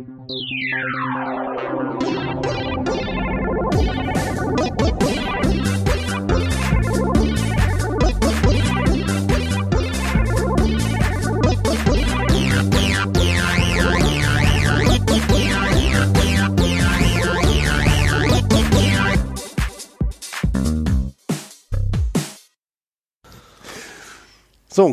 So, 0.00 0.06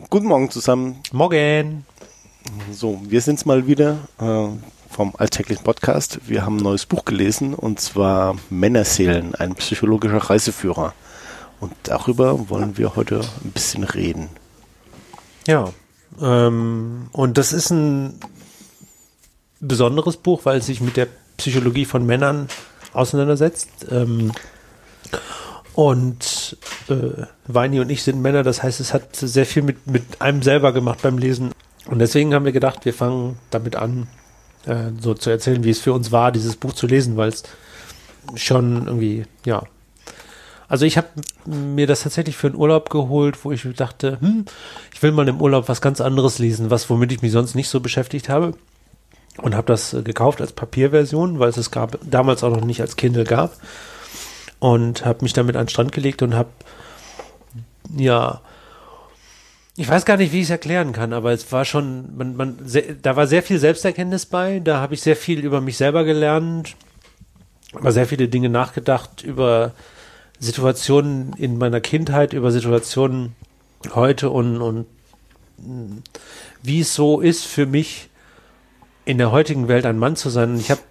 guten 0.10 0.28
Morgen 0.28 0.52
zusammen. 0.52 0.98
Morgen. 1.14 1.86
So, 2.74 3.00
wir 3.08 3.22
sind's 3.22 3.46
mal 3.46 3.68
wieder 3.68 4.00
äh, 4.20 4.50
vom 4.98 5.14
alltäglichen 5.16 5.64
Podcast. 5.64 6.22
Wir 6.26 6.44
haben 6.44 6.58
ein 6.58 6.64
neues 6.64 6.88
Buch 6.88 7.06
gelesen 7.06 7.54
und 7.54 7.80
zwar 7.80 8.36
Männerseelen, 8.50 9.36
ein 9.36 9.54
psychologischer 9.54 10.18
Reiseführer. 10.18 10.96
Und 11.60 11.72
darüber 11.84 12.50
wollen 12.50 12.80
wir 12.80 12.96
heute 12.96 13.22
ein 13.46 13.52
bisschen 13.52 13.84
reden. 13.84 14.28
Ja. 15.46 15.72
Ähm, 16.20 17.10
und 17.12 17.38
das 17.38 17.54
ist 17.54 17.70
ein 17.70 18.20
besonderes 19.60 20.18
Buch, 20.18 20.46
weil 20.46 20.58
es 20.58 20.66
sich 20.66 20.82
mit 20.82 20.98
der 20.98 21.08
Psychologie 21.38 21.86
von 21.86 22.04
Männern 22.04 22.48
auseinandersetzt. 22.94 23.70
Ähm, 23.92 24.32
und 25.76 26.58
äh, 26.90 27.28
Weini 27.46 27.82
und 27.82 27.92
ich 27.92 28.02
sind 28.02 28.20
Männer, 28.20 28.42
das 28.42 28.64
heißt, 28.64 28.80
es 28.80 28.96
hat 28.96 29.16
sehr 29.16 29.46
viel 29.46 29.62
mit, 29.62 29.86
mit 29.86 30.22
einem 30.22 30.42
selber 30.42 30.74
gemacht 30.74 31.04
beim 31.04 31.20
Lesen. 31.20 31.52
Und 31.86 32.00
deswegen 32.00 32.34
haben 32.34 32.46
wir 32.46 32.52
gedacht, 32.52 32.84
wir 32.86 32.96
fangen 32.96 33.38
damit 33.52 33.76
an, 33.76 34.08
äh, 34.68 34.92
so 35.00 35.14
zu 35.14 35.30
erzählen, 35.30 35.64
wie 35.64 35.70
es 35.70 35.80
für 35.80 35.94
uns 35.94 36.12
war, 36.12 36.32
dieses 36.32 36.56
Buch 36.56 36.74
zu 36.74 36.88
lesen, 36.88 37.18
weil 37.18 37.30
es 37.30 37.44
schon 38.36 38.88
irgendwie, 38.88 39.24
ja. 39.46 39.64
Also 40.70 40.86
ich 40.86 40.98
habe 40.98 41.08
mir 41.46 41.88
das 41.88 42.04
tatsächlich 42.04 42.36
für 42.36 42.48
einen 42.48 42.58
Urlaub 42.58 42.90
geholt, 42.90 43.46
wo 43.46 43.52
ich 43.54 43.66
dachte, 43.76 44.20
hm, 44.20 44.46
ich 44.94 45.02
will 45.02 45.14
mal 45.14 45.28
im 45.28 45.42
Urlaub 45.42 45.70
was 45.70 45.80
ganz 45.80 46.02
anderes 46.02 46.40
lesen, 46.40 46.70
was 46.70 46.90
womit 46.90 47.12
ich 47.14 47.22
mich 47.22 47.32
sonst 47.32 47.56
nicht 47.56 47.70
so 47.70 47.80
beschäftigt 47.80 48.30
habe. 48.30 48.54
Und 49.38 49.56
habe 49.56 49.68
das 49.68 49.94
äh, 49.94 50.02
gekauft 50.02 50.42
als 50.42 50.52
Papierversion, 50.52 51.40
weil 51.40 51.50
es 51.50 51.58
es 51.58 51.72
gab 51.72 52.00
damals 52.04 52.44
auch 52.44 52.50
noch 52.50 52.66
nicht 52.66 52.82
als 52.82 52.96
Kindle 52.96 53.24
gab 53.24 53.56
und 54.60 55.06
habe 55.06 55.24
mich 55.24 55.34
damit 55.34 55.56
an 55.56 55.66
den 55.66 55.70
Strand 55.70 55.92
gelegt 55.92 56.22
und 56.22 56.34
habe 56.34 56.50
ja 57.96 58.42
ich 59.80 59.88
weiß 59.88 60.06
gar 60.06 60.18
nicht, 60.18 60.34
wie 60.34 60.40
ich 60.40 60.46
es 60.46 60.50
erklären 60.50 60.92
kann, 60.92 61.14
aber 61.14 61.32
es 61.32 61.52
war 61.52 61.64
schon, 61.64 62.18
man, 62.18 62.36
man, 62.36 62.58
sehr, 62.66 62.96
da 63.00 63.16
war 63.16 63.28
sehr 63.28 63.44
viel 63.44 63.60
Selbsterkenntnis 63.60 64.26
bei, 64.26 64.60
da 64.60 64.82
habe 64.82 64.96
ich 64.96 65.02
sehr 65.02 65.16
viel 65.16 65.40
über 65.40 65.62
mich 65.62 65.78
selber 65.78 66.04
gelernt, 66.04 66.76
über 67.74 67.92
sehr 67.92 68.08
viele 68.08 68.28
Dinge 68.28 68.50
nachgedacht, 68.50 69.22
über 69.22 69.74
Situationen 70.40 71.34
in 71.38 71.60
meiner 71.60 71.80
Kindheit, 71.80 72.34
über 72.34 72.52
Situationen 72.52 73.36
heute 73.94 74.32
und, 74.32 74.62
und 74.62 74.88
wie 76.64 76.82
es 76.82 76.96
so 76.96 77.22
ist 77.22 77.46
für 77.46 77.68
mich, 77.68 78.10
in 79.06 79.20
der 79.20 79.32
heutigen 79.32 79.68
Welt 79.68 79.86
ein 79.86 80.00
Mann 80.00 80.16
zu 80.16 80.30
sein. 80.30 80.52
Und 80.52 80.60
ich 80.60 80.72
habe 80.72 80.82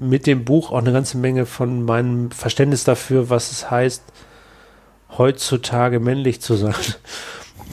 mit 0.00 0.26
dem 0.26 0.44
Buch 0.44 0.70
auch 0.70 0.78
eine 0.78 0.92
ganze 0.92 1.18
Menge 1.18 1.46
von 1.46 1.84
meinem 1.84 2.30
Verständnis 2.30 2.84
dafür, 2.84 3.28
was 3.28 3.50
es 3.50 3.70
heißt, 3.70 4.02
heutzutage 5.18 6.00
männlich 6.00 6.40
zu 6.40 6.54
sein, 6.54 6.74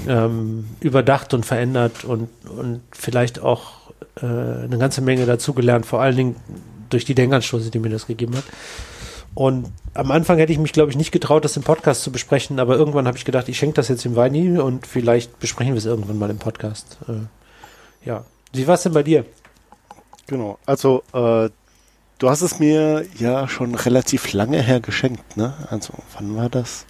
ähm, 0.08 0.68
überdacht 0.80 1.34
und 1.34 1.46
verändert 1.46 2.04
und, 2.04 2.30
und 2.46 2.82
vielleicht 2.92 3.40
auch 3.42 3.92
äh, 4.22 4.26
eine 4.26 4.78
ganze 4.78 5.02
Menge 5.02 5.26
dazugelernt, 5.26 5.86
vor 5.86 6.02
allen 6.02 6.16
Dingen 6.16 6.36
durch 6.90 7.06
die 7.06 7.16
Denkanstoße, 7.16 7.72
die 7.72 7.80
mir 7.80 7.90
das 7.90 8.08
gegeben 8.08 8.36
hat. 8.36 8.44
Und 9.34 9.72
am 9.94 10.12
Anfang 10.12 10.38
hätte 10.38 10.52
ich 10.52 10.60
mich, 10.60 10.74
glaube 10.74 10.92
ich, 10.92 10.98
nicht 10.98 11.12
getraut, 11.12 11.46
das 11.46 11.56
im 11.56 11.64
Podcast 11.64 12.04
zu 12.04 12.12
besprechen, 12.12 12.60
aber 12.60 12.76
irgendwann 12.76 13.08
habe 13.08 13.18
ich 13.18 13.26
gedacht, 13.26 13.48
ich 13.48 13.58
schenke 13.58 13.76
das 13.76 13.88
jetzt 13.88 14.06
im 14.06 14.16
Weini 14.16 14.60
und 14.60 14.86
vielleicht 14.86 15.40
besprechen 15.40 15.74
wir 15.74 15.78
es 15.78 15.86
irgendwann 15.86 16.20
mal 16.20 16.30
im 16.30 16.38
Podcast. 16.38 16.98
Äh, 17.08 18.08
ja. 18.08 18.26
Wie 18.54 18.68
war 18.68 18.76
es 18.76 18.84
denn 18.84 18.94
bei 18.94 19.04
dir? 19.04 19.26
Genau, 20.28 20.60
also 20.66 21.04
äh, 21.14 21.50
du 22.20 22.30
hast 22.30 22.42
es 22.42 22.60
mir 22.60 23.06
ja 23.18 23.48
schon 23.48 23.76
relativ 23.76 24.34
lange 24.34 24.62
her 24.62 24.82
geschenkt, 24.82 25.38
ne? 25.38 25.54
Also 25.70 25.94
wann 26.14 26.36
war 26.36 26.50
das? 26.50 26.86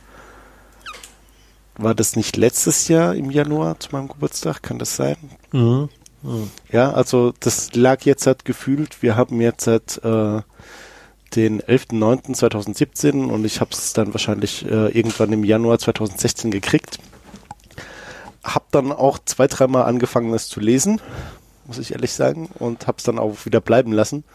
War 1.77 1.95
das 1.95 2.15
nicht 2.15 2.37
letztes 2.37 2.87
Jahr 2.87 3.15
im 3.15 3.31
Januar 3.31 3.79
zu 3.79 3.89
meinem 3.91 4.07
Geburtstag? 4.07 4.61
Kann 4.61 4.79
das 4.79 4.95
sein? 4.95 5.17
Mhm. 5.51 5.89
Mhm. 6.21 6.51
Ja, 6.71 6.91
also 6.91 7.33
das 7.39 7.73
lag 7.73 8.03
jetzt 8.03 8.27
halt 8.27 8.45
gefühlt. 8.45 9.01
Wir 9.01 9.15
haben 9.15 9.41
jetzt 9.41 9.67
halt 9.67 9.97
äh, 10.03 10.41
den 11.35 11.61
11.09.2017 11.61 13.27
und 13.27 13.45
ich 13.45 13.61
habe 13.61 13.71
es 13.71 13.93
dann 13.93 14.13
wahrscheinlich 14.13 14.65
äh, 14.65 14.89
irgendwann 14.89 15.33
im 15.33 15.43
Januar 15.43 15.79
2016 15.79 16.51
gekriegt. 16.51 16.99
Hab 18.43 18.71
dann 18.71 18.91
auch 18.91 19.19
zwei, 19.23 19.47
dreimal 19.47 19.85
angefangen, 19.85 20.33
es 20.33 20.47
zu 20.47 20.59
lesen 20.59 20.99
muss 21.71 21.79
ich 21.79 21.93
ehrlich 21.93 22.11
sagen, 22.11 22.49
und 22.59 22.87
habe 22.87 22.97
es 22.97 23.05
dann 23.05 23.17
auch 23.17 23.45
wieder 23.45 23.61
bleiben 23.61 23.93
lassen, 23.93 24.25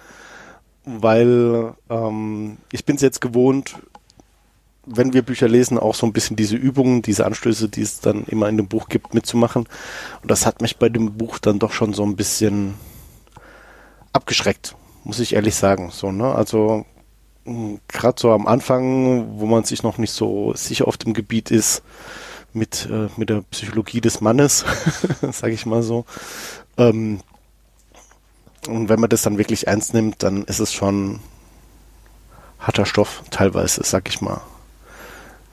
weil 0.85 1.75
ähm, 1.91 2.57
ich 2.73 2.87
bin 2.87 2.97
es 2.97 3.03
jetzt 3.03 3.21
gewohnt, 3.21 3.77
wenn 4.87 5.13
wir 5.13 5.23
Bücher 5.23 5.49
lesen, 5.49 5.79
auch 5.79 5.95
so 5.95 6.07
ein 6.07 6.13
bisschen 6.13 6.37
diese 6.37 6.57
Übungen, 6.57 7.03
diese 7.03 7.27
Anstöße, 7.27 7.69
die 7.69 7.83
es 7.83 8.01
dann 8.01 8.25
immer 8.25 8.49
in 8.49 8.57
dem 8.57 8.69
Buch 8.69 8.89
gibt, 8.89 9.15
mitzumachen. 9.15 9.67
Und 10.23 10.31
das 10.31 10.47
hat 10.47 10.63
mich 10.63 10.77
bei 10.79 10.89
dem 10.89 11.17
Buch 11.17 11.39
dann 11.39 11.59
doch 11.59 11.73
schon 11.73 11.93
so 11.93 12.05
ein 12.05 12.17
bisschen 12.17 12.75
abgeschreckt, 14.13 14.77
muss 15.05 15.19
ich 15.19 15.35
ehrlich 15.35 15.57
sagen. 15.57 15.91
So, 15.91 16.13
ne? 16.13 16.33
Also 16.35 16.87
gerade 17.89 18.21
so 18.21 18.33
am 18.33 18.47
Anfang, 18.47 19.39
wo 19.39 19.47
man 19.47 19.65
sich 19.65 19.83
noch 19.83 19.99
nicht 19.99 20.13
so 20.13 20.53
sicher 20.55 20.89
auf 20.89 20.97
dem 20.97 21.15
Gebiet 21.15 21.51
ist, 21.51 21.83
mit, 22.53 22.89
äh, 22.91 23.09
mit 23.17 23.29
der 23.29 23.43
Psychologie 23.51 24.01
des 24.01 24.21
Mannes, 24.21 24.65
sage 25.33 25.53
ich 25.53 25.67
mal 25.67 25.83
so, 25.83 26.07
ähm, 26.79 27.21
und 28.67 28.89
wenn 28.89 28.99
man 28.99 29.11
das 29.11 29.23
dann 29.23 29.39
wirklich 29.39 29.67
ernst 29.69 29.95
nimmt, 29.95 30.23
dann 30.23 30.45
ist 30.45 30.59
es 30.59 30.73
schon 30.73 31.21
harter 32.59 32.87
Stoff, 32.87 33.23
teilweise, 33.31 33.83
sag 33.85 34.09
ich 34.09 34.21
mal. 34.21 34.41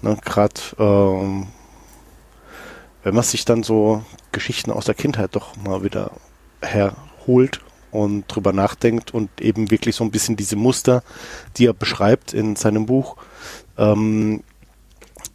Ne, 0.03 0.17
Gerade 0.23 0.59
ähm, 0.79 1.47
wenn 3.03 3.15
man 3.15 3.23
sich 3.23 3.45
dann 3.45 3.63
so 3.63 4.03
Geschichten 4.33 4.69
aus 4.69 4.85
der 4.85 4.95
Kindheit 4.95 5.33
doch 5.33 5.55
mal 5.55 5.81
wieder 5.83 6.11
herholt 6.61 7.61
und 7.91 8.25
drüber 8.27 8.51
nachdenkt 8.51 9.13
und 9.13 9.29
eben 9.39 9.71
wirklich 9.71 9.95
so 9.95 10.03
ein 10.03 10.11
bisschen 10.11 10.35
diese 10.35 10.57
Muster, 10.57 11.03
die 11.55 11.67
er 11.67 11.73
beschreibt 11.73 12.33
in 12.33 12.57
seinem 12.57 12.85
Buch. 12.85 13.15
Ähm, 13.77 14.43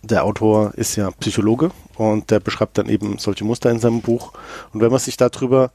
der 0.02 0.24
Autor 0.24 0.74
ist 0.74 0.96
ja 0.96 1.10
Psychologe 1.12 1.70
und 1.96 2.30
der 2.30 2.40
beschreibt 2.40 2.76
dann 2.76 2.90
eben 2.90 3.16
solche 3.16 3.44
Muster 3.44 3.70
in 3.70 3.80
seinem 3.80 4.02
Buch. 4.02 4.34
Und 4.74 4.82
wenn 4.82 4.90
man 4.90 5.00
sich 5.00 5.16
darüber 5.16 5.70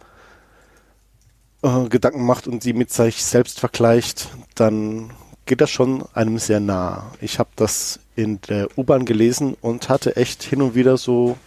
äh, 1.63 1.85
Gedanken 1.89 2.27
macht 2.27 2.47
und 2.47 2.61
sie 2.61 2.73
mit 2.73 2.91
sich 2.91 3.23
selbst 3.23 3.59
vergleicht, 3.59 4.29
dann 4.53 5.11
geht 5.45 5.61
das 5.61 5.71
schon 5.71 6.03
einem 6.13 6.39
sehr 6.39 6.59
nah. 6.59 7.11
Ich 7.21 7.39
habe 7.39 7.49
das 7.55 7.99
in 8.15 8.39
der 8.41 8.77
U-Bahn 8.77 9.05
gelesen 9.05 9.55
und 9.61 9.89
hatte 9.89 10.15
echt 10.15 10.43
hin 10.43 10.61
und 10.61 10.75
wieder 10.75 10.97
so 10.97 11.37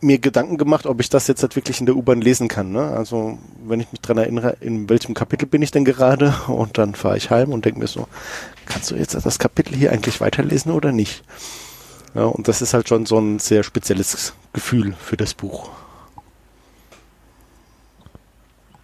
mir 0.00 0.18
Gedanken 0.18 0.58
gemacht, 0.58 0.86
ob 0.86 1.00
ich 1.00 1.08
das 1.08 1.26
jetzt 1.26 1.42
halt 1.42 1.56
wirklich 1.56 1.80
in 1.80 1.86
der 1.86 1.96
U-Bahn 1.96 2.20
lesen 2.20 2.48
kann. 2.48 2.70
Ne? 2.70 2.82
Also 2.82 3.38
wenn 3.64 3.80
ich 3.80 3.90
mich 3.92 4.00
dran 4.00 4.18
erinnere, 4.18 4.56
in 4.60 4.88
welchem 4.88 5.14
Kapitel 5.14 5.46
bin 5.46 5.62
ich 5.62 5.70
denn 5.70 5.84
gerade 5.84 6.34
und 6.48 6.78
dann 6.78 6.94
fahre 6.94 7.16
ich 7.16 7.30
heim 7.30 7.52
und 7.52 7.64
denke 7.64 7.80
mir 7.80 7.86
so, 7.86 8.06
kannst 8.66 8.90
du 8.90 8.96
jetzt 8.96 9.14
das 9.14 9.38
Kapitel 9.38 9.74
hier 9.74 9.92
eigentlich 9.92 10.20
weiterlesen 10.20 10.72
oder 10.72 10.92
nicht? 10.92 11.24
Ja, 12.14 12.24
und 12.24 12.48
das 12.48 12.62
ist 12.62 12.72
halt 12.72 12.88
schon 12.88 13.04
so 13.04 13.18
ein 13.18 13.38
sehr 13.38 13.62
spezielles 13.62 14.32
Gefühl 14.52 14.94
für 14.98 15.16
das 15.16 15.34
Buch. 15.34 15.70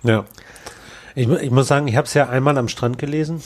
Ja. 0.03 0.25
Ich, 1.15 1.29
ich 1.29 1.51
muss 1.51 1.69
sagen, 1.69 1.89
ich 1.89 1.97
habe 1.97 2.07
es 2.07 2.15
ja 2.15 2.29
einmal 2.29 2.57
am 2.59 2.69
Strand 2.69 2.99
gelesen 2.99 3.43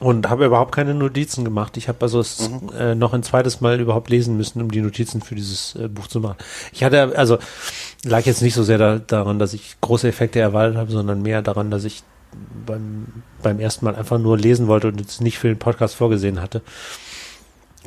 und 0.00 0.28
habe 0.28 0.46
überhaupt 0.46 0.74
keine 0.74 0.94
Notizen 0.94 1.44
gemacht. 1.44 1.76
Ich 1.76 1.88
habe 1.88 1.98
also 2.02 2.20
es 2.20 2.50
mhm. 2.50 2.70
äh, 2.76 2.94
noch 2.94 3.12
ein 3.12 3.22
zweites 3.22 3.60
Mal 3.60 3.80
überhaupt 3.80 4.10
lesen 4.10 4.36
müssen, 4.36 4.60
um 4.60 4.70
die 4.70 4.80
Notizen 4.80 5.22
für 5.22 5.34
dieses 5.34 5.76
äh, 5.76 5.88
Buch 5.88 6.06
zu 6.06 6.20
machen. 6.20 6.36
Ich 6.72 6.82
hatte 6.82 7.16
also 7.16 7.38
lag 8.04 8.24
jetzt 8.26 8.42
nicht 8.42 8.54
so 8.54 8.62
sehr 8.62 8.78
da, 8.78 8.98
daran, 8.98 9.38
dass 9.38 9.52
ich 9.52 9.76
große 9.80 10.08
Effekte 10.08 10.40
erwartet 10.40 10.76
habe, 10.76 10.90
sondern 10.90 11.22
mehr 11.22 11.42
daran, 11.42 11.70
dass 11.70 11.84
ich 11.84 12.02
beim 12.66 13.06
beim 13.42 13.60
ersten 13.60 13.84
Mal 13.84 13.94
einfach 13.94 14.18
nur 14.18 14.36
lesen 14.36 14.66
wollte 14.66 14.88
und 14.88 15.00
es 15.00 15.20
nicht 15.20 15.38
für 15.38 15.48
den 15.48 15.58
Podcast 15.58 15.94
vorgesehen 15.94 16.40
hatte. 16.40 16.62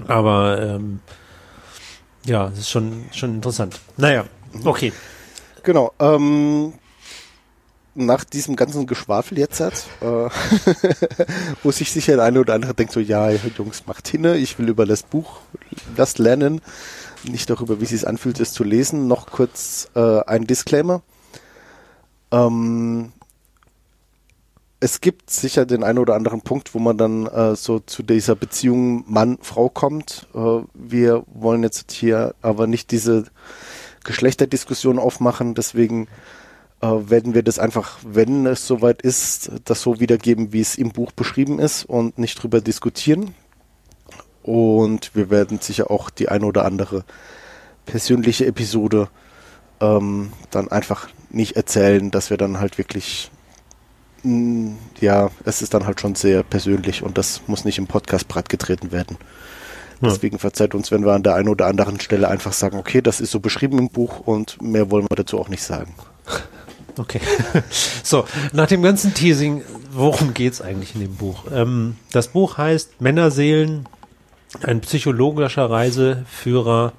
Aber 0.07 0.61
ähm, 0.61 0.99
ja, 2.25 2.47
es 2.47 2.59
ist 2.59 2.69
schon 2.69 3.05
schon 3.11 3.35
interessant. 3.35 3.79
Naja, 3.97 4.25
okay. 4.63 4.93
Genau. 5.63 5.91
Ähm, 5.99 6.73
nach 7.97 8.23
diesem 8.23 8.55
ganzen 8.55 8.87
Geschwafel 8.87 9.37
jetzt 9.37 9.59
hat, 9.59 9.85
äh, 10.01 10.05
wo 11.63 11.71
sich 11.71 11.91
sicher 11.91 12.15
der 12.15 12.25
eine 12.25 12.39
oder 12.39 12.53
andere 12.53 12.73
denkt 12.73 12.93
so, 12.93 12.99
ja, 12.99 13.29
Jungs, 13.31 13.85
macht 13.87 14.07
hinne, 14.07 14.37
ich 14.37 14.57
will 14.59 14.69
über 14.69 14.85
das 14.85 15.03
Buch 15.03 15.39
das 15.95 16.17
lernen, 16.17 16.61
nicht 17.23 17.49
darüber, 17.49 17.79
wie 17.79 17.85
es 17.85 17.89
sich 17.89 18.07
anfühlt, 18.07 18.39
es 18.39 18.53
zu 18.53 18.63
lesen. 18.63 19.07
Noch 19.07 19.27
kurz 19.27 19.89
äh, 19.95 20.21
ein 20.21 20.45
Disclaimer. 20.45 21.01
Ähm, 22.31 23.11
es 24.79 25.01
gibt 25.01 25.31
sicher 25.31 25.65
den 25.65 25.83
einen 25.83 25.97
oder 25.97 26.15
anderen 26.15 26.41
Punkt, 26.41 26.75
wo 26.75 26.79
man 26.79 26.97
dann 26.97 27.25
äh, 27.25 27.55
so 27.55 27.79
zu 27.79 28.03
dieser 28.03 28.35
Beziehung 28.35 29.03
Mann-Frau 29.11 29.69
kommt. 29.69 30.27
Äh, 30.35 30.59
wir 30.73 31.23
wollen 31.33 31.63
jetzt 31.63 31.91
hier 31.91 32.35
aber 32.41 32.67
nicht 32.67 32.91
diese 32.91 33.25
Geschlechterdiskussion 34.03 34.99
aufmachen, 34.99 35.55
deswegen 35.55 36.07
äh, 36.81 36.87
werden 36.87 37.33
wir 37.33 37.43
das 37.43 37.59
einfach, 37.59 37.99
wenn 38.05 38.45
es 38.45 38.67
soweit 38.67 39.01
ist, 39.01 39.51
das 39.65 39.81
so 39.81 39.99
wiedergeben, 39.99 40.53
wie 40.53 40.61
es 40.61 40.77
im 40.77 40.91
Buch 40.91 41.11
beschrieben 41.11 41.59
ist 41.59 41.85
und 41.85 42.17
nicht 42.17 42.41
drüber 42.41 42.61
diskutieren. 42.61 43.33
Und 44.43 45.13
wir 45.13 45.29
werden 45.29 45.59
sicher 45.59 45.91
auch 45.91 46.09
die 46.09 46.29
eine 46.29 46.45
oder 46.45 46.65
andere 46.65 47.03
persönliche 47.85 48.45
Episode 48.45 49.09
ähm, 49.81 50.31
dann 50.51 50.69
einfach 50.69 51.09
nicht 51.29 51.57
erzählen, 51.57 52.11
dass 52.11 52.29
wir 52.29 52.37
dann 52.37 52.59
halt 52.59 52.77
wirklich 52.77 53.29
Mm, 54.23 54.73
ja, 54.99 55.29
es 55.45 55.61
ist 55.61 55.73
dann 55.73 55.85
halt 55.85 56.01
schon 56.01 56.15
sehr 56.15 56.43
persönlich 56.43 57.03
und 57.03 57.17
das 57.17 57.41
muss 57.47 57.65
nicht 57.65 57.77
im 57.77 57.87
Podcast 57.87 58.27
breitgetreten 58.27 58.91
werden. 58.91 59.17
Deswegen 59.99 60.37
verzeiht 60.37 60.75
uns, 60.75 60.91
wenn 60.91 61.03
wir 61.05 61.13
an 61.13 61.23
der 61.23 61.33
einen 61.33 61.49
oder 61.49 61.65
anderen 61.65 61.99
Stelle 61.99 62.27
einfach 62.27 62.53
sagen, 62.53 62.77
okay, 62.77 63.01
das 63.01 63.19
ist 63.19 63.31
so 63.31 63.39
beschrieben 63.39 63.79
im 63.79 63.89
Buch 63.89 64.19
und 64.19 64.61
mehr 64.61 64.91
wollen 64.91 65.07
wir 65.09 65.15
dazu 65.15 65.39
auch 65.39 65.49
nicht 65.49 65.63
sagen. 65.63 65.95
Okay. 66.97 67.21
So, 68.03 68.25
nach 68.53 68.67
dem 68.67 68.81
ganzen 68.81 69.13
Teasing, 69.13 69.63
worum 69.91 70.33
geht 70.33 70.53
es 70.53 70.61
eigentlich 70.61 70.95
in 70.95 71.01
dem 71.01 71.15
Buch? 71.15 71.43
Ähm, 71.51 71.97
das 72.11 72.29
Buch 72.29 72.57
heißt 72.57 73.01
Männerseelen, 73.01 73.87
ein 74.63 74.79
psychologischer 74.81 75.69
Reiseführer. 75.69 76.93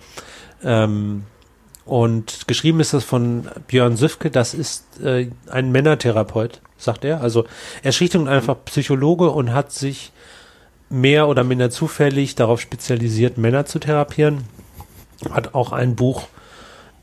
Ähm, 0.62 1.24
und 1.86 2.46
geschrieben 2.46 2.80
ist 2.80 2.92
das 2.92 3.04
von 3.04 3.48
Björn 3.66 3.96
Süfke, 3.96 4.30
das 4.30 4.52
ist 4.52 5.00
äh, 5.00 5.30
ein 5.48 5.72
Männertherapeut, 5.72 6.60
sagt 6.76 7.04
er. 7.06 7.22
Also 7.22 7.46
er 7.82 7.92
schlicht 7.92 8.14
und 8.14 8.28
einfach 8.28 8.56
Psychologe 8.66 9.30
und 9.30 9.54
hat 9.54 9.72
sich 9.72 10.12
mehr 10.90 11.28
oder 11.28 11.44
minder 11.44 11.70
zufällig 11.70 12.34
darauf 12.34 12.60
spezialisiert, 12.60 13.38
Männer 13.38 13.64
zu 13.64 13.78
therapieren. 13.78 14.44
Hat 15.30 15.54
auch 15.54 15.72
ein 15.72 15.96
Buch 15.96 16.28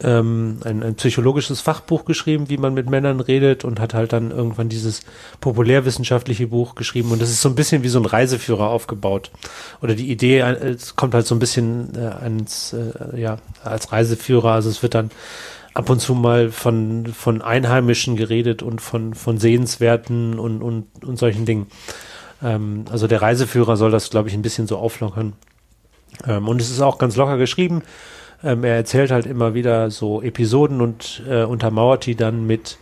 ähm, 0.03 0.59
ein, 0.63 0.83
ein 0.83 0.95
psychologisches 0.95 1.61
Fachbuch 1.61 2.05
geschrieben, 2.05 2.49
wie 2.49 2.57
man 2.57 2.73
mit 2.73 2.89
Männern 2.89 3.19
redet 3.19 3.63
und 3.63 3.79
hat 3.79 3.93
halt 3.93 4.13
dann 4.13 4.31
irgendwann 4.31 4.69
dieses 4.69 5.01
populärwissenschaftliche 5.39 6.47
Buch 6.47 6.75
geschrieben 6.75 7.11
und 7.11 7.21
das 7.21 7.29
ist 7.29 7.41
so 7.41 7.49
ein 7.49 7.55
bisschen 7.55 7.83
wie 7.83 7.89
so 7.89 7.99
ein 7.99 8.05
Reiseführer 8.05 8.67
aufgebaut. 8.67 9.31
Oder 9.81 9.95
die 9.95 10.11
Idee, 10.11 10.39
äh, 10.39 10.69
es 10.69 10.95
kommt 10.95 11.13
halt 11.13 11.25
so 11.25 11.35
ein 11.35 11.39
bisschen 11.39 11.95
äh, 11.95 11.99
ans, 11.99 12.73
äh, 12.73 13.19
ja, 13.19 13.37
als 13.63 13.91
Reiseführer, 13.91 14.51
also 14.51 14.69
es 14.69 14.83
wird 14.83 14.95
dann 14.95 15.11
ab 15.73 15.89
und 15.89 15.99
zu 15.99 16.15
mal 16.15 16.51
von, 16.51 17.07
von 17.07 17.41
Einheimischen 17.41 18.15
geredet 18.15 18.63
und 18.63 18.81
von, 18.81 19.13
von 19.13 19.37
Sehenswerten 19.37 20.39
und, 20.39 20.61
und, 20.61 20.87
und 21.03 21.17
solchen 21.17 21.45
Dingen. 21.45 21.67
Ähm, 22.41 22.85
also 22.89 23.07
der 23.07 23.21
Reiseführer 23.21 23.77
soll 23.77 23.91
das, 23.91 24.09
glaube 24.09 24.29
ich, 24.29 24.35
ein 24.35 24.41
bisschen 24.41 24.67
so 24.67 24.77
auflockern. 24.77 25.33
Ähm, 26.25 26.47
und 26.47 26.61
es 26.61 26.69
ist 26.69 26.81
auch 26.81 26.97
ganz 26.97 27.15
locker 27.15 27.37
geschrieben. 27.37 27.81
Ähm, 28.43 28.63
er 28.63 28.75
erzählt 28.75 29.11
halt 29.11 29.25
immer 29.25 29.53
wieder 29.53 29.89
so 29.91 30.21
Episoden 30.21 30.81
und 30.81 31.23
äh, 31.29 31.43
untermauert 31.43 32.05
die 32.05 32.15
dann 32.15 32.45
mit 32.45 32.77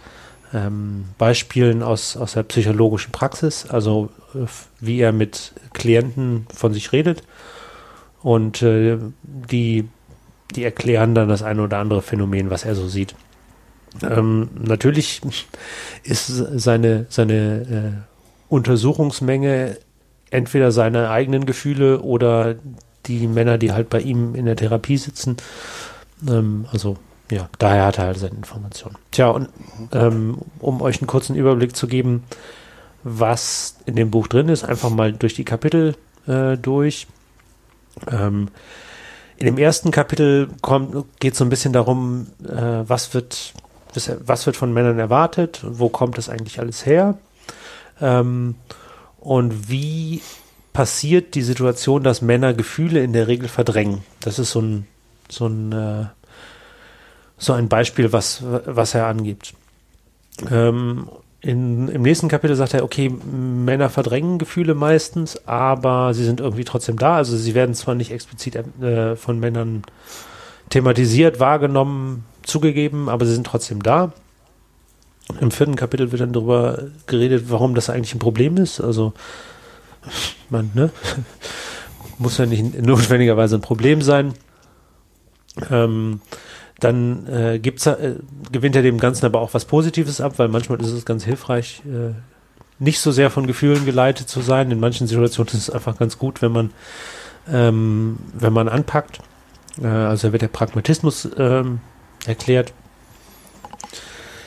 ähm, 0.54 1.06
Beispielen 1.18 1.84
aus, 1.84 2.16
aus 2.16 2.34
der 2.34 2.44
psychologischen 2.44 3.12
Praxis, 3.12 3.66
also 3.70 4.10
äh, 4.36 4.46
wie 4.80 5.00
er 5.00 5.12
mit 5.12 5.54
Klienten 5.74 6.48
von 6.54 6.74
sich 6.74 6.92
redet. 6.92 7.24
Und 8.22 8.62
äh, 8.62 8.98
die, 9.24 9.90
die 10.56 10.64
erklären 10.64 11.16
dann 11.16 11.30
das 11.30 11.44
eine 11.44 11.64
oder 11.64 11.80
andere 11.80 12.02
Phänomen, 12.02 12.50
was 12.50 12.64
er 12.64 12.76
so 12.76 12.88
sieht. 12.88 13.16
Ähm, 14.02 14.50
natürlich 14.56 15.22
ist 16.04 16.28
seine, 16.28 17.06
seine 17.10 18.04
äh, 18.04 18.14
Untersuchungsmenge 18.50 19.78
entweder 20.30 20.72
seine 20.72 21.10
eigenen 21.10 21.46
Gefühle 21.46 22.02
oder 22.02 22.56
die 23.06 23.28
Männer, 23.28 23.58
die 23.58 23.72
halt 23.72 23.90
bei 23.90 24.00
ihm 24.00 24.36
in 24.36 24.46
der 24.46 24.56
Therapie 24.56 24.98
sitzen. 24.98 25.38
Ähm, 26.28 26.66
also 26.72 26.98
ja, 27.32 27.50
daher 27.58 27.86
hat 27.86 27.98
er 27.98 28.06
halt 28.06 28.18
seine 28.18 28.36
Informationen. 28.36 28.98
Tja, 29.12 29.30
und 29.30 29.50
ähm, 29.92 30.38
um 30.60 30.82
euch 30.82 31.02
einen 31.02 31.08
kurzen 31.08 31.36
Überblick 31.36 31.76
zu 31.76 31.88
geben, 31.88 32.24
was 33.04 33.78
in 33.86 33.96
dem 33.96 34.12
Buch 34.12 34.28
drin 34.28 34.50
ist, 34.50 34.64
einfach 34.64 34.90
mal 34.90 35.14
durch 35.14 35.34
die 35.34 35.46
Kapitel 35.46 35.96
äh, 36.28 36.58
durch. 36.58 37.08
Ähm, 38.10 38.50
in 39.38 39.46
dem 39.46 39.58
ersten 39.58 39.92
Kapitel 39.92 40.50
geht 41.20 41.34
es 41.34 41.40
so 41.40 41.46
ein 41.46 41.50
bisschen 41.50 41.74
darum, 41.74 42.28
äh, 42.44 42.84
was 42.88 43.14
wird 43.14 43.54
was 44.26 44.48
wird 44.48 44.58
von 44.58 44.74
Männern 44.74 44.98
erwartet 44.98 45.62
wo 45.64 45.88
kommt 45.88 46.18
das 46.18 46.28
eigentlich 46.28 46.60
alles 46.60 46.84
her 46.88 47.20
ähm, 48.02 48.56
und 49.20 49.70
wie 49.70 50.22
passiert 50.74 51.36
die 51.36 51.44
Situation, 51.44 52.04
dass 52.04 52.22
Männer 52.22 52.54
Gefühle 52.54 53.04
in 53.04 53.14
der 53.14 53.28
Regel 53.28 53.48
verdrängen. 53.48 54.04
Das 54.20 54.40
ist 54.40 54.52
so 54.52 54.62
ein, 54.62 54.88
so 55.30 55.48
ein, 55.48 55.72
äh, 55.72 56.06
so 57.38 57.54
ein 57.54 57.70
Beispiel, 57.70 58.12
was, 58.12 58.44
was 58.44 58.96
er 58.96 59.08
angibt. 59.08 59.54
Ähm, 60.50 61.08
in, 61.42 61.90
Im 61.90 62.02
nächsten 62.02 62.30
Kapitel 62.30 62.56
sagt 62.56 62.74
er, 62.74 62.84
okay, 62.84 63.10
Männer 63.10 63.90
verdrängen 63.90 64.38
Gefühle 64.40 64.76
meistens, 64.76 65.46
aber 65.46 66.14
sie 66.14 66.24
sind 66.24 66.40
irgendwie 66.40 66.64
trotzdem 66.64 66.98
da. 66.98 67.18
Also 67.18 67.36
sie 67.36 67.54
werden 67.54 67.76
zwar 67.76 67.96
nicht 67.96 68.12
explizit 68.12 68.56
äh, 68.82 69.16
von 69.16 69.40
Männern 69.40 69.84
thematisiert, 70.70 71.40
wahrgenommen, 71.40 72.26
zugegeben, 72.44 73.10
aber 73.10 73.26
sie 73.26 73.34
sind 73.34 73.46
trotzdem 73.46 73.84
da. 73.84 74.14
Im 75.40 75.52
vierten 75.52 75.76
Kapitel 75.76 76.12
wird 76.12 76.22
dann 76.22 76.34
darüber 76.34 76.84
geredet, 77.08 77.46
warum 77.50 77.76
das 77.76 77.90
eigentlich 77.90 78.16
ein 78.16 78.20
Problem 78.20 78.58
ist. 78.58 78.80
Also 78.80 79.14
man, 80.50 80.72
ne? 80.74 80.92
Muss 82.18 82.38
ja 82.38 82.46
nicht 82.46 82.82
notwendigerweise 82.82 83.56
ein 83.56 83.62
Problem 83.62 84.02
sein. 84.02 84.34
Ähm, 85.70 86.22
dann 86.80 87.28
äh, 87.28 87.60
gibt's, 87.60 87.86
äh, 87.86 88.16
gewinnt 88.52 88.76
er 88.76 88.82
dem 88.82 89.00
Ganzen 89.00 89.26
aber 89.26 89.40
auch 89.40 89.54
was 89.54 89.66
Positives 89.66 90.22
ab, 90.22 90.34
weil 90.38 90.48
manchmal 90.48 90.82
ist 90.82 90.92
es 90.92 91.06
ganz 91.06 91.24
hilfreich, 91.24 91.82
äh, 91.86 92.14
nicht 92.80 93.00
so 93.00 93.12
sehr 93.12 93.30
von 93.30 93.48
Gefühlen 93.48 93.86
geleitet 93.86 94.28
zu 94.28 94.42
sein. 94.42 94.72
In 94.72 94.80
manchen 94.80 95.08
Situationen 95.08 95.54
ist 95.54 95.70
es 95.70 95.70
einfach 95.70 95.98
ganz 95.98 96.18
gut, 96.18 96.42
wenn 96.42 96.52
man, 96.52 96.72
ähm, 97.50 98.18
wenn 98.34 98.54
man 98.54 98.68
anpackt. 98.68 99.20
Äh, 99.82 99.88
also 99.88 100.32
wird 100.32 100.42
der 100.42 100.50
Pragmatismus 100.50 101.30
ähm, 101.38 101.80
erklärt. 102.26 102.74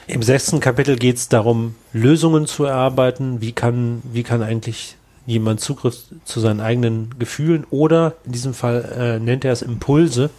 Im 0.07 0.23
sechsten 0.23 0.61
Kapitel 0.61 0.97
geht 0.97 1.17
es 1.17 1.29
darum, 1.29 1.75
Lösungen 1.93 2.47
zu 2.47 2.65
erarbeiten. 2.65 3.41
Wie 3.41 3.53
kann, 3.53 4.03
wie 4.05 4.23
kann 4.23 4.43
eigentlich 4.43 4.97
jemand 5.27 5.61
Zugriff 5.61 5.99
zu 6.25 6.41
seinen 6.41 6.61
eigenen 6.61 7.15
Gefühlen 7.19 7.67
oder 7.71 8.15
in 8.25 8.33
diesem 8.33 8.55
Fall 8.55 8.85
äh, 8.97 9.19
nennt 9.19 9.45
er 9.45 9.53
es 9.53 9.63
Impulse. 9.63 10.31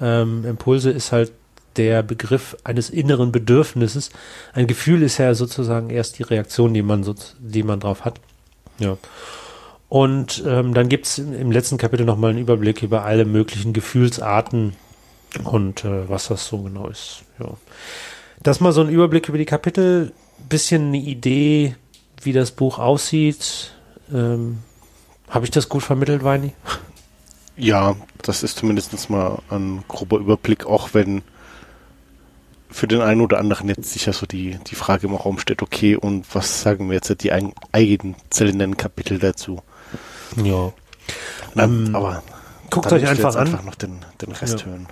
Ähm, 0.00 0.44
Impulse 0.44 0.90
ist 0.90 1.12
halt 1.12 1.32
der 1.76 2.02
Begriff 2.02 2.56
eines 2.64 2.90
inneren 2.90 3.32
Bedürfnisses. 3.32 4.10
Ein 4.52 4.66
Gefühl 4.66 5.02
ist 5.02 5.18
ja 5.18 5.34
sozusagen 5.34 5.90
erst 5.90 6.18
die 6.18 6.24
Reaktion, 6.24 6.74
die 6.74 6.82
man, 6.82 7.04
so, 7.04 7.14
die 7.38 7.62
man 7.62 7.80
drauf 7.80 8.04
hat. 8.04 8.20
Ja. 8.78 8.96
Und 9.88 10.42
ähm, 10.46 10.74
dann 10.74 10.88
gibt 10.88 11.06
es 11.06 11.18
im 11.18 11.50
letzten 11.50 11.78
Kapitel 11.78 12.04
nochmal 12.04 12.30
einen 12.30 12.38
Überblick 12.40 12.82
über 12.82 13.04
alle 13.04 13.24
möglichen 13.24 13.72
Gefühlsarten 13.72 14.74
und 15.44 15.84
äh, 15.84 16.08
was 16.08 16.28
das 16.28 16.46
so 16.46 16.58
genau 16.58 16.88
ist. 16.88 17.22
Ja. 17.38 17.48
Das 18.42 18.60
mal 18.60 18.72
so 18.72 18.80
ein 18.80 18.88
Überblick 18.88 19.28
über 19.28 19.38
die 19.38 19.44
Kapitel, 19.44 20.12
bisschen 20.48 20.88
eine 20.88 20.98
Idee, 20.98 21.76
wie 22.22 22.32
das 22.32 22.52
Buch 22.52 22.78
aussieht, 22.78 23.72
ähm, 24.12 24.58
Habe 25.28 25.44
ich 25.44 25.50
das 25.50 25.68
gut 25.68 25.82
vermittelt, 25.82 26.24
Weini? 26.24 26.52
Ja, 27.56 27.96
das 28.22 28.42
ist 28.42 28.58
zumindest 28.58 29.10
mal 29.10 29.40
ein 29.50 29.84
grober 29.86 30.18
Überblick, 30.18 30.66
auch 30.66 30.90
wenn 30.92 31.22
für 32.70 32.86
den 32.86 33.00
einen 33.00 33.20
oder 33.20 33.38
anderen 33.38 33.68
jetzt 33.68 33.92
sicher 33.92 34.12
so 34.12 34.26
die, 34.26 34.58
die 34.68 34.74
Frage 34.74 35.08
im 35.08 35.14
Raum 35.14 35.38
steht, 35.38 35.60
okay, 35.60 35.96
und 35.96 36.24
was 36.34 36.62
sagen 36.62 36.88
wir 36.88 36.94
jetzt 36.94 37.22
die 37.22 37.32
einzelnen 37.32 38.76
Kapitel 38.76 39.18
dazu? 39.18 39.60
Ja. 40.36 40.72
Na, 41.54 41.64
ähm, 41.64 41.94
aber 41.94 42.22
guckt 42.70 42.92
euch 42.92 43.06
einfach 43.06 43.34
an. 43.34 43.48
einfach 43.48 43.64
noch 43.64 43.74
den, 43.74 44.04
den 44.22 44.32
Rest 44.32 44.60
ja. 44.60 44.66
hören. 44.66 44.86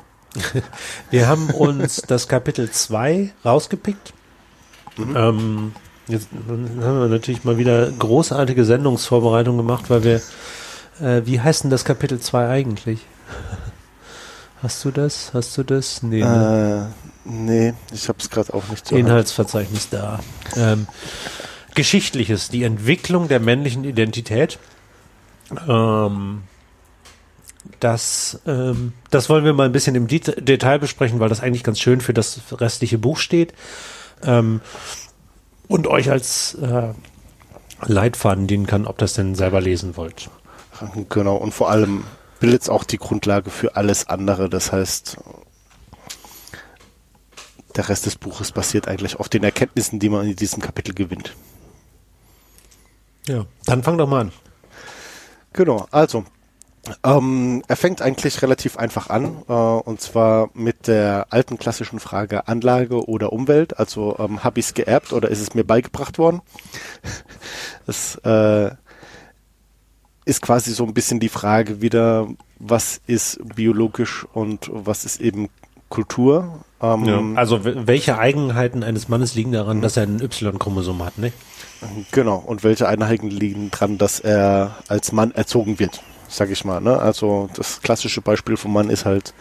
wir 1.10 1.28
haben 1.28 1.50
uns 1.50 2.02
das 2.02 2.28
Kapitel 2.28 2.70
2 2.70 3.32
rausgepickt. 3.44 4.12
Mhm. 4.96 5.16
Ähm, 5.16 5.72
Jetzt 6.08 6.28
haben 6.32 7.00
wir 7.00 7.08
natürlich 7.08 7.44
mal 7.44 7.58
wieder 7.58 7.90
großartige 7.90 8.64
Sendungsvorbereitung 8.64 9.58
gemacht, 9.58 9.90
weil 9.90 10.04
wir, 10.04 10.22
äh, 11.00 11.26
wie 11.26 11.40
heißt 11.40 11.64
denn 11.64 11.70
das 11.70 11.84
Kapitel 11.84 12.18
2 12.18 12.48
eigentlich? 12.48 13.00
Hast 14.62 14.84
du 14.84 14.90
das? 14.90 15.32
Hast 15.34 15.56
du 15.58 15.62
das? 15.62 16.02
Nee, 16.02 16.20
ne? 16.20 16.90
äh, 17.24 17.30
nee 17.30 17.74
ich 17.92 18.08
habe 18.08 18.18
es 18.18 18.30
gerade 18.30 18.54
auch 18.54 18.66
nicht 18.68 18.88
so. 18.88 18.96
Inhaltsverzeichnis 18.96 19.90
da. 19.90 20.20
Ähm, 20.56 20.88
Geschichtliches, 21.74 22.48
die 22.48 22.64
Entwicklung 22.64 23.28
der 23.28 23.38
männlichen 23.38 23.84
Identität. 23.84 24.58
Ähm, 25.68 26.42
das, 27.80 28.40
ähm, 28.46 28.94
das 29.10 29.28
wollen 29.28 29.44
wir 29.44 29.52
mal 29.52 29.66
ein 29.66 29.72
bisschen 29.72 29.94
im 29.94 30.08
Detail 30.08 30.78
besprechen, 30.78 31.20
weil 31.20 31.28
das 31.28 31.40
eigentlich 31.40 31.62
ganz 31.62 31.78
schön 31.78 32.00
für 32.00 32.14
das 32.14 32.40
restliche 32.52 32.98
Buch 32.98 33.18
steht. 33.18 33.52
ähm, 34.24 34.60
und 35.68 35.86
euch 35.86 36.10
als 36.10 36.54
äh, 36.54 36.92
Leitfaden 37.86 38.46
dienen 38.46 38.66
kann, 38.66 38.86
ob 38.86 38.98
das 38.98 39.12
denn 39.12 39.34
selber 39.34 39.60
lesen 39.60 39.96
wollt. 39.96 40.30
Genau, 41.08 41.36
und 41.36 41.52
vor 41.52 41.70
allem 41.70 42.04
bildet 42.40 42.62
es 42.62 42.68
auch 42.68 42.84
die 42.84 42.98
Grundlage 42.98 43.50
für 43.50 43.76
alles 43.76 44.08
andere. 44.08 44.48
Das 44.48 44.72
heißt, 44.72 45.18
der 47.76 47.88
Rest 47.88 48.06
des 48.06 48.16
Buches 48.16 48.52
basiert 48.52 48.88
eigentlich 48.88 49.18
auf 49.20 49.28
den 49.28 49.44
Erkenntnissen, 49.44 49.98
die 49.98 50.08
man 50.08 50.26
in 50.26 50.36
diesem 50.36 50.62
Kapitel 50.62 50.94
gewinnt. 50.94 51.34
Ja, 53.26 53.46
dann 53.66 53.82
fang 53.82 53.98
doch 53.98 54.08
mal 54.08 54.22
an. 54.22 54.32
Genau, 55.52 55.86
also 55.90 56.24
ähm, 57.04 57.62
er 57.68 57.76
fängt 57.76 58.02
eigentlich 58.02 58.42
relativ 58.42 58.76
einfach 58.76 59.10
an, 59.10 59.42
äh, 59.48 59.52
und 59.52 60.00
zwar 60.00 60.50
mit 60.54 60.86
der 60.86 61.26
alten 61.30 61.58
klassischen 61.58 62.00
Frage 62.00 62.48
Anlage 62.48 63.08
oder 63.08 63.32
Umwelt. 63.32 63.78
Also 63.78 64.16
ähm, 64.18 64.44
habe 64.44 64.60
ich 64.60 64.66
es 64.66 64.74
geerbt 64.74 65.12
oder 65.12 65.28
ist 65.28 65.40
es 65.40 65.54
mir 65.54 65.64
beigebracht 65.64 66.18
worden? 66.18 66.40
Das 67.86 68.16
äh, 68.16 68.70
ist 70.26 70.42
quasi 70.42 70.72
so 70.72 70.84
ein 70.84 70.92
bisschen 70.92 71.20
die 71.20 71.30
Frage 71.30 71.80
wieder, 71.80 72.28
was 72.58 73.00
ist 73.06 73.40
biologisch 73.56 74.26
und 74.34 74.68
was 74.70 75.06
ist 75.06 75.22
eben 75.22 75.48
Kultur. 75.88 76.64
Ähm, 76.82 77.04
ja, 77.06 77.22
also 77.34 77.60
welche 77.64 78.18
Eigenheiten 78.18 78.82
eines 78.82 79.08
Mannes 79.08 79.34
liegen 79.34 79.52
daran, 79.52 79.80
dass 79.80 79.96
er 79.96 80.02
ein 80.02 80.20
Y-Chromosom 80.20 81.02
hat, 81.02 81.16
ne? 81.16 81.32
Genau, 82.10 82.36
und 82.36 82.64
welche 82.64 82.88
Eigenheiten 82.88 83.30
liegen 83.30 83.70
daran, 83.70 83.98
dass 83.98 84.20
er 84.20 84.76
als 84.88 85.12
Mann 85.12 85.30
erzogen 85.32 85.78
wird? 85.78 86.02
Sag 86.28 86.50
ich 86.50 86.64
mal. 86.64 86.80
Ne? 86.80 86.98
Also 86.98 87.48
das 87.54 87.80
klassische 87.80 88.20
Beispiel 88.20 88.56
vom 88.56 88.72
Mann 88.72 88.90
ist 88.90 89.04
halt, 89.04 89.34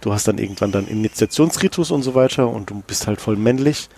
du 0.00 0.12
hast 0.12 0.28
dann 0.28 0.38
irgendwann 0.38 0.72
dann 0.72 0.86
Initiationsritus 0.86 1.90
und 1.90 2.02
so 2.02 2.14
weiter 2.14 2.48
und 2.48 2.70
du 2.70 2.82
bist 2.86 3.06
halt 3.06 3.20
voll 3.20 3.36
männlich 3.36 3.88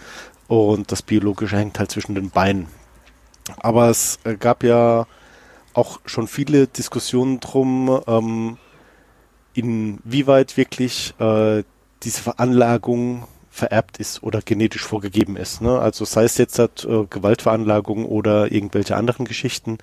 und 0.48 0.90
das 0.92 1.02
Biologische 1.02 1.56
hängt 1.56 1.78
halt 1.78 1.90
zwischen 1.90 2.14
den 2.14 2.30
Beinen. 2.30 2.66
Aber 3.58 3.88
es 3.90 4.18
äh, 4.24 4.36
gab 4.36 4.62
ja 4.62 5.06
auch 5.72 6.00
schon 6.04 6.26
viele 6.26 6.66
Diskussionen 6.66 7.40
drum, 7.40 8.00
ähm, 8.06 8.58
inwieweit 9.54 10.56
wirklich 10.56 11.14
äh, 11.18 11.62
diese 12.02 12.22
Veranlagung 12.22 13.24
vererbt 13.50 13.98
ist 13.98 14.22
oder 14.22 14.40
genetisch 14.40 14.84
vorgegeben 14.84 15.36
ist. 15.36 15.60
Ne? 15.60 15.78
Also 15.78 16.04
sei 16.04 16.24
es 16.24 16.38
jetzt 16.38 16.58
äh, 16.58 16.66
Gewaltveranlagung 17.10 18.06
oder 18.06 18.50
irgendwelche 18.52 18.96
anderen 18.96 19.26
Geschichten 19.26 19.78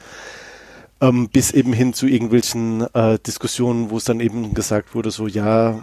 ähm, 0.99 1.29
bis 1.29 1.51
eben 1.51 1.73
hin 1.73 1.93
zu 1.93 2.07
irgendwelchen 2.07 2.81
äh, 2.93 3.19
Diskussionen, 3.19 3.89
wo 3.89 3.97
es 3.97 4.05
dann 4.05 4.19
eben 4.19 4.53
gesagt 4.53 4.95
wurde, 4.95 5.11
so 5.11 5.27
ja, 5.27 5.79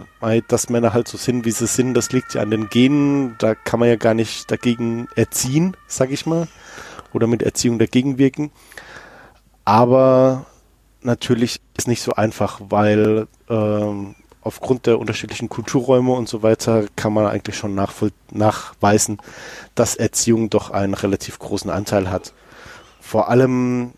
dass 0.49 0.69
Männer 0.69 0.93
halt 0.93 1.09
so 1.09 1.17
sind, 1.17 1.45
wie 1.45 1.53
sie 1.53 1.67
sind, 1.67 1.95
das 1.95 2.13
liegt 2.13 2.35
ja 2.35 2.43
an 2.43 2.51
den 2.51 2.69
Genen, 2.69 3.37
da 3.39 3.55
kann 3.55 3.81
man 3.81 3.89
ja 3.89 3.97
gar 3.97 4.15
nicht 4.15 4.51
dagegen 4.51 5.09
erziehen, 5.15 5.77
sag 5.87 6.11
ich 6.11 6.27
mal, 6.27 6.49
oder 7.13 7.27
mit 7.27 7.43
Erziehung 7.43 7.79
dagegen 7.79 8.19
wirken. 8.19 8.51
Aber 9.65 10.47
natürlich 11.03 11.61
ist 11.77 11.87
nicht 11.89 12.03
so 12.03 12.13
einfach, 12.15 12.61
weil 12.69 13.29
ähm, 13.49 14.17
aufgrund 14.43 14.87
der 14.87 14.99
unterschiedlichen 14.99 15.49
Kulturräume 15.49 16.13
und 16.13 16.29
so 16.29 16.43
weiter 16.43 16.85
kann 16.97 17.13
man 17.13 17.27
eigentlich 17.27 17.57
schon 17.57 17.75
nachweisen, 17.75 19.19
dass 19.75 19.95
Erziehung 19.95 20.51
doch 20.51 20.71
einen 20.71 20.95
relativ 20.95 21.39
großen 21.39 21.71
Anteil 21.71 22.11
hat. 22.11 22.35
Vor 23.01 23.29
allem 23.29 23.93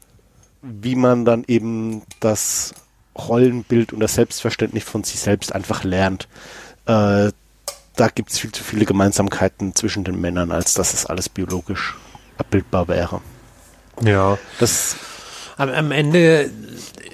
wie 0.67 0.97
man 0.97 1.25
dann 1.25 1.45
eben 1.47 2.03
das 2.21 2.75
Rollenbild 3.17 3.93
und 3.93 4.01
das 4.01 4.15
Selbstverständnis 4.15 4.85
von 4.85 5.05
sich 5.05 5.21
selbst 5.21 5.55
einfach 5.55 5.85
lernt. 5.85 6.29
Äh, 6.87 7.31
da 7.97 8.09
gibt 8.15 8.31
es 8.31 8.39
viel 8.39 8.53
zu 8.53 8.63
viele 8.63 8.85
Gemeinsamkeiten 8.85 9.75
zwischen 9.75 10.05
den 10.05 10.21
Männern, 10.21 10.53
als 10.53 10.75
dass 10.75 10.93
es 10.93 11.07
alles 11.07 11.29
biologisch 11.29 11.97
abbildbar 12.37 12.89
wäre. 12.89 13.23
Ja. 14.03 14.39
Das 14.61 14.97
am, 15.57 15.71
am 15.71 15.91
Ende 15.91 16.51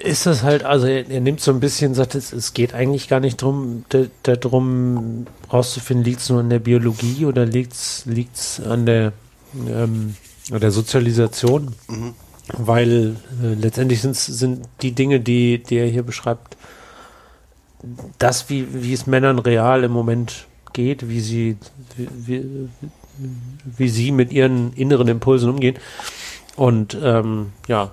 ist 0.02 0.26
das 0.26 0.42
halt, 0.42 0.64
also 0.64 0.86
er, 0.86 1.08
er 1.08 1.20
nimmt 1.20 1.40
so 1.40 1.52
ein 1.52 1.60
bisschen, 1.60 1.94
sagt, 1.94 2.16
es, 2.16 2.32
es 2.32 2.54
geht 2.54 2.74
eigentlich 2.74 3.08
gar 3.08 3.20
nicht 3.20 3.40
drum, 3.40 3.84
darum 4.24 5.26
rauszufinden, 5.52 6.04
liegt 6.04 6.20
es 6.20 6.28
nur 6.28 6.40
an 6.40 6.50
der 6.50 6.58
Biologie 6.58 7.24
oder 7.24 7.46
liegt 7.46 7.74
es 7.74 8.60
an 8.68 8.84
der, 8.86 9.12
ähm, 9.54 10.16
der 10.50 10.72
Sozialisation. 10.72 11.74
Mhm 11.86 12.14
weil 12.52 13.16
äh, 13.42 13.54
letztendlich 13.54 14.00
sind 14.02 14.68
die 14.82 14.92
Dinge, 14.92 15.20
die, 15.20 15.62
die 15.62 15.76
er 15.76 15.86
hier 15.86 16.02
beschreibt, 16.02 16.56
das, 18.18 18.48
wie, 18.48 18.82
wie 18.82 18.92
es 18.92 19.06
Männern 19.06 19.38
real 19.38 19.84
im 19.84 19.92
Moment 19.92 20.46
geht, 20.72 21.08
wie 21.08 21.20
sie, 21.20 21.56
wie, 21.96 22.68
wie, 23.64 23.88
sie 23.88 24.12
mit 24.12 24.32
ihren 24.32 24.72
inneren 24.74 25.08
Impulsen 25.08 25.50
umgehen. 25.50 25.76
Und 26.56 26.96
ähm, 27.02 27.52
ja, 27.66 27.90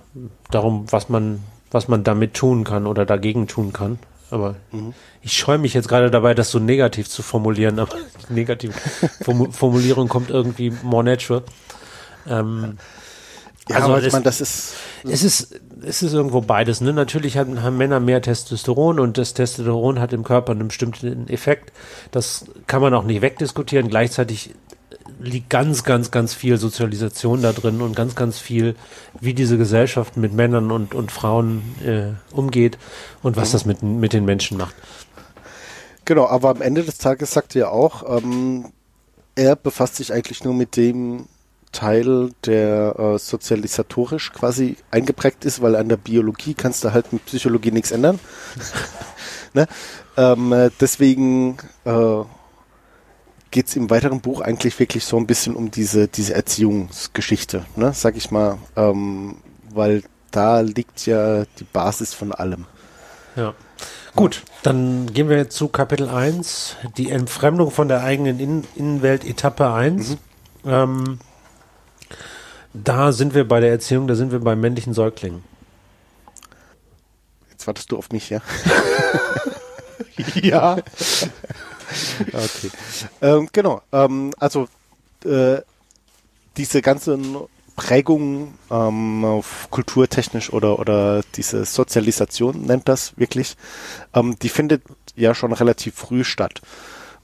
darum, 0.52 0.86
was 0.92 1.10
man, 1.10 1.42
was 1.72 1.88
man 1.88 2.04
damit 2.04 2.34
tun 2.34 2.64
kann 2.64 2.86
oder 2.86 3.06
dagegen 3.06 3.48
tun 3.48 3.74
kann. 3.74 4.00
Aber 4.32 4.56
mhm. 4.72 4.94
ich 5.22 5.34
scheue 5.34 5.58
mich 5.58 5.74
jetzt 5.74 5.88
gerade 5.88 6.12
dabei, 6.12 6.34
das 6.34 6.52
so 6.52 6.60
negativ 6.60 7.10
zu 7.10 7.24
formulieren, 7.24 7.80
aber 7.80 7.96
die 8.30 8.34
negative 8.34 8.74
Formulierung 9.52 10.08
kommt 10.08 10.30
irgendwie 10.30 10.72
more 10.84 11.04
natural. 11.04 11.44
Ähm, 12.28 12.78
ja, 13.70 13.76
also 13.78 13.98
ich 13.98 14.12
meine, 14.12 14.24
das 14.24 14.42
ist. 14.42 14.74
Es 15.04 15.24
ist, 15.24 15.60
es 15.84 16.04
ist 16.04 16.14
irgendwo 16.14 16.42
beides. 16.42 16.82
Ne? 16.82 16.92
Natürlich 16.92 17.38
haben, 17.38 17.62
haben 17.62 17.78
Männer 17.78 18.00
mehr 18.00 18.22
Testosteron 18.22 19.00
und 19.00 19.18
das 19.18 19.34
Testosteron 19.34 20.00
hat 20.00 20.12
im 20.12 20.24
Körper 20.24 20.52
einen 20.52 20.68
bestimmten 20.68 21.30
Effekt. 21.30 21.72
Das 22.12 22.46
kann 22.68 22.82
man 22.82 22.94
auch 22.94 23.04
nicht 23.04 23.22
wegdiskutieren. 23.22 23.88
Gleichzeitig 23.88 24.52
liegt 25.20 25.50
ganz, 25.50 25.84
ganz, 25.84 26.12
ganz 26.12 26.34
viel 26.34 26.58
Sozialisation 26.58 27.42
da 27.42 27.52
drin 27.54 27.82
und 27.82 27.96
ganz, 27.96 28.16
ganz 28.16 28.40
viel, 28.40 28.76
wie 29.20 29.34
diese 29.34 29.58
Gesellschaft 29.58 30.18
mit 30.18 30.34
Männern 30.34 30.72
und, 30.72 30.96
und 30.96 31.12
Frauen 31.12 31.62
äh, 31.86 32.36
umgeht 32.36 32.78
und 33.22 33.36
was 33.36 33.50
mhm. 33.50 33.54
das 33.54 33.66
mit, 33.66 33.84
mit 33.84 34.14
den 34.14 34.26
Menschen 34.26 34.58
macht. 34.58 34.76
Genau, 36.06 36.28
aber 36.28 36.50
am 36.50 36.62
Ende 36.62 36.84
des 36.84 36.98
Tages 36.98 37.32
sagt 37.32 37.56
er 37.56 37.72
auch, 37.72 38.18
ähm, 38.18 38.72
er 39.36 39.56
befasst 39.56 39.98
sich 39.98 40.12
eigentlich 40.12 40.44
nur 40.44 40.54
mit 40.54 40.76
dem, 40.76 41.28
Teil, 41.72 42.32
der 42.46 42.96
äh, 42.98 43.20
sozialisatorisch 43.20 44.34
quasi 44.34 44.78
eingeprägt 44.92 45.46
ist, 45.46 45.62
weil 45.62 45.76
an 45.76 45.90
der 45.90 45.98
Biologie 45.98 46.54
kannst 46.54 46.84
du 46.84 46.94
halt 46.94 47.14
mit 47.14 47.26
Psychologie 47.26 47.72
nichts 47.72 47.92
ändern. 47.92 48.20
ne? 49.54 49.68
ähm, 50.18 50.52
äh, 50.52 50.72
deswegen 50.80 51.58
äh, 51.86 52.24
geht 53.52 53.68
es 53.68 53.76
im 53.76 53.90
weiteren 53.90 54.22
Buch 54.22 54.42
eigentlich 54.42 54.80
wirklich 54.80 55.06
so 55.06 55.18
ein 55.18 55.28
bisschen 55.28 55.56
um 55.56 55.72
diese, 55.72 56.08
diese 56.08 56.34
Erziehungsgeschichte, 56.34 57.66
ne? 57.76 57.94
sag 57.94 58.16
ich 58.16 58.32
mal, 58.32 58.58
ähm, 58.76 59.38
weil 59.72 60.04
da 60.32 60.62
liegt 60.62 61.06
ja 61.06 61.46
die 61.60 61.64
Basis 61.64 62.14
von 62.14 62.32
allem. 62.32 62.66
Ja. 63.36 63.54
Gut, 64.16 64.44
dann 64.64 65.14
gehen 65.14 65.30
wir 65.30 65.50
zu 65.50 65.68
Kapitel 65.68 66.10
1, 66.10 66.78
die 66.98 67.12
Entfremdung 67.12 67.72
von 67.72 67.88
der 67.88 68.04
eigenen 68.04 68.40
In 68.40 68.64
Innenwelt, 68.76 69.24
Etappe 69.24 69.72
1. 69.72 70.10
Mhm. 70.10 70.18
Ähm, 70.66 71.20
da 72.74 73.12
sind 73.12 73.34
wir 73.34 73.48
bei 73.48 73.60
der 73.60 73.72
Erziehung, 73.72 74.08
da 74.08 74.16
sind 74.16 74.32
wir 74.32 74.40
bei 74.40 74.56
männlichen 74.56 74.94
Säuglingen. 74.94 75.44
Jetzt 77.50 77.68
wartest 77.68 77.92
du 77.92 77.98
auf 77.98 78.10
mich, 78.12 78.30
ja? 78.30 78.42
ja. 80.36 80.78
okay. 82.34 82.72
Ähm, 83.22 83.50
genau. 83.52 83.82
Ähm, 83.92 84.34
also 84.40 84.68
äh, 85.26 85.58
diese 86.58 86.82
ganzen 86.82 87.38
Prägungen 87.76 88.56
ähm, 88.70 89.42
kulturtechnisch 89.70 90.52
oder 90.52 90.80
oder 90.80 91.22
diese 91.36 91.64
Sozialisation 91.64 92.64
nennt 92.64 92.90
das 92.90 93.18
wirklich, 93.18 93.56
ähm, 94.14 94.38
die 94.42 94.50
findet 94.50 94.84
ja 95.16 95.34
schon 95.34 95.54
relativ 95.54 95.96
früh 95.96 96.24
statt. 96.24 96.62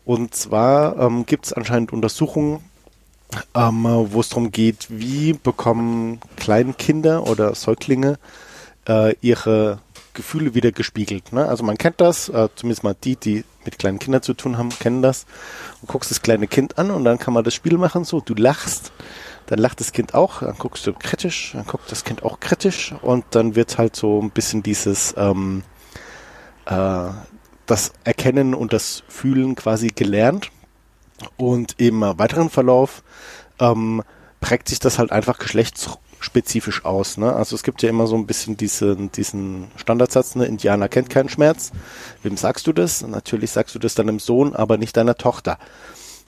Und 0.06 0.34
zwar 0.34 0.98
ähm, 0.98 1.26
gibt 1.26 1.48
es 1.48 1.54
anscheinend 1.54 1.92
Untersuchungen, 1.92 2.64
ähm, 3.54 3.84
wo 3.84 4.20
es 4.20 4.30
darum 4.30 4.52
geht, 4.52 4.88
wie 4.90 5.34
bekommen 5.34 6.20
Kleinkinder 6.38 7.28
oder 7.28 7.56
Säuglinge 7.56 8.18
äh, 8.88 9.16
ihre 9.22 9.80
Gefühle 10.14 10.56
wieder 10.56 10.72
gespiegelt. 10.72 11.34
Ne? 11.34 11.46
Also 11.48 11.64
man 11.64 11.78
kennt 11.78 12.02
das, 12.02 12.30
äh, 12.30 12.50
zumindest 12.56 12.84
mal 12.84 12.96
die, 13.04 13.16
die 13.16 13.44
mit 13.66 13.78
kleinen 13.78 14.00
Kindern 14.00 14.22
zu 14.22 14.34
tun 14.34 14.58
haben, 14.58 14.70
kennen 14.70 15.02
das. 15.02 15.26
Du 15.82 15.88
guckst 15.88 16.10
das 16.10 16.22
kleine 16.22 16.48
Kind 16.48 16.78
an 16.78 16.92
und 16.92 17.04
dann 17.04 17.20
kann 17.20 17.34
man 17.34 17.44
das 17.44 17.54
Spiel 17.54 17.78
machen, 17.78 18.04
so 18.04 18.22
du 18.22 18.34
lachst, 18.34 18.92
dann 19.48 19.60
lacht 19.60 19.80
das 19.80 19.92
Kind 19.92 20.14
auch, 20.14 20.40
dann 20.40 20.58
guckst 20.58 20.88
du 20.88 20.94
kritisch, 20.94 21.52
dann 21.54 21.66
guckt 21.66 21.92
das 21.92 22.04
Kind 22.04 22.24
auch 22.24 22.40
kritisch 22.40 22.96
und 23.02 23.26
dann 23.32 23.56
wird 23.56 23.78
halt 23.78 23.96
so 23.96 24.22
ein 24.22 24.32
bisschen 24.32 24.64
dieses 24.64 25.14
ähm, 25.18 25.64
äh, 26.66 27.10
das 27.66 27.94
Erkennen 28.04 28.54
und 28.54 28.74
das 28.74 29.04
Fühlen 29.08 29.56
quasi 29.56 29.88
gelernt. 29.88 30.52
Und 31.38 31.76
im 31.78 32.02
weiteren 32.02 32.50
Verlauf 32.50 33.04
ähm, 33.60 34.04
prägt 34.42 34.70
sich 34.70 34.80
das 34.80 35.00
halt 35.00 35.12
einfach 35.12 35.40
geschlechtsspezifisch 35.40 36.86
aus. 36.86 37.18
Ne? 37.18 37.34
Also 37.34 37.56
es 37.56 37.64
gibt 37.64 37.82
ja 37.82 37.90
immer 37.90 38.08
so 38.08 38.16
ein 38.16 38.28
bisschen 38.28 38.58
diesen, 38.58 39.12
diesen 39.12 39.68
Standardsatz, 39.76 40.36
ne? 40.36 40.46
Indianer 40.46 40.90
kennt 40.90 41.10
keinen 41.10 41.30
Schmerz. 41.30 41.72
Wem 42.24 42.38
sagst 42.38 42.68
du 42.68 42.74
das? 42.74 43.06
Natürlich 43.06 43.52
sagst 43.52 43.74
du 43.76 43.80
das 43.80 43.96
deinem 43.96 44.20
Sohn, 44.20 44.56
aber 44.56 44.78
nicht 44.78 44.98
deiner 44.98 45.16
Tochter. 45.16 45.58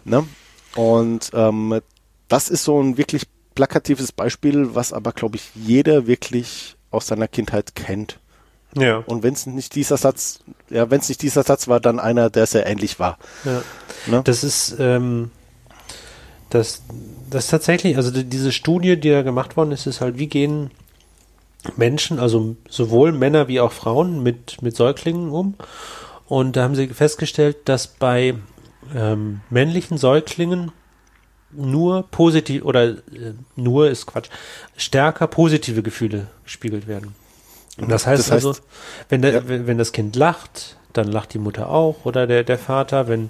Ne? 0.03 0.25
Und 0.75 1.31
ähm, 1.33 1.81
das 2.27 2.49
ist 2.49 2.63
so 2.63 2.81
ein 2.81 2.97
wirklich 2.97 3.27
plakatives 3.55 4.11
Beispiel, 4.11 4.75
was 4.75 4.93
aber, 4.93 5.11
glaube 5.11 5.37
ich, 5.37 5.49
jeder 5.55 6.07
wirklich 6.07 6.77
aus 6.91 7.07
seiner 7.07 7.27
Kindheit 7.27 7.75
kennt. 7.75 8.19
Ja. 8.79 9.03
Und 9.05 9.23
wenn 9.23 9.33
es 9.33 9.45
nicht 9.45 9.75
dieser 9.75 9.97
Satz, 9.97 10.39
ja, 10.69 10.89
wenn 10.89 10.99
es 10.99 11.09
nicht 11.09 11.21
dieser 11.21 11.43
Satz 11.43 11.67
war, 11.67 11.79
dann 11.79 11.99
einer, 11.99 12.29
der 12.29 12.45
sehr 12.45 12.65
ähnlich 12.65 12.99
war. 12.99 13.17
Ja. 13.43 13.61
Ne? 14.07 14.21
Das 14.23 14.43
ist, 14.43 14.75
ähm, 14.79 15.31
das, 16.49 16.83
das 17.29 17.47
tatsächlich, 17.47 17.97
also 17.97 18.11
die, 18.11 18.23
diese 18.23 18.51
Studie, 18.51 18.99
die 18.99 19.09
da 19.09 19.21
gemacht 19.21 19.57
worden 19.57 19.71
ist, 19.71 19.87
ist 19.87 20.01
halt, 20.01 20.17
wie 20.17 20.27
gehen 20.27 20.71
Menschen, 21.75 22.19
also 22.19 22.55
sowohl 22.69 23.11
Männer 23.11 23.47
wie 23.47 23.59
auch 23.59 23.71
Frauen 23.71 24.23
mit, 24.23 24.61
mit 24.61 24.75
Säuglingen 24.75 25.29
um. 25.31 25.55
Und 26.27 26.55
da 26.55 26.63
haben 26.63 26.75
sie 26.75 26.87
festgestellt, 26.87 27.57
dass 27.65 27.87
bei 27.87 28.35
ähm, 28.95 29.41
männlichen 29.49 29.97
Säuglingen 29.97 30.71
nur 31.51 32.03
positiv 32.03 32.63
oder 32.63 32.89
äh, 32.89 32.97
nur 33.55 33.89
ist 33.89 34.05
Quatsch, 34.05 34.29
stärker 34.75 35.27
positive 35.27 35.81
Gefühle 35.81 36.27
gespiegelt 36.43 36.87
werden. 36.87 37.15
Das 37.77 38.07
heißt, 38.07 38.19
Das 38.19 38.31
heißt, 38.31 38.45
also, 38.45 38.59
wenn, 39.09 39.21
der, 39.21 39.33
ja. 39.33 39.47
wenn, 39.47 39.67
wenn 39.67 39.77
das 39.77 39.91
Kind 39.91 40.15
lacht, 40.15 40.77
dann 40.93 41.07
lacht 41.07 41.33
die 41.33 41.39
Mutter 41.39 41.69
auch 41.69 42.05
oder 42.05 42.25
der, 42.27 42.43
der 42.43 42.57
Vater. 42.57 43.07
Wenn, 43.07 43.29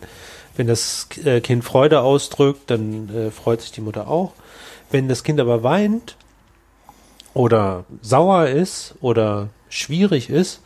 wenn 0.55 0.67
das 0.67 1.09
äh, 1.23 1.41
Kind 1.41 1.63
Freude 1.63 2.01
ausdrückt, 2.01 2.69
dann 2.71 3.09
äh, 3.09 3.31
freut 3.31 3.61
sich 3.61 3.71
die 3.71 3.81
Mutter 3.81 4.07
auch. 4.07 4.33
Wenn 4.89 5.09
das 5.09 5.23
Kind 5.23 5.39
aber 5.39 5.63
weint 5.63 6.15
oder 7.33 7.83
sauer 8.01 8.47
ist 8.47 8.95
oder 9.01 9.49
schwierig 9.69 10.29
ist, 10.29 10.61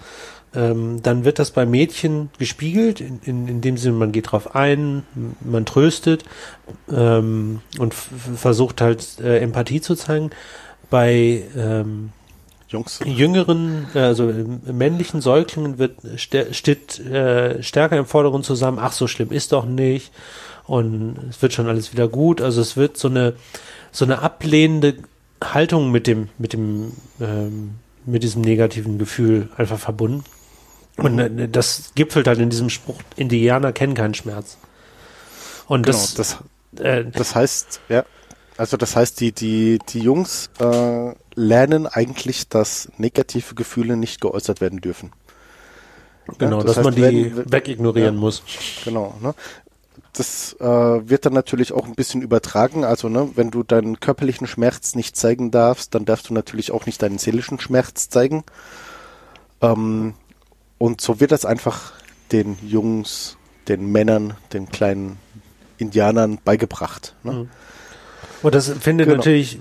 ähm, 0.53 1.01
dann 1.01 1.23
wird 1.23 1.39
das 1.39 1.51
bei 1.51 1.65
Mädchen 1.65 2.29
gespiegelt, 2.37 2.99
in, 2.99 3.19
in, 3.23 3.47
in 3.47 3.61
dem 3.61 3.77
Sinne, 3.77 3.95
man 3.95 4.11
geht 4.11 4.31
drauf 4.31 4.53
ein, 4.55 5.03
man 5.39 5.65
tröstet 5.65 6.25
ähm, 6.91 7.61
und 7.79 7.93
versucht 7.93 8.81
halt 8.81 9.19
äh, 9.21 9.39
Empathie 9.39 9.81
zu 9.81 9.95
zeigen. 9.95 10.31
Bei 10.89 11.43
ähm, 11.55 12.11
Jungs. 12.71 12.99
jüngeren, 13.05 13.87
also 13.93 14.31
männlichen 14.71 15.21
Säuglingen 15.21 15.77
wird 15.77 15.99
st 16.17 16.55
steht 16.55 16.99
äh, 16.99 17.61
stärker 17.61 17.97
im 17.97 18.05
Vordergrund 18.05 18.45
zusammen, 18.45 18.79
ach 18.79 18.93
so 18.93 19.07
schlimm 19.07 19.31
ist 19.31 19.51
doch 19.51 19.65
nicht 19.65 20.11
und 20.65 21.17
es 21.29 21.41
wird 21.41 21.53
schon 21.53 21.67
alles 21.67 21.91
wieder 21.91 22.07
gut. 22.07 22.41
Also 22.41 22.61
es 22.61 22.77
wird 22.77 22.97
so 22.97 23.07
eine 23.09 23.33
so 23.91 24.05
eine 24.05 24.19
ablehnende 24.19 24.95
Haltung 25.43 25.91
mit 25.91 26.07
dem 26.07 26.29
mit 26.37 26.53
dem 26.53 26.93
ähm, 27.19 27.75
mit 28.05 28.23
diesem 28.23 28.41
negativen 28.41 28.97
Gefühl 28.97 29.49
einfach 29.57 29.79
verbunden. 29.79 30.23
Und 30.97 31.19
äh, 31.19 31.49
das 31.49 31.91
gipfelt 31.95 32.27
halt 32.27 32.39
in 32.39 32.49
diesem 32.49 32.69
Spruch, 32.69 33.01
Indianer 33.15 33.71
kennen 33.71 33.93
keinen 33.93 34.13
Schmerz. 34.13 34.57
Und 35.67 35.85
Genau, 35.85 35.97
das, 35.97 36.13
das, 36.15 36.37
äh, 36.83 37.05
das 37.05 37.35
heißt, 37.35 37.81
ja, 37.89 38.05
also 38.61 38.77
das 38.77 38.95
heißt, 38.95 39.19
die, 39.19 39.31
die, 39.31 39.79
die 39.89 40.01
Jungs 40.01 40.51
äh, 40.59 41.13
lernen 41.33 41.87
eigentlich, 41.87 42.47
dass 42.47 42.91
negative 42.99 43.55
Gefühle 43.55 43.97
nicht 43.97 44.21
geäußert 44.21 44.61
werden 44.61 44.81
dürfen. 44.81 45.11
genau, 46.37 46.61
das 46.61 46.75
dass 46.75 46.83
man 46.85 46.93
heißt, 46.95 47.11
die 47.11 47.35
wenn- 47.35 47.51
wegignorieren 47.51 48.13
ja. 48.13 48.21
muss. 48.21 48.43
Genau, 48.85 49.15
ne? 49.19 49.33
Das 50.13 50.55
äh, 50.59 50.63
wird 50.63 51.25
dann 51.25 51.33
natürlich 51.33 51.73
auch 51.73 51.87
ein 51.87 51.95
bisschen 51.95 52.21
übertragen. 52.21 52.83
Also, 52.83 53.09
ne, 53.09 53.31
wenn 53.33 53.49
du 53.49 53.63
deinen 53.63 53.99
körperlichen 53.99 54.45
Schmerz 54.45 54.93
nicht 54.93 55.15
zeigen 55.17 55.49
darfst, 55.49 55.95
dann 55.95 56.05
darfst 56.05 56.29
du 56.29 56.35
natürlich 56.35 56.71
auch 56.71 56.85
nicht 56.85 57.01
deinen 57.01 57.17
seelischen 57.17 57.59
Schmerz 57.59 58.09
zeigen. 58.09 58.43
Ähm, 59.61 60.13
und 60.77 61.01
so 61.01 61.19
wird 61.19 61.31
das 61.31 61.45
einfach 61.45 61.93
den 62.31 62.59
Jungs, 62.61 63.37
den 63.67 63.91
Männern, 63.91 64.35
den 64.53 64.69
kleinen 64.69 65.17
Indianern 65.79 66.37
beigebracht. 66.43 67.15
Ne? 67.23 67.31
Mhm. 67.31 67.49
Und 68.43 68.55
das 68.55 68.69
findet 68.69 69.07
Genau. 69.07 69.17
natürlich 69.17 69.59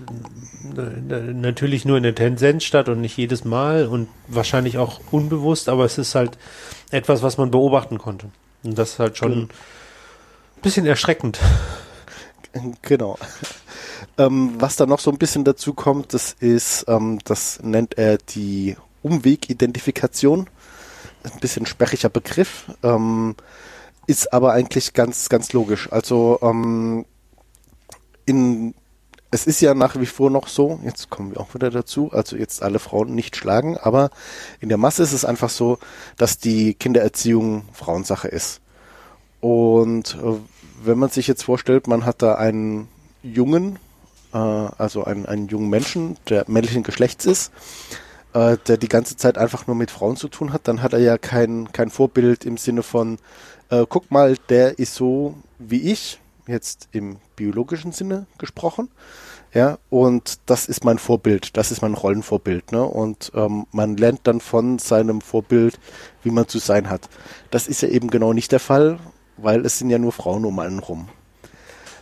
äh, 0.76 1.32
natürlich 1.32 1.84
nur 1.84 1.96
in 1.96 2.02
der 2.02 2.14
Tendenz 2.14 2.64
statt 2.64 2.88
und 2.88 3.00
nicht 3.00 3.16
jedes 3.16 3.44
Mal 3.44 3.86
und 3.86 4.08
wahrscheinlich 4.28 4.78
auch 4.78 5.00
unbewusst, 5.10 5.68
aber 5.68 5.84
es 5.84 5.98
ist 5.98 6.14
halt 6.14 6.38
etwas, 6.90 7.22
was 7.22 7.38
man 7.38 7.50
beobachten 7.50 7.98
konnte. 7.98 8.30
Und 8.62 8.78
das 8.78 8.92
ist 8.92 8.98
halt 8.98 9.16
schon 9.18 9.32
Genau. 9.32 9.42
ein 9.44 10.62
bisschen 10.62 10.86
erschreckend. 10.86 11.38
Genau. 12.82 13.16
Ähm, 14.18 14.54
was 14.58 14.74
da 14.76 14.84
noch 14.86 14.98
so 15.00 15.10
ein 15.10 15.18
bisschen 15.18 15.44
dazu 15.44 15.72
kommt, 15.72 16.14
das 16.14 16.34
ist, 16.40 16.84
ähm, 16.88 17.20
das 17.24 17.60
nennt 17.62 17.96
er 17.96 18.18
die 18.18 18.76
Umwegidentifikation. 19.02 20.48
Ein 21.22 21.40
bisschen 21.40 21.64
sperriger 21.66 22.08
Begriff, 22.08 22.64
ähm, 22.82 23.36
ist 24.06 24.32
aber 24.32 24.52
eigentlich 24.52 24.94
ganz, 24.94 25.28
ganz 25.28 25.52
logisch. 25.52 25.92
Also 25.92 26.38
ähm, 26.42 27.04
in, 28.30 28.74
es 29.30 29.46
ist 29.46 29.60
ja 29.60 29.74
nach 29.74 29.98
wie 30.00 30.06
vor 30.06 30.30
noch 30.30 30.48
so, 30.48 30.80
jetzt 30.84 31.10
kommen 31.10 31.32
wir 31.32 31.40
auch 31.40 31.54
wieder 31.54 31.70
dazu, 31.70 32.10
also 32.12 32.36
jetzt 32.36 32.62
alle 32.62 32.78
Frauen 32.78 33.14
nicht 33.14 33.36
schlagen, 33.36 33.76
aber 33.76 34.10
in 34.60 34.68
der 34.68 34.78
Masse 34.78 35.02
ist 35.02 35.12
es 35.12 35.24
einfach 35.24 35.50
so, 35.50 35.78
dass 36.16 36.38
die 36.38 36.74
Kindererziehung 36.74 37.64
Frauensache 37.72 38.28
ist. 38.28 38.60
Und 39.40 40.16
äh, 40.22 40.36
wenn 40.84 40.98
man 40.98 41.10
sich 41.10 41.26
jetzt 41.26 41.42
vorstellt, 41.42 41.86
man 41.86 42.06
hat 42.06 42.22
da 42.22 42.34
einen 42.34 42.88
Jungen, 43.22 43.78
äh, 44.32 44.38
also 44.38 45.04
einen, 45.04 45.26
einen 45.26 45.48
jungen 45.48 45.70
Menschen, 45.70 46.16
der 46.28 46.44
männlichen 46.46 46.82
Geschlechts 46.82 47.26
ist, 47.26 47.52
äh, 48.32 48.56
der 48.68 48.76
die 48.76 48.88
ganze 48.88 49.16
Zeit 49.16 49.38
einfach 49.38 49.66
nur 49.66 49.76
mit 49.76 49.90
Frauen 49.90 50.16
zu 50.16 50.28
tun 50.28 50.52
hat, 50.52 50.68
dann 50.68 50.82
hat 50.82 50.92
er 50.92 51.00
ja 51.00 51.18
kein, 51.18 51.72
kein 51.72 51.90
Vorbild 51.90 52.44
im 52.44 52.56
Sinne 52.56 52.82
von, 52.82 53.18
äh, 53.70 53.86
guck 53.88 54.10
mal, 54.10 54.36
der 54.48 54.78
ist 54.78 54.94
so 54.94 55.34
wie 55.58 55.90
ich, 55.90 56.20
jetzt 56.50 56.88
im 56.92 57.18
biologischen 57.36 57.92
Sinne 57.92 58.26
gesprochen. 58.38 58.90
Ja, 59.52 59.78
und 59.88 60.38
das 60.46 60.66
ist 60.66 60.84
mein 60.84 60.98
Vorbild, 60.98 61.56
das 61.56 61.72
ist 61.72 61.82
mein 61.82 61.94
Rollenvorbild, 61.94 62.70
ne? 62.70 62.84
Und 62.84 63.32
ähm, 63.34 63.66
man 63.72 63.96
lernt 63.96 64.20
dann 64.24 64.40
von 64.40 64.78
seinem 64.78 65.20
Vorbild, 65.20 65.80
wie 66.22 66.30
man 66.30 66.46
zu 66.46 66.58
sein 66.58 66.88
hat. 66.88 67.08
Das 67.50 67.66
ist 67.66 67.82
ja 67.82 67.88
eben 67.88 68.10
genau 68.10 68.32
nicht 68.32 68.52
der 68.52 68.60
Fall, 68.60 69.00
weil 69.36 69.66
es 69.66 69.78
sind 69.78 69.90
ja 69.90 69.98
nur 69.98 70.12
Frauen 70.12 70.44
um 70.44 70.58
einen 70.60 70.78
rum. 70.78 71.08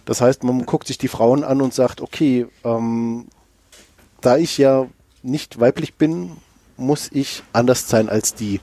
Das 0.04 0.20
heißt, 0.20 0.42
man 0.44 0.66
guckt 0.66 0.86
sich 0.86 0.98
die 0.98 1.08
Frauen 1.08 1.44
an 1.44 1.62
und 1.62 1.72
sagt, 1.72 2.00
okay, 2.00 2.46
ähm, 2.64 3.28
da 4.20 4.36
ich 4.36 4.58
ja 4.58 4.86
nicht 5.22 5.60
weiblich 5.60 5.94
bin, 5.94 6.36
muss 6.76 7.10
ich 7.12 7.42
anders 7.52 7.88
sein 7.88 8.08
als 8.08 8.34
die. 8.34 8.60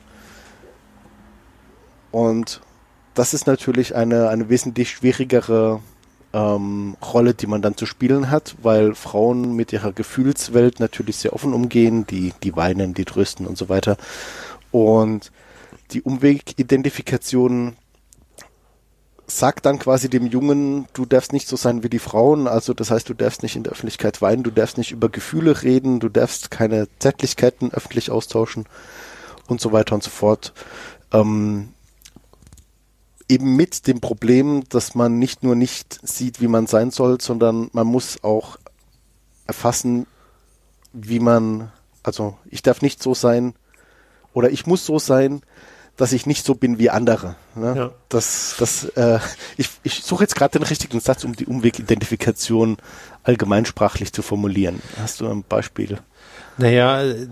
Und 2.11 2.61
das 3.15 3.33
ist 3.33 3.47
natürlich 3.47 3.95
eine, 3.95 4.29
eine 4.29 4.49
wesentlich 4.49 4.91
schwierigere 4.91 5.81
ähm, 6.33 6.97
Rolle, 7.01 7.33
die 7.33 7.47
man 7.47 7.61
dann 7.61 7.77
zu 7.77 7.85
spielen 7.85 8.29
hat, 8.29 8.55
weil 8.61 8.93
Frauen 8.93 9.55
mit 9.55 9.73
ihrer 9.73 9.93
Gefühlswelt 9.93 10.79
natürlich 10.79 11.15
sehr 11.17 11.33
offen 11.33 11.53
umgehen, 11.53 12.05
die, 12.05 12.33
die 12.43 12.55
weinen, 12.55 12.93
die 12.93 13.05
trösten 13.05 13.47
und 13.47 13.57
so 13.57 13.69
weiter. 13.69 13.97
Und 14.71 15.31
die 15.91 16.01
Umwegidentifikation 16.01 17.77
sagt 19.27 19.65
dann 19.65 19.79
quasi 19.79 20.09
dem 20.09 20.27
Jungen, 20.27 20.87
du 20.93 21.05
darfst 21.05 21.33
nicht 21.33 21.47
so 21.47 21.55
sein 21.55 21.83
wie 21.83 21.89
die 21.89 21.99
Frauen, 21.99 22.47
also 22.47 22.73
das 22.73 22.91
heißt, 22.91 23.07
du 23.09 23.13
darfst 23.13 23.41
nicht 23.41 23.55
in 23.55 23.63
der 23.63 23.71
Öffentlichkeit 23.71 24.21
weinen, 24.21 24.43
du 24.43 24.51
darfst 24.51 24.77
nicht 24.77 24.91
über 24.91 25.09
Gefühle 25.09 25.63
reden, 25.63 25.99
du 25.99 26.09
darfst 26.09 26.51
keine 26.51 26.87
Zärtlichkeiten 26.99 27.71
öffentlich 27.71 28.11
austauschen 28.11 28.65
und 29.47 29.61
so 29.61 29.71
weiter 29.71 29.95
und 29.95 30.03
so 30.03 30.11
fort. 30.11 30.53
Ähm, 31.11 31.69
eben 33.27 33.55
mit 33.55 33.87
dem 33.87 34.01
Problem, 34.01 34.63
dass 34.69 34.95
man 34.95 35.17
nicht 35.19 35.43
nur 35.43 35.55
nicht 35.55 35.99
sieht, 36.07 36.41
wie 36.41 36.47
man 36.47 36.67
sein 36.67 36.91
soll, 36.91 37.19
sondern 37.21 37.69
man 37.73 37.87
muss 37.87 38.23
auch 38.23 38.57
erfassen, 39.47 40.05
wie 40.93 41.19
man, 41.19 41.71
also 42.03 42.37
ich 42.49 42.61
darf 42.61 42.81
nicht 42.81 43.01
so 43.01 43.13
sein 43.13 43.53
oder 44.33 44.49
ich 44.49 44.65
muss 44.67 44.85
so 44.85 44.99
sein, 44.99 45.41
dass 45.97 46.11
ich 46.11 46.25
nicht 46.25 46.45
so 46.45 46.55
bin 46.55 46.77
wie 46.77 46.89
andere. 46.89 47.35
Ne? 47.55 47.73
Ja. 47.75 47.91
Das, 48.09 48.55
das, 48.59 48.85
äh, 48.95 49.19
ich, 49.57 49.69
ich 49.83 50.03
suche 50.03 50.23
jetzt 50.23 50.35
gerade 50.35 50.59
den 50.59 50.67
richtigen 50.67 50.99
Satz, 50.99 51.23
um 51.23 51.35
die 51.35 51.45
Umwegidentifikation 51.45 52.77
allgemeinsprachlich 53.25 54.13
zu 54.13 54.21
formulieren. 54.21 54.81
Hast 55.01 55.19
du 55.19 55.27
ein 55.29 55.43
Beispiel? 55.43 55.99
Naja, 56.57 57.01
äh, 57.03 57.27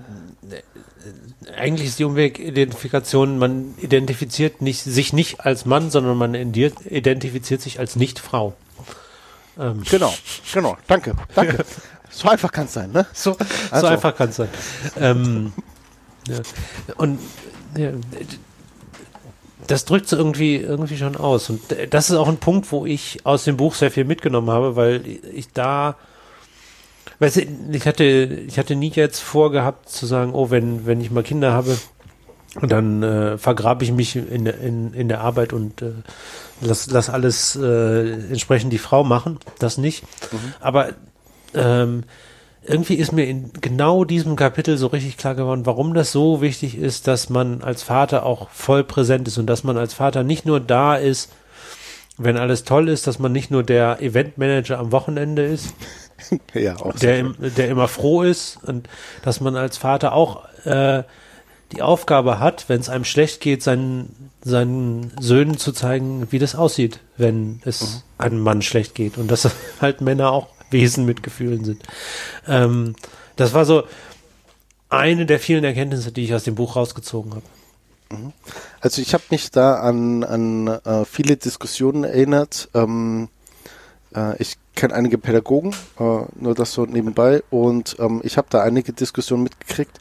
eigentlich 1.55 1.87
ist 1.89 1.99
die 1.99 2.03
Umwegidentifikation, 2.05 3.37
man 3.37 3.75
identifiziert 3.77 4.61
nicht, 4.61 4.83
sich 4.83 5.13
nicht 5.13 5.41
als 5.41 5.65
Mann, 5.65 5.91
sondern 5.91 6.17
man 6.17 6.33
identifiziert 6.33 7.61
sich 7.61 7.79
als 7.79 7.95
Nicht-Frau. 7.95 8.53
Ähm, 9.59 9.83
Genau, 9.89 10.13
genau. 10.53 10.77
Danke, 10.87 11.15
danke. 11.35 11.63
So 12.15 12.29
einfach 12.29 12.51
kann 12.51 12.65
es 12.65 12.73
sein, 12.73 12.91
ne? 12.91 13.07
so, 13.11 13.35
Also. 13.71 13.87
so 13.87 13.91
einfach 13.91 14.15
kann 14.15 14.29
es 14.29 14.35
sein. 14.35 14.49
ähm, 14.97 15.51
ja. 16.27 16.37
Und 16.95 17.19
ja, 17.75 17.89
das 19.67 19.85
drückt 19.85 20.07
so 20.07 20.17
irgendwie, 20.17 20.57
irgendwie 20.57 20.97
schon 20.97 21.15
aus. 21.15 21.49
Und 21.49 21.61
das 21.89 22.09
ist 22.09 22.15
auch 22.15 22.27
ein 22.27 22.37
Punkt, 22.37 22.71
wo 22.71 22.85
ich 22.85 23.25
aus 23.25 23.43
dem 23.43 23.57
Buch 23.57 23.75
sehr 23.75 23.91
viel 23.91 24.05
mitgenommen 24.05 24.49
habe, 24.49 24.75
weil 24.75 25.01
ich 25.33 25.51
da, 25.53 25.95
weißt 27.19 27.37
du, 27.37 27.41
ich 27.71 27.85
hatte, 27.85 28.03
ich 28.03 28.57
hatte 28.57 28.75
nie 28.75 28.91
jetzt 28.93 29.19
vorgehabt 29.19 29.89
zu 29.89 30.05
sagen, 30.05 30.33
oh, 30.33 30.49
wenn, 30.49 30.85
wenn 30.85 31.01
ich 31.01 31.11
mal 31.11 31.23
Kinder 31.23 31.53
habe, 31.53 31.77
dann 32.61 33.01
äh, 33.01 33.37
vergrabe 33.37 33.83
ich 33.83 33.91
mich 33.91 34.15
in, 34.15 34.45
in, 34.45 34.93
in 34.93 35.07
der 35.07 35.21
Arbeit 35.21 35.53
und 35.53 35.81
äh, 35.81 35.93
lass, 36.61 36.89
lass 36.91 37.09
alles 37.09 37.55
äh, 37.55 38.11
entsprechend 38.29 38.71
die 38.71 38.77
Frau 38.77 39.03
machen. 39.03 39.39
Das 39.59 39.77
nicht. 39.77 40.03
Mhm. 40.31 40.53
Aber 40.59 40.89
ähm, 41.55 42.03
irgendwie 42.65 42.95
ist 42.95 43.11
mir 43.11 43.25
in 43.25 43.51
genau 43.59 44.05
diesem 44.05 44.35
Kapitel 44.35 44.77
so 44.77 44.87
richtig 44.87 45.17
klar 45.17 45.35
geworden, 45.35 45.65
warum 45.65 45.93
das 45.93 46.11
so 46.11 46.41
wichtig 46.41 46.77
ist, 46.77 47.07
dass 47.07 47.29
man 47.29 47.61
als 47.61 47.83
Vater 47.83 48.25
auch 48.25 48.49
voll 48.49 48.83
präsent 48.83 49.27
ist 49.27 49.37
und 49.37 49.47
dass 49.47 49.63
man 49.63 49.77
als 49.77 49.93
Vater 49.93 50.23
nicht 50.23 50.45
nur 50.45 50.59
da 50.59 50.95
ist, 50.95 51.31
wenn 52.17 52.37
alles 52.37 52.63
toll 52.63 52.89
ist, 52.89 53.07
dass 53.07 53.19
man 53.19 53.31
nicht 53.31 53.51
nur 53.51 53.63
der 53.63 54.01
Eventmanager 54.01 54.79
am 54.79 54.91
Wochenende 54.91 55.43
ist, 55.43 55.73
ja, 56.53 56.77
auch 56.77 56.95
der, 56.95 57.19
im, 57.19 57.35
der 57.39 57.69
immer 57.69 57.87
froh 57.87 58.23
ist 58.23 58.59
und 58.63 58.87
dass 59.23 59.41
man 59.41 59.55
als 59.55 59.77
Vater 59.77 60.13
auch 60.13 60.45
äh, 60.65 61.03
die 61.73 61.81
Aufgabe 61.81 62.39
hat, 62.39 62.65
wenn 62.69 62.79
es 62.79 62.89
einem 62.89 63.03
schlecht 63.03 63.41
geht, 63.41 63.63
seinen, 63.63 64.31
seinen 64.43 65.11
Söhnen 65.19 65.57
zu 65.57 65.71
zeigen, 65.71 66.27
wie 66.29 66.39
das 66.39 66.55
aussieht, 66.55 66.99
wenn 67.17 67.61
es 67.65 67.81
mhm. 67.81 68.01
einem 68.19 68.39
Mann 68.41 68.61
schlecht 68.61 68.95
geht 68.95 69.17
und 69.17 69.29
dass 69.29 69.49
halt 69.81 70.01
Männer 70.01 70.31
auch 70.31 70.47
Wesen 70.73 71.05
mit 71.05 71.23
Gefühlen 71.23 71.63
sind. 71.63 71.83
Ähm, 72.47 72.95
das 73.37 73.53
war 73.53 73.65
so 73.65 73.83
eine 74.89 75.25
der 75.25 75.39
vielen 75.39 75.63
Erkenntnisse, 75.63 76.11
die 76.11 76.25
ich 76.25 76.33
aus 76.33 76.43
dem 76.43 76.55
Buch 76.55 76.75
rausgezogen 76.75 77.31
habe. 77.31 77.45
Mhm. 78.11 78.33
Also 78.81 79.01
ich 79.01 79.13
habe 79.13 79.23
mich 79.29 79.49
da 79.51 79.75
an, 79.75 80.23
an 80.23 80.67
äh, 80.67 81.05
viele 81.05 81.37
Diskussionen 81.37 82.03
erinnert. 82.03 82.69
Ähm, 82.73 83.29
äh, 84.15 84.37
ich 84.41 84.57
kenne 84.75 84.93
einige 84.93 85.17
Pädagogen, 85.17 85.71
äh, 85.99 86.19
nur 86.35 86.55
das 86.55 86.73
so 86.73 86.85
nebenbei, 86.85 87.43
und 87.49 87.95
ähm, 87.99 88.21
ich 88.23 88.37
habe 88.37 88.47
da 88.49 88.61
einige 88.61 88.93
Diskussionen 88.93 89.43
mitgekriegt, 89.43 89.99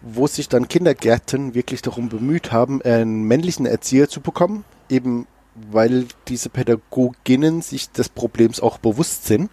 wo 0.00 0.26
sich 0.26 0.48
dann 0.48 0.68
Kindergärten 0.68 1.54
wirklich 1.54 1.82
darum 1.82 2.08
bemüht 2.08 2.52
haben, 2.52 2.82
einen 2.82 3.24
männlichen 3.24 3.66
Erzieher 3.66 4.08
zu 4.08 4.20
bekommen, 4.20 4.64
eben 4.88 5.26
weil 5.70 6.06
diese 6.28 6.50
Pädagoginnen 6.50 7.62
sich 7.62 7.90
des 7.90 8.08
Problems 8.08 8.60
auch 8.60 8.78
bewusst 8.78 9.26
sind 9.26 9.50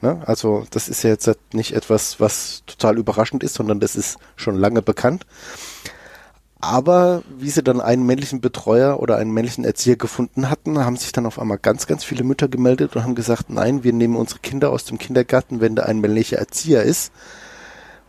Ne? 0.00 0.22
Also 0.26 0.64
das 0.70 0.88
ist 0.88 1.02
ja 1.02 1.10
jetzt 1.10 1.30
nicht 1.52 1.72
etwas, 1.72 2.20
was 2.20 2.62
total 2.66 2.98
überraschend 2.98 3.42
ist, 3.42 3.54
sondern 3.54 3.80
das 3.80 3.96
ist 3.96 4.18
schon 4.36 4.54
lange 4.54 4.82
bekannt. 4.82 5.26
Aber 6.60 7.22
wie 7.38 7.50
sie 7.50 7.62
dann 7.62 7.80
einen 7.80 8.04
männlichen 8.04 8.40
Betreuer 8.40 8.98
oder 9.00 9.16
einen 9.16 9.30
männlichen 9.30 9.64
Erzieher 9.64 9.96
gefunden 9.96 10.50
hatten, 10.50 10.84
haben 10.84 10.96
sich 10.96 11.12
dann 11.12 11.26
auf 11.26 11.38
einmal 11.38 11.58
ganz, 11.58 11.86
ganz 11.86 12.02
viele 12.02 12.24
Mütter 12.24 12.48
gemeldet 12.48 12.96
und 12.96 13.04
haben 13.04 13.14
gesagt, 13.14 13.48
nein, 13.48 13.84
wir 13.84 13.92
nehmen 13.92 14.16
unsere 14.16 14.40
Kinder 14.40 14.70
aus 14.70 14.84
dem 14.84 14.98
Kindergarten, 14.98 15.60
wenn 15.60 15.76
da 15.76 15.84
ein 15.84 16.00
männlicher 16.00 16.38
Erzieher 16.38 16.82
ist, 16.82 17.12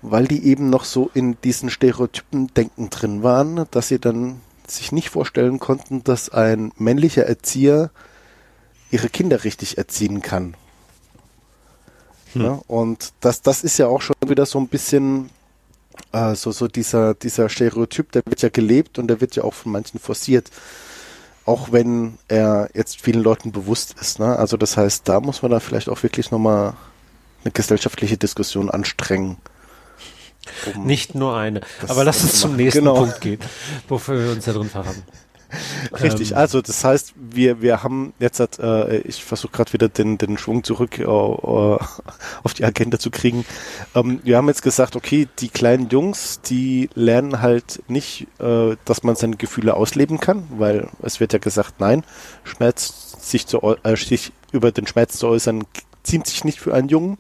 weil 0.02 0.28
die 0.28 0.46
eben 0.46 0.72
noch 0.72 0.84
so 0.84 1.12
in 1.14 1.40
diesen 1.42 1.70
Stereotypen 1.70 2.48
Denken 2.56 2.90
drin 2.90 3.22
waren, 3.22 3.66
dass 3.70 3.90
sie 3.90 4.00
dann 4.00 4.42
sich 4.68 4.92
nicht 4.92 5.10
vorstellen 5.10 5.60
konnten, 5.60 6.04
dass 6.04 6.30
ein 6.30 6.72
männlicher 6.78 7.26
Erzieher 7.26 7.92
ihre 8.90 9.10
Kinder 9.10 9.44
richtig 9.44 9.78
erziehen 9.78 10.22
kann. 10.22 10.56
Hm. 12.34 12.42
Ja, 12.42 12.62
und 12.68 13.14
das, 13.22 13.42
das 13.42 13.64
ist 13.64 13.78
ja 13.78 13.88
auch 13.88 14.02
schon 14.02 14.16
wieder 14.28 14.46
so 14.46 14.60
ein 14.60 14.68
bisschen 14.68 15.30
äh, 16.12 16.36
so, 16.36 16.52
so 16.52 16.68
dieser, 16.68 17.14
dieser 17.14 17.50
Stereotyp, 17.50 18.12
der 18.12 18.24
wird 18.26 18.42
ja 18.42 18.50
gelebt 18.50 19.00
und 19.00 19.08
der 19.08 19.22
wird 19.22 19.36
ja 19.36 19.44
auch 19.44 19.54
von 19.54 19.72
manchen 19.72 20.00
forciert. 20.00 20.50
Auch 21.46 21.72
wenn 21.72 22.18
er 22.28 22.70
jetzt 22.74 23.02
vielen 23.02 23.24
Leuten 23.24 23.52
bewusst 23.52 23.96
ist. 24.00 24.20
Ne? 24.20 24.38
Also 24.38 24.58
das 24.58 24.78
heißt, 24.78 25.08
da 25.08 25.20
muss 25.20 25.42
man 25.42 25.52
da 25.52 25.60
vielleicht 25.60 25.90
auch 25.90 26.04
wirklich 26.04 26.32
nochmal 26.32 26.74
eine 27.44 27.52
gesellschaftliche 27.52 28.18
Diskussion 28.18 28.70
anstrengen. 28.70 29.38
Um 30.74 30.86
Nicht 30.86 31.16
nur 31.16 31.38
eine. 31.38 31.62
Aber 31.88 32.04
lass 32.04 32.24
uns 32.24 32.40
zum 32.40 32.56
nächsten 32.56 32.80
genau. 32.80 32.96
Punkt 32.96 33.22
gehen, 33.22 33.40
wofür 33.88 34.24
wir 34.24 34.32
uns 34.32 34.46
ja 34.46 34.54
drin 34.54 34.70
verraten. 34.70 35.04
Richtig, 36.02 36.32
ähm, 36.32 36.38
also 36.38 36.62
das 36.62 36.84
heißt, 36.84 37.14
wir, 37.16 37.62
wir 37.62 37.84
haben 37.84 38.14
jetzt, 38.20 38.40
äh, 38.60 38.98
ich 39.00 39.24
versuche 39.24 39.52
gerade 39.52 39.74
wieder 39.74 39.90
den, 39.90 40.18
den 40.18 40.38
Schwung 40.38 40.64
zurück 40.64 41.00
äh, 41.00 41.04
auf 41.06 42.54
die 42.56 42.66
Agenda 42.66 43.00
zu 43.00 43.10
kriegen. 43.12 43.46
Ähm, 43.96 44.20
wir 44.24 44.38
haben 44.38 44.48
jetzt 44.48 44.62
gesagt, 44.62 44.96
okay, 44.96 45.28
die 45.40 45.50
kleinen 45.50 45.90
Jungs, 45.90 46.42
die 46.42 46.90
lernen 46.94 47.42
halt 47.42 47.84
nicht, 47.88 48.28
äh, 48.40 48.76
dass 48.86 49.04
man 49.04 49.16
seine 49.16 49.38
Gefühle 49.38 49.74
ausleben 49.76 50.20
kann, 50.20 50.44
weil 50.52 50.90
es 51.02 51.20
wird 51.20 51.34
ja 51.34 51.40
gesagt, 51.40 51.80
nein, 51.80 52.04
Schmerz 52.44 53.16
sich, 53.20 53.48
zu, 53.48 53.62
äh, 53.84 53.96
sich 53.96 54.32
über 54.52 54.72
den 54.72 54.88
Schmerz 54.88 55.18
zu 55.18 55.28
äußern, 55.28 55.66
ziemt 56.04 56.28
sich 56.28 56.44
nicht 56.44 56.60
für 56.60 56.74
einen 56.74 56.90
Jungen. 56.90 57.18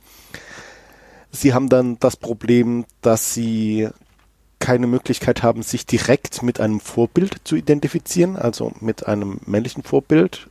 Sie 1.32 1.54
haben 1.54 1.70
dann 1.70 2.00
das 2.00 2.15
Problem, 2.15 2.86
dass 3.02 3.34
sie 3.34 3.89
keine 4.60 4.88
Möglichkeit 4.88 5.41
haben, 5.41 5.63
sich 5.63 5.86
direkt 5.86 6.43
mit 6.43 6.60
einem 6.60 6.80
Vorbild 6.80 7.41
zu 7.43 7.56
identifizieren, 7.56 8.36
also 8.36 8.74
mit 8.82 9.08
einem 9.08 9.39
männlichen 9.45 9.84
Vorbild, 9.84 10.50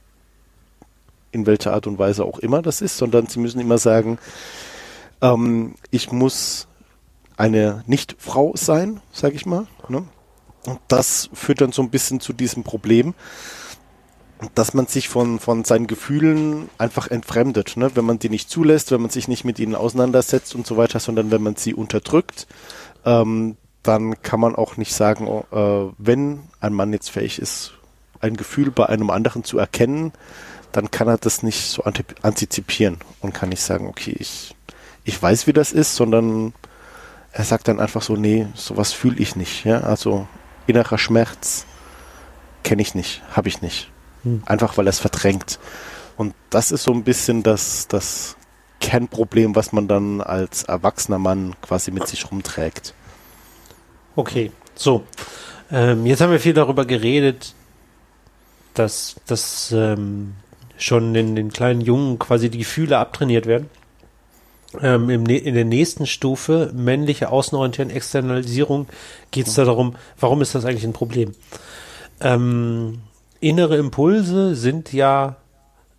in 1.31 1.47
welcher 1.47 1.75
Art 1.75 1.87
und 1.87 1.99
Weise 1.99 2.25
auch 2.25 2.38
immer 2.38 2.62
das 2.62 2.81
ist, 2.81 2.97
sondern 2.97 3.27
sie 3.27 3.38
müssen 3.38 3.61
immer 3.61 3.79
sagen, 3.79 4.18
ähm, 5.21 5.75
ich 5.90 6.11
muss 6.11 6.68
eine 7.37 7.85
Nicht-Frau 7.87 8.53
sein, 8.57 9.01
sage 9.12 9.37
ich 9.37 9.47
mal. 9.47 9.66
Ne? 9.88 10.05
Und 10.66 10.81
das 10.88 11.31
führt 11.33 11.61
dann 11.61 11.73
so 11.73 11.83
ein 11.83 11.90
bisschen 11.90 12.21
zu 12.21 12.33
diesem 12.33 12.64
Problem, 12.64 13.14
dass 14.55 14.73
man 14.73 14.87
sich 14.87 15.09
von, 15.09 15.38
von 15.38 15.64
seinen 15.64 15.87
Gefühlen 15.87 16.68
einfach 16.79 17.09
entfremdet, 17.09 17.77
ne? 17.77 17.90
wenn 17.94 18.05
man 18.05 18.18
die 18.18 18.31
nicht 18.31 18.49
zulässt, 18.51 18.90
wenn 18.90 19.01
man 19.01 19.11
sich 19.11 19.29
nicht 19.29 19.44
mit 19.44 19.59
ihnen 19.59 19.75
auseinandersetzt 19.75 20.55
und 20.55 20.66
so 20.66 20.77
weiter, 20.77 21.01
sondern 21.01 21.31
wenn 21.31 21.42
man 21.42 21.57
sie 21.57 21.75
unterdrückt, 21.75 22.47
ähm, 23.05 23.57
dann 23.88 24.20
kann 24.22 24.38
man 24.38 24.55
auch 24.55 24.77
nicht 24.77 24.92
sagen, 24.92 25.27
äh, 25.27 25.92
wenn 25.96 26.40
ein 26.61 26.74
Mann 26.74 26.92
jetzt 26.92 27.11
fähig 27.11 27.38
ist, 27.38 27.72
ein 28.20 28.37
Gefühl 28.37 28.70
bei 28.70 28.87
einem 28.87 29.09
anderen 29.09 29.44
zu 29.44 29.59
erkennen, 29.59 30.12
dann 30.72 30.90
kann 30.90 31.09
er 31.09 31.16
das 31.16 31.42
nicht 31.42 31.70
so 31.70 31.83
antizipieren 32.22 32.98
und 33.20 33.33
kann 33.33 33.48
nicht 33.48 33.62
sagen, 33.62 33.87
okay, 33.87 34.14
ich, 34.18 34.55
ich 35.05 35.20
weiß, 35.20 35.46
wie 35.46 35.55
das 35.55 35.72
ist, 35.72 35.96
sondern 35.96 36.53
er 37.33 37.44
sagt 37.44 37.68
dann 37.68 37.81
einfach 37.81 38.03
so, 38.03 38.14
nee, 38.14 38.46
sowas 38.55 38.92
fühle 38.92 39.16
ich 39.16 39.37
nicht. 39.37 39.64
Ja? 39.64 39.81
Also 39.81 40.29
innerer 40.66 40.98
Schmerz 40.98 41.64
kenne 42.64 42.83
ich 42.83 42.94
nicht, 42.94 43.22
habe 43.35 43.48
ich 43.48 43.62
nicht. 43.62 43.90
Hm. 44.22 44.42
Einfach 44.44 44.77
weil 44.77 44.87
er 44.87 44.90
es 44.90 44.98
verdrängt. 44.98 45.59
Und 46.18 46.35
das 46.51 46.72
ist 46.72 46.83
so 46.83 46.92
ein 46.92 47.05
bisschen 47.05 47.42
das, 47.42 47.88
das 47.88 48.37
Kernproblem, 48.81 49.57
was 49.57 49.72
man 49.72 49.88
dann 49.88 50.20
als 50.20 50.64
erwachsener 50.64 51.18
Mann 51.18 51.55
quasi 51.62 51.90
mit 51.90 52.07
sich 52.07 52.31
rumträgt. 52.31 52.92
Okay, 54.18 54.50
so. 54.74 55.04
Ähm, 55.70 56.04
jetzt 56.04 56.20
haben 56.20 56.33
wir 56.33 56.40
viel 56.40 56.52
darüber 56.52 56.85
geredet, 56.85 57.54
dass, 58.74 59.14
dass 59.28 59.70
ähm, 59.70 60.35
schon 60.76 61.14
in 61.14 61.37
den 61.37 61.52
kleinen 61.52 61.81
Jungen 61.81 62.18
quasi 62.18 62.50
die 62.50 62.59
Gefühle 62.59 62.98
abtrainiert 62.98 63.46
werden. 63.46 63.70
Ähm, 64.83 65.09
im, 65.09 65.24
in 65.26 65.54
der 65.54 65.64
nächsten 65.64 66.04
Stufe, 66.04 66.72
männliche 66.74 67.31
Außenorientierung, 67.31 67.92
Externalisierung, 67.92 68.88
geht 69.31 69.46
es 69.46 69.54
da 69.54 69.64
darum, 69.64 69.94
warum 70.18 70.42
ist 70.42 70.52
das 70.52 70.64
eigentlich 70.64 70.83
ein 70.83 70.92
Problem? 70.92 71.37
Ähm, 72.20 72.98
innere 73.38 73.76
Impulse 73.76 74.57
sind 74.57 74.92
ja 74.92 75.37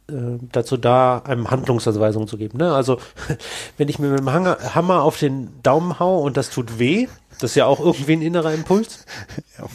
äh, 0.09 0.39
dazu 0.51 0.75
da, 0.75 1.19
einem 1.19 1.49
Handlungsanweisungen 1.49 2.27
zu 2.27 2.35
geben. 2.35 2.57
Ne? 2.57 2.73
Also, 2.73 2.97
wenn 3.77 3.87
ich 3.87 3.97
mir 3.97 4.09
mit 4.09 4.19
dem 4.19 4.29
Hammer 4.29 5.03
auf 5.03 5.17
den 5.19 5.51
Daumen 5.63 5.99
hau 6.01 6.19
und 6.19 6.35
das 6.35 6.49
tut 6.49 6.79
weh, 6.79 7.07
das 7.39 7.51
ist 7.51 7.55
ja 7.55 7.65
auch 7.65 7.79
irgendwie 7.79 8.13
ein 8.13 8.21
innerer 8.21 8.53
Impuls. 8.53 9.05
Ja. 9.57 9.65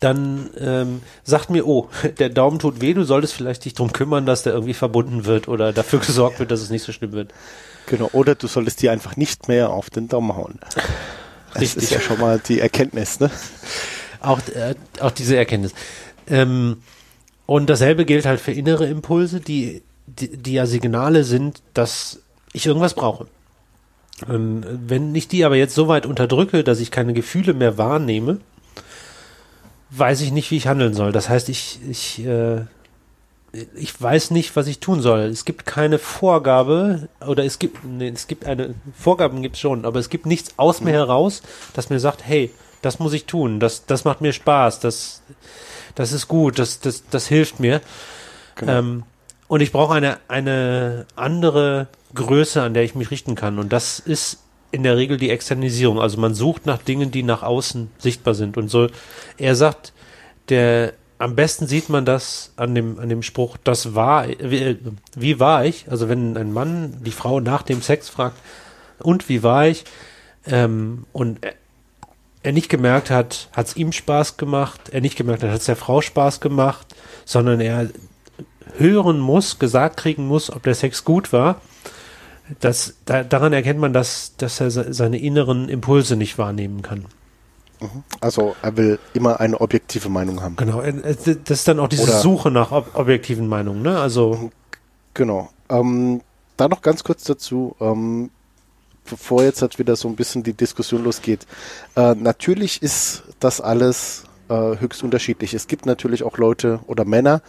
Dann 0.00 0.50
ähm, 0.58 1.00
sagt 1.22 1.50
mir, 1.50 1.64
oh, 1.64 1.88
der 2.18 2.28
Daumen 2.28 2.58
tut 2.58 2.80
weh, 2.80 2.92
du 2.92 3.04
solltest 3.04 3.34
vielleicht 3.34 3.64
dich 3.64 3.74
drum 3.74 3.92
kümmern, 3.92 4.26
dass 4.26 4.42
der 4.42 4.52
irgendwie 4.52 4.74
verbunden 4.74 5.26
wird 5.26 5.46
oder 5.46 5.72
dafür 5.72 6.00
gesorgt 6.00 6.40
wird, 6.40 6.50
dass 6.50 6.60
es 6.60 6.70
nicht 6.70 6.82
so 6.82 6.90
schlimm 6.90 7.12
wird. 7.12 7.32
Genau, 7.86 8.10
oder 8.12 8.34
du 8.34 8.48
solltest 8.48 8.82
dir 8.82 8.90
einfach 8.90 9.16
nicht 9.16 9.46
mehr 9.46 9.70
auf 9.70 9.90
den 9.90 10.08
Daumen 10.08 10.34
hauen. 10.34 10.58
Das 11.52 11.62
Richtig. 11.62 11.84
ist 11.84 11.90
ja 11.90 12.00
schon 12.00 12.18
mal 12.18 12.40
die 12.40 12.58
Erkenntnis, 12.58 13.20
ne? 13.20 13.30
Auch, 14.20 14.40
äh, 14.48 14.74
auch 14.98 15.12
diese 15.12 15.36
Erkenntnis. 15.36 15.72
Ähm, 16.26 16.82
und 17.46 17.70
dasselbe 17.70 18.04
gilt 18.04 18.24
halt 18.24 18.40
für 18.40 18.52
innere 18.52 18.86
Impulse, 18.86 19.38
die, 19.40 19.82
die, 20.06 20.36
die 20.36 20.54
ja 20.54 20.66
Signale 20.66 21.22
sind, 21.22 21.62
dass 21.74 22.20
ich 22.52 22.66
irgendwas 22.66 22.94
brauche. 22.94 23.26
Und 24.28 24.64
wenn 24.86 25.14
ich 25.14 25.28
die 25.28 25.44
aber 25.44 25.56
jetzt 25.56 25.74
so 25.74 25.88
weit 25.88 26.06
unterdrücke, 26.06 26.64
dass 26.64 26.80
ich 26.80 26.90
keine 26.90 27.12
Gefühle 27.12 27.54
mehr 27.54 27.78
wahrnehme, 27.78 28.38
weiß 29.90 30.20
ich 30.22 30.32
nicht, 30.32 30.50
wie 30.50 30.56
ich 30.56 30.66
handeln 30.66 30.94
soll. 30.94 31.12
Das 31.12 31.28
heißt, 31.28 31.48
ich, 31.48 31.80
ich, 31.88 32.24
äh, 32.24 32.62
ich 33.74 34.00
weiß 34.00 34.30
nicht, 34.30 34.56
was 34.56 34.66
ich 34.66 34.80
tun 34.80 35.00
soll. 35.00 35.20
Es 35.20 35.44
gibt 35.44 35.66
keine 35.66 35.98
Vorgabe 35.98 37.08
oder 37.26 37.44
es 37.44 37.58
gibt, 37.58 37.84
nee, 37.84 38.08
es 38.08 38.26
gibt 38.26 38.46
eine, 38.46 38.74
Vorgaben 38.98 39.42
gibt 39.42 39.56
es 39.56 39.60
schon, 39.60 39.84
aber 39.84 39.98
es 39.98 40.08
gibt 40.08 40.26
nichts 40.26 40.54
aus 40.56 40.80
mir 40.80 40.92
heraus, 40.92 41.42
das 41.74 41.90
mir 41.90 42.00
sagt, 42.00 42.26
hey, 42.26 42.50
das 42.80 42.98
muss 42.98 43.12
ich 43.12 43.26
tun, 43.26 43.60
das, 43.60 43.86
das 43.86 44.04
macht 44.04 44.20
mir 44.22 44.32
Spaß, 44.32 44.80
das, 44.80 45.22
das 45.94 46.12
ist 46.12 46.26
gut, 46.26 46.58
das, 46.58 46.80
das, 46.80 47.04
das 47.10 47.26
hilft 47.26 47.60
mir. 47.60 47.80
Genau. 48.56 48.72
Ähm, 48.72 49.02
und 49.52 49.60
ich 49.60 49.70
brauche 49.70 49.92
eine, 49.92 50.16
eine 50.28 51.04
andere 51.14 51.88
Größe, 52.14 52.62
an 52.62 52.72
der 52.72 52.84
ich 52.84 52.94
mich 52.94 53.10
richten 53.10 53.34
kann. 53.34 53.58
Und 53.58 53.70
das 53.70 53.98
ist 53.98 54.38
in 54.70 54.82
der 54.82 54.96
Regel 54.96 55.18
die 55.18 55.28
Externisierung. 55.28 56.00
Also 56.00 56.18
man 56.18 56.32
sucht 56.32 56.64
nach 56.64 56.78
Dingen, 56.78 57.10
die 57.10 57.22
nach 57.22 57.42
außen 57.42 57.90
sichtbar 57.98 58.32
sind. 58.32 58.56
Und 58.56 58.68
so, 58.68 58.88
er 59.36 59.54
sagt, 59.54 59.92
der, 60.48 60.94
am 61.18 61.36
besten 61.36 61.66
sieht 61.66 61.90
man 61.90 62.06
das 62.06 62.54
an 62.56 62.74
dem, 62.74 62.98
an 62.98 63.10
dem 63.10 63.22
Spruch, 63.22 63.58
das 63.62 63.94
war, 63.94 64.26
wie, 64.26 64.78
wie 65.16 65.38
war 65.38 65.66
ich? 65.66 65.84
Also 65.90 66.08
wenn 66.08 66.34
ein 66.38 66.54
Mann 66.54 66.96
die 67.04 67.10
Frau 67.10 67.38
nach 67.38 67.60
dem 67.60 67.82
Sex 67.82 68.08
fragt, 68.08 68.38
und 69.00 69.28
wie 69.28 69.42
war 69.42 69.66
ich? 69.66 69.84
Ähm, 70.46 71.04
und 71.12 71.40
er 72.42 72.52
nicht 72.52 72.70
gemerkt 72.70 73.10
hat, 73.10 73.50
hat 73.52 73.66
es 73.66 73.76
ihm 73.76 73.92
Spaß 73.92 74.38
gemacht, 74.38 74.88
er 74.92 75.02
nicht 75.02 75.16
gemerkt 75.16 75.42
hat, 75.42 75.50
hat 75.50 75.60
es 75.60 75.66
der 75.66 75.76
Frau 75.76 76.00
Spaß 76.00 76.40
gemacht, 76.40 76.86
sondern 77.26 77.60
er 77.60 77.90
hören 78.78 79.20
muss, 79.20 79.58
gesagt 79.58 79.96
kriegen 79.96 80.26
muss, 80.26 80.50
ob 80.50 80.62
der 80.62 80.74
Sex 80.74 81.04
gut 81.04 81.32
war. 81.32 81.60
Das, 82.60 82.94
da, 83.04 83.22
daran 83.22 83.52
erkennt 83.52 83.80
man, 83.80 83.92
dass, 83.92 84.34
dass 84.36 84.60
er 84.60 84.70
seine 84.70 85.18
inneren 85.18 85.68
Impulse 85.68 86.16
nicht 86.16 86.38
wahrnehmen 86.38 86.82
kann. 86.82 87.06
Mhm. 87.80 88.04
Also 88.20 88.54
er 88.62 88.76
will 88.76 88.98
immer 89.14 89.40
eine 89.40 89.60
objektive 89.60 90.08
Meinung 90.08 90.42
haben. 90.42 90.56
Genau, 90.56 90.82
das 90.82 91.26
ist 91.26 91.68
dann 91.68 91.80
auch 91.80 91.88
diese 91.88 92.04
Oder 92.04 92.18
Suche 92.20 92.50
nach 92.50 92.72
ob 92.72 92.94
objektiven 92.94 93.48
Meinungen, 93.48 93.82
ne? 93.82 93.98
Also 93.98 94.50
genau. 95.14 95.50
Ähm, 95.68 96.20
da 96.56 96.68
noch 96.68 96.82
ganz 96.82 97.04
kurz 97.04 97.24
dazu. 97.24 97.74
Ähm, 97.80 98.30
bevor 99.08 99.42
jetzt 99.42 99.62
halt 99.62 99.78
wieder 99.78 99.96
so 99.96 100.08
ein 100.08 100.16
bisschen 100.16 100.42
die 100.42 100.52
Diskussion 100.52 101.04
losgeht. 101.04 101.46
Äh, 101.96 102.14
natürlich 102.14 102.82
ist 102.82 103.24
das 103.40 103.60
alles 103.60 104.24
äh, 104.48 104.78
höchst 104.78 105.02
unterschiedlich. 105.02 105.54
Es 105.54 105.66
gibt 105.66 105.86
natürlich 105.86 106.22
auch 106.22 106.38
Leute 106.38 106.80
oder 106.86 107.04
Männer, 107.04 107.42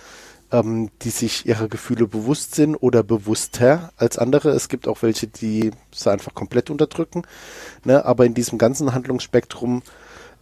ähm, 0.53 0.89
die 1.01 1.09
sich 1.09 1.45
ihrer 1.45 1.67
Gefühle 1.67 2.07
bewusst 2.07 2.55
sind 2.55 2.75
oder 2.75 3.03
bewusster 3.03 3.91
als 3.97 4.17
andere. 4.17 4.51
Es 4.51 4.69
gibt 4.69 4.87
auch 4.87 5.01
welche, 5.01 5.27
die 5.27 5.71
sie 5.91 6.11
einfach 6.11 6.33
komplett 6.33 6.69
unterdrücken. 6.69 7.23
Ne? 7.83 8.05
Aber 8.05 8.25
in 8.25 8.35
diesem 8.35 8.57
ganzen 8.57 8.93
Handlungsspektrum 8.93 9.81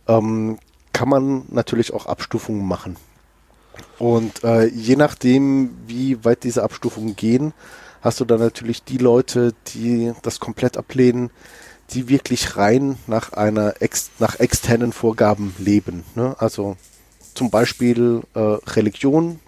ähm, 0.08 0.60
kann 0.94 1.10
man 1.10 1.46
natürlich 1.50 1.94
auch 1.94 2.06
Abstufungen 2.06 2.68
machen. 2.68 2.98
Und 3.98 4.44
äh, 4.44 4.66
je 4.66 4.98
nachdem, 4.98 5.76
wie 5.88 6.24
weit 6.26 6.44
diese 6.44 6.64
Abstufungen 6.64 7.16
gehen, 7.16 7.54
hast 8.02 8.20
du 8.20 8.26
dann 8.26 8.40
natürlich 8.40 8.84
die 8.84 8.98
Leute, 8.98 9.54
die 9.68 10.12
das 10.24 10.40
komplett 10.40 10.76
ablehnen, 10.76 11.30
die 11.92 12.10
wirklich 12.10 12.58
rein 12.58 12.98
nach 13.08 13.34
einer 13.34 13.82
ex 13.82 14.12
nach 14.20 14.40
externen 14.40 14.92
Vorgaben 14.92 15.56
leben. 15.58 16.04
Ne? 16.16 16.36
Also 16.40 16.76
zum 17.34 17.50
Beispiel 17.50 18.22
äh, 18.34 18.40
Religion, 18.40 19.40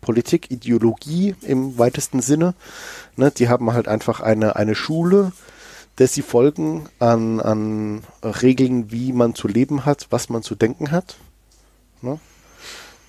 Politik, 0.00 0.50
Ideologie 0.50 1.34
im 1.42 1.78
weitesten 1.78 2.20
Sinne. 2.20 2.54
Ne? 3.16 3.30
Die 3.30 3.48
haben 3.48 3.72
halt 3.72 3.88
einfach 3.88 4.20
eine, 4.20 4.56
eine 4.56 4.74
Schule, 4.74 5.32
der 5.98 6.08
sie 6.08 6.22
folgen 6.22 6.88
an, 6.98 7.40
an 7.40 8.02
Regeln, 8.22 8.92
wie 8.92 9.12
man 9.12 9.34
zu 9.34 9.48
leben 9.48 9.84
hat, 9.84 10.06
was 10.10 10.28
man 10.28 10.42
zu 10.42 10.54
denken 10.54 10.90
hat. 10.90 11.16
Ne? 12.02 12.18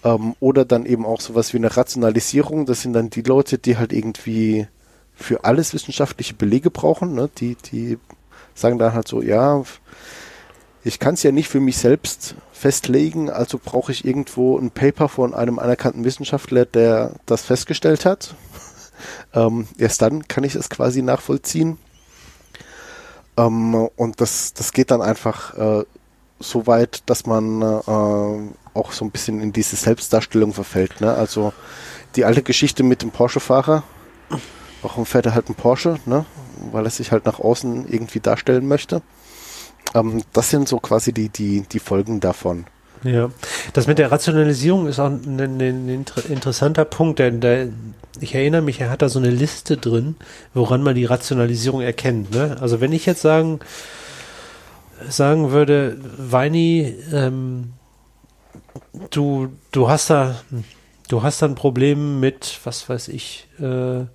Ähm, 0.04 0.36
oder 0.40 0.66
dann 0.66 0.86
eben 0.86 1.06
auch 1.06 1.22
sowas 1.22 1.54
wie 1.54 1.58
eine 1.58 1.76
Rationalisierung. 1.76 2.66
Das 2.66 2.82
sind 2.82 2.94
dann 2.94 3.10
die 3.10 3.22
Leute, 3.22 3.58
die 3.58 3.78
halt 3.78 3.94
irgendwie 3.94 4.68
für 5.16 5.44
alles 5.44 5.74
wissenschaftliche 5.74 6.36
Belege 6.36 6.72
brauchen. 6.72 7.14
Ne? 7.14 7.30
Die, 7.38 7.56
die 7.56 7.98
sagen 8.54 8.80
dann 8.80 8.94
halt 8.94 9.08
so, 9.08 9.22
ja, 9.22 9.64
ich 10.88 11.00
kann 11.00 11.16
es 11.16 11.24
ja 11.24 11.32
nicht 11.32 11.50
für 11.50 11.60
mich 11.60 11.78
selbst 11.78 12.36
festlegen, 12.54 13.30
also 13.30 13.60
brauche 13.64 13.92
ich 13.92 14.06
irgendwo 14.06 14.58
ein 14.58 14.72
Paper 14.72 15.10
von 15.10 15.34
einem 15.34 15.60
anerkannten 15.60 16.04
Wissenschaftler, 16.04 16.66
der 16.66 17.12
das 17.26 17.44
festgestellt 17.44 18.06
hat. 18.06 18.34
ähm, 19.34 19.68
erst 19.78 20.02
dann 20.02 20.28
kann 20.28 20.44
ich 20.44 20.56
es 20.56 20.70
quasi 20.70 21.02
nachvollziehen. 21.02 21.78
Ähm, 23.38 23.76
und 23.96 24.22
das, 24.22 24.54
das 24.54 24.72
geht 24.72 24.90
dann 24.92 25.02
einfach 25.02 25.54
äh, 25.58 25.84
so 26.40 26.68
weit, 26.68 27.04
dass 27.06 27.26
man 27.26 27.62
äh, 27.62 28.54
auch 28.74 28.92
so 28.92 29.06
ein 29.06 29.12
bisschen 29.12 29.42
in 29.42 29.54
diese 29.54 29.76
Selbstdarstellung 29.76 30.54
verfällt. 30.54 31.02
Ne? 31.02 31.14
Also 31.14 31.54
die 32.16 32.26
alte 32.26 32.44
Geschichte 32.44 32.84
mit 32.84 33.02
dem 33.02 33.12
Porsche-Fahrer, 33.12 33.84
warum 34.82 35.06
fährt 35.06 35.26
er 35.26 35.36
halt 35.36 35.48
einen 35.48 35.56
Porsche, 35.56 36.00
ne? 36.06 36.26
weil 36.72 36.86
er 36.86 36.92
sich 36.92 37.12
halt 37.12 37.26
nach 37.26 37.40
außen 37.40 37.88
irgendwie 37.90 38.20
darstellen 38.20 38.68
möchte. 38.68 39.02
Ähm, 39.94 40.24
das 40.34 40.50
sind 40.50 40.68
so 40.68 40.80
quasi 40.80 41.14
die, 41.14 41.30
die, 41.30 41.62
die 41.62 41.80
Folgen 41.80 42.20
davon. 42.20 42.66
Ja, 43.04 43.30
das 43.74 43.88
mit 43.88 44.00
der 44.00 44.12
Rationalisierung 44.12 44.88
ist 44.88 45.00
auch 45.00 45.08
ein, 45.08 45.40
ein, 45.40 45.62
ein 45.62 45.90
inter 45.90 46.26
interessanter 46.30 46.84
Punkt, 46.84 47.20
denn 47.20 47.42
der, 47.42 47.70
ich 48.20 48.34
erinnere 48.34 48.62
mich, 48.62 48.82
er 48.82 48.90
hat 48.90 49.02
da 49.02 49.10
so 49.10 49.20
eine 49.20 49.30
Liste 49.30 49.78
drin, 49.78 50.16
woran 50.54 50.82
man 50.82 50.96
die 50.96 51.06
Rationalisierung 51.06 51.82
erkennt. 51.82 52.32
Ne? 52.32 52.58
Also 52.60 52.82
wenn 52.82 52.92
ich 52.92 53.06
jetzt 53.06 53.22
sagen, 53.22 53.60
sagen 55.08 55.52
würde, 55.52 55.98
Weini, 56.18 56.96
ähm, 57.14 57.74
du, 59.12 59.50
du 59.72 59.90
hast 59.90 60.10
da, 60.10 60.36
du 61.08 61.24
hast 61.24 61.42
da 61.42 61.46
ein 61.46 61.56
Problem 61.56 62.20
mit, 62.20 62.60
was 62.64 62.90
weiß 62.90 63.10
ich, 63.10 63.48
äh, 63.60 64.06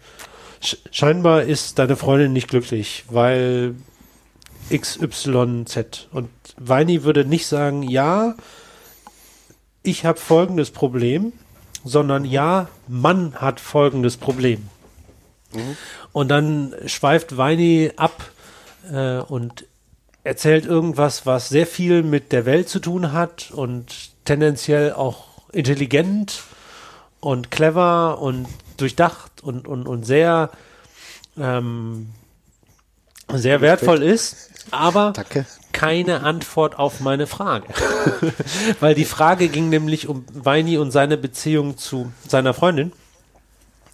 scheinbar 0.91 1.43
ist 1.43 1.79
deine 1.79 1.97
Freundin 1.97 2.33
nicht 2.33 2.49
glücklich, 2.49 3.05
weil 3.09 3.75
XYZ. 4.73 6.09
Und 6.13 6.31
Weini 6.57 7.05
würde 7.05 7.25
nicht 7.25 7.47
sagen, 7.47 7.83
ja, 7.83 8.35
ich 9.83 10.05
habe 10.05 10.19
folgendes 10.19 10.71
Problem, 10.71 11.33
sondern 11.85 12.25
ja, 12.25 12.69
Mann 12.89 13.35
hat 13.35 13.61
folgendes 13.61 14.17
Problem. 14.17 14.69
Mhm. 15.53 15.77
Und 16.13 16.29
dann 16.29 16.75
schweift 16.87 17.37
Weini 17.37 17.93
ab 17.97 18.31
äh, 18.91 19.19
und 19.19 19.67
erzählt 20.25 20.67
irgendwas, 20.67 21.27
was 21.27 21.49
sehr 21.49 21.67
viel 21.67 22.03
mit 22.03 22.33
der 22.33 22.47
Welt 22.47 22.69
zu 22.69 22.79
tun 22.79 23.13
hat 23.13 23.51
und 23.51 24.11
tendenziell 24.25 24.93
auch 24.93 25.27
intelligent 25.53 26.43
und 27.21 27.51
clever 27.51 28.21
und 28.21 28.47
durchdacht 28.77 29.43
und, 29.43 29.67
und, 29.67 29.87
und 29.87 30.05
sehr, 30.05 30.51
ähm, 31.37 32.11
sehr 33.33 33.61
wertvoll 33.61 34.03
ist, 34.03 34.52
aber 34.71 35.13
Danke. 35.15 35.47
keine 35.73 36.23
Antwort 36.23 36.79
auf 36.79 37.01
meine 37.01 37.27
Frage. 37.27 37.67
Weil 38.81 38.95
die 38.95 39.05
Frage 39.05 39.49
ging 39.49 39.69
nämlich 39.69 40.09
um 40.09 40.25
Weini 40.33 40.79
und 40.79 40.91
seine 40.91 41.17
Beziehung 41.17 41.77
zu 41.77 42.13
seiner 42.27 42.55
Freundin. 42.55 42.93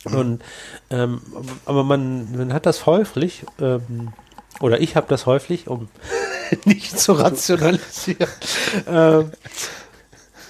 Und 0.04 0.42
ähm, 0.90 1.20
aber 1.64 1.84
man, 1.84 2.36
man 2.36 2.52
hat 2.52 2.66
das 2.66 2.86
häufig, 2.86 3.44
ähm, 3.60 4.12
oder 4.60 4.80
ich 4.80 4.96
habe 4.96 5.06
das 5.08 5.26
häufig, 5.26 5.68
um 5.68 5.88
nicht 6.64 6.98
zu 6.98 7.12
rationalisieren, 7.12 8.28
ähm, 8.86 9.32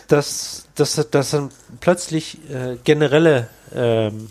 dass, 0.06 0.66
dass, 0.74 0.94
dass 1.10 1.30
dann 1.30 1.50
plötzlich 1.80 2.38
äh, 2.50 2.76
generelle 2.84 3.48
ähm, 3.74 4.30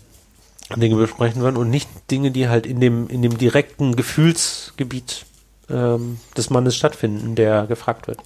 Dinge 0.75 0.95
besprechen 0.95 1.41
werden 1.43 1.57
und 1.57 1.69
nicht 1.69 1.89
Dinge, 2.11 2.31
die 2.31 2.49
halt 2.49 2.65
in 2.65 2.79
dem, 2.79 3.07
in 3.07 3.21
dem 3.21 3.37
direkten 3.37 3.95
Gefühlsgebiet 3.95 5.25
ähm, 5.69 6.19
des 6.35 6.49
Mannes 6.49 6.75
stattfinden, 6.75 7.35
der 7.35 7.67
gefragt 7.67 8.07
wird. 8.07 8.19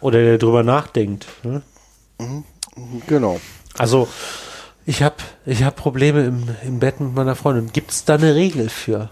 Oder 0.00 0.20
der 0.20 0.38
drüber 0.38 0.62
nachdenkt. 0.62 1.26
Ne? 1.42 1.62
Mhm. 2.18 2.44
Genau. 3.06 3.40
Also, 3.78 4.08
ich 4.84 5.02
habe 5.02 5.16
ich 5.44 5.62
hab 5.62 5.76
Probleme 5.76 6.24
im, 6.24 6.48
im 6.62 6.78
Bett 6.78 7.00
mit 7.00 7.14
meiner 7.14 7.34
Freundin. 7.34 7.72
Gibt 7.72 7.90
es 7.90 8.04
da 8.04 8.14
eine 8.14 8.34
Regel 8.34 8.68
für? 8.68 9.10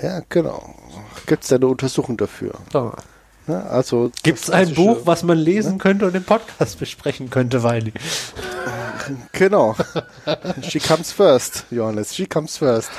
Ja, 0.00 0.22
genau. 0.28 0.74
Gibt 1.26 1.42
es 1.42 1.48
da 1.48 1.56
eine 1.56 1.66
Untersuchung 1.66 2.16
dafür? 2.16 2.54
Ja. 2.72 2.94
Ne? 3.46 3.64
Also 3.64 4.12
gibt 4.22 4.40
es 4.40 4.50
ein 4.50 4.74
Buch, 4.74 5.00
was 5.04 5.22
man 5.22 5.38
lesen 5.38 5.72
ne? 5.72 5.78
könnte 5.78 6.06
und 6.06 6.14
im 6.14 6.24
Podcast 6.24 6.78
besprechen 6.80 7.30
könnte, 7.30 7.62
Weini? 7.62 7.92
Genau. 9.32 9.74
She 10.62 10.80
comes 10.80 11.12
first, 11.12 11.64
Johannes. 11.70 12.14
She 12.14 12.26
comes 12.26 12.58
first. 12.58 12.90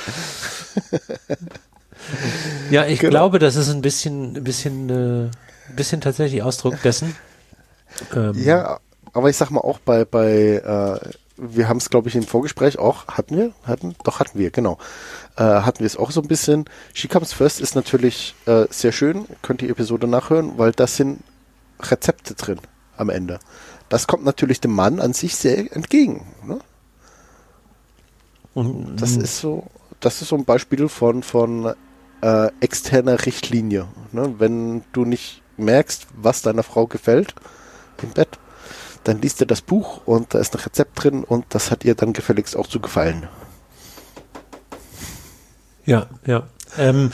ja, 2.70 2.86
ich 2.86 3.00
genau. 3.00 3.10
glaube, 3.10 3.38
das 3.38 3.56
ist 3.56 3.70
ein 3.70 3.82
bisschen, 3.82 4.36
ein 4.36 4.44
bisschen, 4.44 4.90
äh, 4.90 5.24
ein 5.70 5.76
bisschen 5.76 6.00
tatsächlich 6.00 6.42
Ausdruck 6.42 6.80
dessen. 6.82 7.16
Ähm, 8.14 8.32
ja, 8.36 8.78
aber 9.12 9.30
ich 9.30 9.36
sag 9.36 9.50
mal 9.50 9.60
auch 9.60 9.78
bei, 9.78 10.04
bei, 10.04 10.30
äh, 10.30 11.00
wir 11.36 11.68
haben 11.68 11.78
es, 11.78 11.90
glaube 11.90 12.08
ich, 12.08 12.16
im 12.16 12.22
Vorgespräch 12.22 12.78
auch, 12.78 13.08
hatten 13.08 13.36
wir? 13.36 13.52
Hatten? 13.64 13.94
Doch, 14.04 14.20
hatten 14.20 14.38
wir, 14.38 14.50
genau 14.50 14.78
äh, 15.40 15.42
hatten 15.42 15.80
wir 15.80 15.86
es 15.86 15.96
auch 15.96 16.10
so 16.10 16.20
ein 16.20 16.28
bisschen. 16.28 16.66
She 16.92 17.08
Comes 17.08 17.32
First 17.32 17.60
ist 17.60 17.74
natürlich 17.74 18.34
äh, 18.46 18.66
sehr 18.70 18.92
schön, 18.92 19.24
könnt 19.42 19.62
die 19.62 19.70
Episode 19.70 20.06
nachhören, 20.06 20.58
weil 20.58 20.72
das 20.72 20.96
sind 20.96 21.20
Rezepte 21.80 22.34
drin 22.34 22.60
am 22.96 23.08
Ende. 23.08 23.40
Das 23.88 24.06
kommt 24.06 24.24
natürlich 24.24 24.60
dem 24.60 24.72
Mann 24.72 25.00
an 25.00 25.14
sich 25.14 25.34
sehr 25.34 25.74
entgegen. 25.74 26.26
Ne? 26.44 26.58
Und 28.52 28.96
das 29.00 29.16
ist 29.16 29.38
so, 29.38 29.66
das 30.00 30.20
ist 30.20 30.28
so 30.28 30.36
ein 30.36 30.44
Beispiel 30.44 30.88
von, 30.88 31.22
von 31.22 31.74
äh, 32.22 32.50
externer 32.60 33.24
Richtlinie. 33.26 33.86
Ne? 34.12 34.34
Wenn 34.38 34.82
du 34.92 35.04
nicht 35.04 35.42
merkst, 35.56 36.06
was 36.16 36.42
deiner 36.42 36.62
Frau 36.62 36.86
gefällt 36.86 37.34
im 38.02 38.10
Bett, 38.10 38.38
dann 39.04 39.20
liest 39.20 39.40
er 39.40 39.46
das 39.46 39.62
Buch 39.62 40.02
und 40.06 40.34
da 40.34 40.38
ist 40.38 40.54
ein 40.54 40.60
Rezept 40.60 41.02
drin 41.02 41.24
und 41.24 41.46
das 41.50 41.70
hat 41.70 41.84
ihr 41.84 41.94
dann 41.94 42.12
gefälligst 42.12 42.56
auch 42.56 42.66
zu 42.66 42.80
gefallen. 42.80 43.28
Ja, 45.86 46.06
ja. 46.26 46.46
Ähm, 46.78 47.10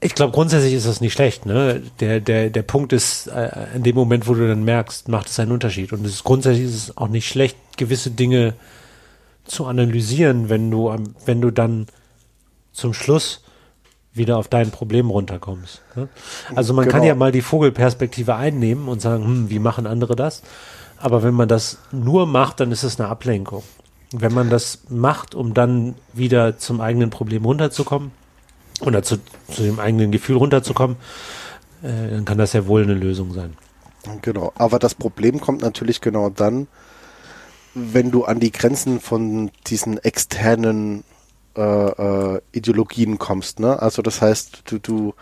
Ich 0.00 0.14
glaube, 0.14 0.32
grundsätzlich 0.32 0.74
ist 0.74 0.86
das 0.86 1.00
nicht 1.00 1.14
schlecht. 1.14 1.46
Ne? 1.46 1.80
Der, 2.00 2.20
der, 2.20 2.50
der 2.50 2.62
Punkt 2.62 2.92
ist, 2.92 3.26
äh, 3.28 3.48
in 3.74 3.82
dem 3.82 3.96
Moment, 3.96 4.28
wo 4.28 4.34
du 4.34 4.46
dann 4.46 4.62
merkst, 4.62 5.08
macht 5.08 5.28
es 5.28 5.40
einen 5.40 5.50
Unterschied. 5.50 5.94
Und 5.94 6.04
es 6.04 6.16
ist, 6.16 6.24
grundsätzlich 6.24 6.66
ist 6.66 6.74
es 6.74 6.96
auch 6.98 7.08
nicht 7.08 7.26
schlecht, 7.26 7.56
gewisse 7.78 8.10
Dinge 8.10 8.52
zu 9.44 9.64
analysieren, 9.64 10.50
wenn 10.50 10.70
du, 10.70 10.94
wenn 11.24 11.40
du 11.40 11.50
dann 11.50 11.86
zum 12.72 12.92
Schluss 12.92 13.44
wieder 14.14 14.38
auf 14.38 14.48
dein 14.48 14.70
Problem 14.70 15.10
runterkommst. 15.10 15.82
Ne? 15.96 16.08
Also 16.54 16.72
man 16.72 16.84
genau. 16.84 16.96
kann 16.96 17.06
ja 17.06 17.14
mal 17.14 17.32
die 17.32 17.42
Vogelperspektive 17.42 18.36
einnehmen 18.36 18.88
und 18.88 19.00
sagen, 19.02 19.24
hm, 19.24 19.50
wie 19.50 19.58
machen 19.58 19.86
andere 19.86 20.16
das? 20.16 20.42
Aber 20.98 21.22
wenn 21.22 21.34
man 21.34 21.48
das 21.48 21.78
nur 21.92 22.26
macht, 22.26 22.60
dann 22.60 22.72
ist 22.72 22.84
es 22.84 22.98
eine 22.98 23.08
Ablenkung. 23.08 23.64
Wenn 24.12 24.32
man 24.32 24.48
das 24.48 24.84
macht, 24.88 25.34
um 25.34 25.52
dann 25.52 25.96
wieder 26.12 26.58
zum 26.58 26.80
eigenen 26.80 27.10
Problem 27.10 27.44
runterzukommen 27.44 28.12
oder 28.80 29.02
zu, 29.02 29.16
zu 29.50 29.62
dem 29.62 29.80
eigenen 29.80 30.12
Gefühl 30.12 30.36
runterzukommen, 30.36 30.96
äh, 31.82 32.10
dann 32.10 32.24
kann 32.24 32.38
das 32.38 32.52
ja 32.52 32.66
wohl 32.66 32.84
eine 32.84 32.94
Lösung 32.94 33.34
sein. 33.34 33.54
Genau, 34.22 34.52
aber 34.56 34.78
das 34.78 34.94
Problem 34.94 35.40
kommt 35.40 35.62
natürlich 35.62 36.00
genau 36.00 36.30
dann, 36.30 36.68
wenn 37.74 38.10
du 38.10 38.24
an 38.24 38.38
die 38.38 38.52
Grenzen 38.52 39.00
von 39.00 39.50
diesen 39.66 39.98
externen 39.98 41.02
äh, 41.56 41.60
äh, 41.60 42.40
Ideologien 42.52 43.18
kommst. 43.18 43.60
Ne? 43.60 43.80
Also 43.80 44.02
das 44.02 44.20
heißt, 44.22 44.62
du, 44.66 44.78
du 44.78 45.14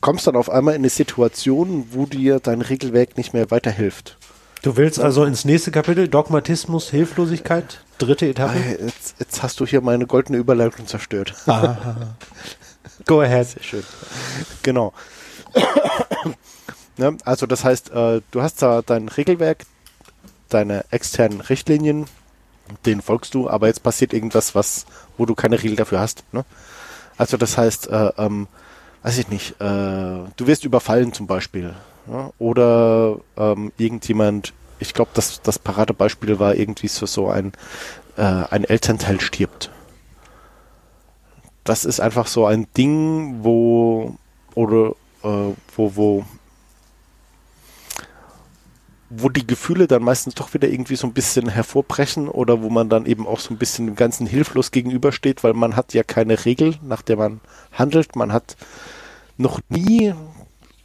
kommst 0.00 0.26
dann 0.26 0.36
auf 0.36 0.50
einmal 0.50 0.74
in 0.74 0.82
eine 0.82 0.90
Situation, 0.90 1.88
wo 1.92 2.06
dir 2.06 2.40
dein 2.40 2.62
Regelwerk 2.62 3.16
nicht 3.16 3.34
mehr 3.34 3.50
weiterhilft. 3.50 4.16
Du 4.62 4.76
willst 4.76 5.00
also 5.00 5.24
ins 5.24 5.44
nächste 5.44 5.70
Kapitel, 5.70 6.06
Dogmatismus, 6.08 6.90
Hilflosigkeit, 6.90 7.80
dritte 7.96 8.28
Etappe? 8.28 8.58
Jetzt, 8.58 9.14
jetzt 9.18 9.42
hast 9.42 9.58
du 9.60 9.66
hier 9.66 9.80
meine 9.80 10.06
goldene 10.06 10.38
Überleitung 10.38 10.86
zerstört. 10.86 11.34
Aha. 11.46 12.16
Go 13.06 13.20
ahead. 13.20 13.46
Sehr 13.46 13.62
schön. 13.62 13.84
Genau. 14.62 14.92
ne? 16.96 17.16
Also 17.24 17.46
das 17.46 17.64
heißt, 17.64 17.90
äh, 17.90 18.20
du 18.30 18.42
hast 18.42 18.60
da 18.60 18.82
dein 18.82 19.08
Regelwerk, 19.08 19.64
deine 20.50 20.84
externen 20.90 21.40
Richtlinien, 21.40 22.06
denen 22.86 23.02
folgst 23.02 23.34
du, 23.34 23.48
aber 23.48 23.66
jetzt 23.66 23.82
passiert 23.82 24.12
irgendwas, 24.12 24.54
was, 24.54 24.86
wo 25.16 25.26
du 25.26 25.34
keine 25.34 25.62
Regel 25.62 25.76
dafür 25.76 26.00
hast. 26.00 26.24
Ne? 26.32 26.44
Also 27.16 27.36
das 27.36 27.58
heißt, 27.58 27.88
äh, 27.88 28.12
ähm, 28.18 28.48
weiß 29.02 29.18
ich 29.18 29.28
nicht, 29.28 29.60
äh, 29.60 29.64
du 29.64 30.46
wirst 30.46 30.64
überfallen 30.64 31.12
zum 31.12 31.26
Beispiel. 31.26 31.74
Ja? 32.10 32.30
Oder 32.38 33.18
ähm, 33.36 33.72
irgendjemand, 33.76 34.52
ich 34.78 34.94
glaube, 34.94 35.10
das, 35.14 35.42
das 35.42 35.58
Paradebeispiel 35.58 36.38
war 36.38 36.54
irgendwie 36.54 36.88
so, 36.88 37.06
so 37.06 37.28
ein, 37.28 37.52
äh, 38.16 38.22
ein 38.22 38.64
Elternteil 38.64 39.20
stirbt. 39.20 39.70
Das 41.64 41.84
ist 41.84 42.00
einfach 42.00 42.26
so 42.26 42.46
ein 42.46 42.66
Ding, 42.76 43.40
wo 43.42 44.16
oder 44.54 44.94
äh, 45.22 45.54
wo, 45.76 45.96
wo 45.96 46.24
wo 49.10 49.28
die 49.28 49.46
Gefühle 49.46 49.88
dann 49.88 50.04
meistens 50.04 50.36
doch 50.36 50.54
wieder 50.54 50.68
irgendwie 50.68 50.94
so 50.94 51.06
ein 51.06 51.12
bisschen 51.12 51.48
hervorbrechen 51.48 52.28
oder 52.28 52.62
wo 52.62 52.70
man 52.70 52.88
dann 52.88 53.06
eben 53.06 53.26
auch 53.26 53.40
so 53.40 53.52
ein 53.52 53.58
bisschen 53.58 53.86
dem 53.86 53.96
Ganzen 53.96 54.24
hilflos 54.24 54.70
gegenübersteht, 54.70 55.42
weil 55.42 55.52
man 55.52 55.74
hat 55.74 55.92
ja 55.94 56.04
keine 56.04 56.44
Regel, 56.44 56.76
nach 56.80 57.02
der 57.02 57.16
man 57.16 57.40
handelt. 57.72 58.14
Man 58.14 58.32
hat 58.32 58.56
noch 59.36 59.60
nie 59.68 60.14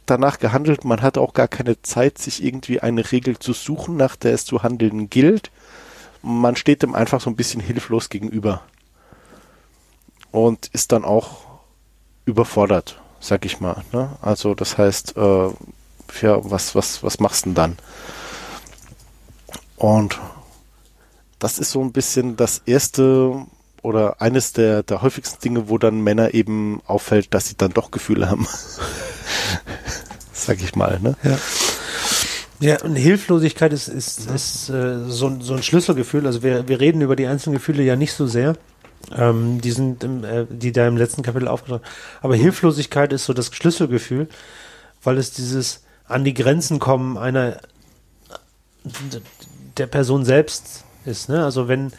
danach 0.06 0.40
gehandelt, 0.40 0.84
man 0.84 1.02
hat 1.02 1.18
auch 1.18 1.34
gar 1.34 1.46
keine 1.46 1.80
Zeit, 1.82 2.18
sich 2.18 2.42
irgendwie 2.42 2.80
eine 2.80 3.12
Regel 3.12 3.38
zu 3.38 3.52
suchen, 3.52 3.96
nach 3.96 4.16
der 4.16 4.34
es 4.34 4.44
zu 4.44 4.64
handeln 4.64 5.08
gilt. 5.08 5.52
Man 6.20 6.56
steht 6.56 6.82
dem 6.82 6.96
einfach 6.96 7.20
so 7.20 7.30
ein 7.30 7.36
bisschen 7.36 7.60
hilflos 7.60 8.08
gegenüber 8.08 8.62
und 10.32 10.66
ist 10.72 10.90
dann 10.90 11.04
auch 11.04 11.44
überfordert, 12.24 13.00
sag 13.20 13.44
ich 13.44 13.60
mal. 13.60 13.84
Ne? 13.92 14.10
Also 14.20 14.54
das 14.54 14.78
heißt, 14.78 15.16
äh, 15.16 15.50
ja, 16.22 16.50
was, 16.50 16.74
was, 16.74 17.02
was 17.02 17.20
machst 17.20 17.44
du 17.44 17.50
denn 17.50 17.54
dann? 17.54 17.76
Und 19.76 20.18
das 21.38 21.58
ist 21.58 21.70
so 21.70 21.80
ein 21.82 21.92
bisschen 21.92 22.36
das 22.36 22.62
erste 22.66 23.46
oder 23.82 24.20
eines 24.20 24.52
der, 24.52 24.82
der 24.82 25.02
häufigsten 25.02 25.40
Dinge, 25.42 25.68
wo 25.68 25.78
dann 25.78 26.00
Männer 26.00 26.34
eben 26.34 26.80
auffällt, 26.86 27.32
dass 27.34 27.48
sie 27.48 27.56
dann 27.56 27.72
doch 27.72 27.90
Gefühle 27.90 28.28
haben. 28.28 28.46
Sag 30.32 30.60
ich 30.60 30.74
mal, 30.74 30.98
ne? 31.00 31.16
Ja. 31.22 31.38
Ja, 32.58 32.82
und 32.82 32.96
Hilflosigkeit 32.96 33.72
ist, 33.74 33.88
ist, 33.88 34.30
ist 34.30 34.70
äh, 34.70 35.04
so, 35.08 35.40
so 35.40 35.54
ein 35.54 35.62
Schlüsselgefühl. 35.62 36.26
Also 36.26 36.42
wir, 36.42 36.66
wir 36.68 36.80
reden 36.80 37.02
über 37.02 37.14
die 37.14 37.26
einzelnen 37.26 37.58
Gefühle 37.58 37.82
ja 37.82 37.96
nicht 37.96 38.14
so 38.14 38.26
sehr. 38.26 38.56
Ähm, 39.14 39.60
die 39.60 39.72
sind, 39.72 40.02
im, 40.02 40.24
äh, 40.24 40.46
die 40.48 40.72
da 40.72 40.88
im 40.88 40.96
letzten 40.96 41.22
Kapitel 41.22 41.48
aufgeschrieben. 41.48 41.84
Aber 42.22 42.34
Hilflosigkeit 42.34 43.12
ist 43.12 43.26
so 43.26 43.34
das 43.34 43.54
Schlüsselgefühl, 43.54 44.28
weil 45.02 45.18
es 45.18 45.32
dieses 45.32 45.82
an 46.06 46.24
die 46.24 46.32
Grenzen 46.34 46.78
kommen 46.78 47.18
einer 47.18 47.60
der 49.78 49.86
Person 49.86 50.24
selbst 50.24 50.84
ist. 51.04 51.28
Ne? 51.28 51.44
Also 51.44 51.68
wenn, 51.68 51.92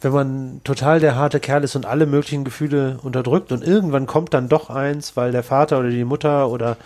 wenn 0.00 0.12
man 0.12 0.60
total 0.64 1.00
der 1.00 1.16
harte 1.16 1.40
Kerl 1.40 1.64
ist 1.64 1.76
und 1.76 1.86
alle 1.86 2.06
möglichen 2.06 2.44
Gefühle 2.44 2.98
unterdrückt 3.02 3.52
und 3.52 3.62
irgendwann 3.64 4.06
kommt 4.06 4.34
dann 4.34 4.48
doch 4.48 4.70
eins, 4.70 5.16
weil 5.16 5.32
der 5.32 5.42
Vater 5.42 5.78
oder 5.78 5.90
die 5.90 6.04
Mutter 6.04 6.48
oder 6.48 6.76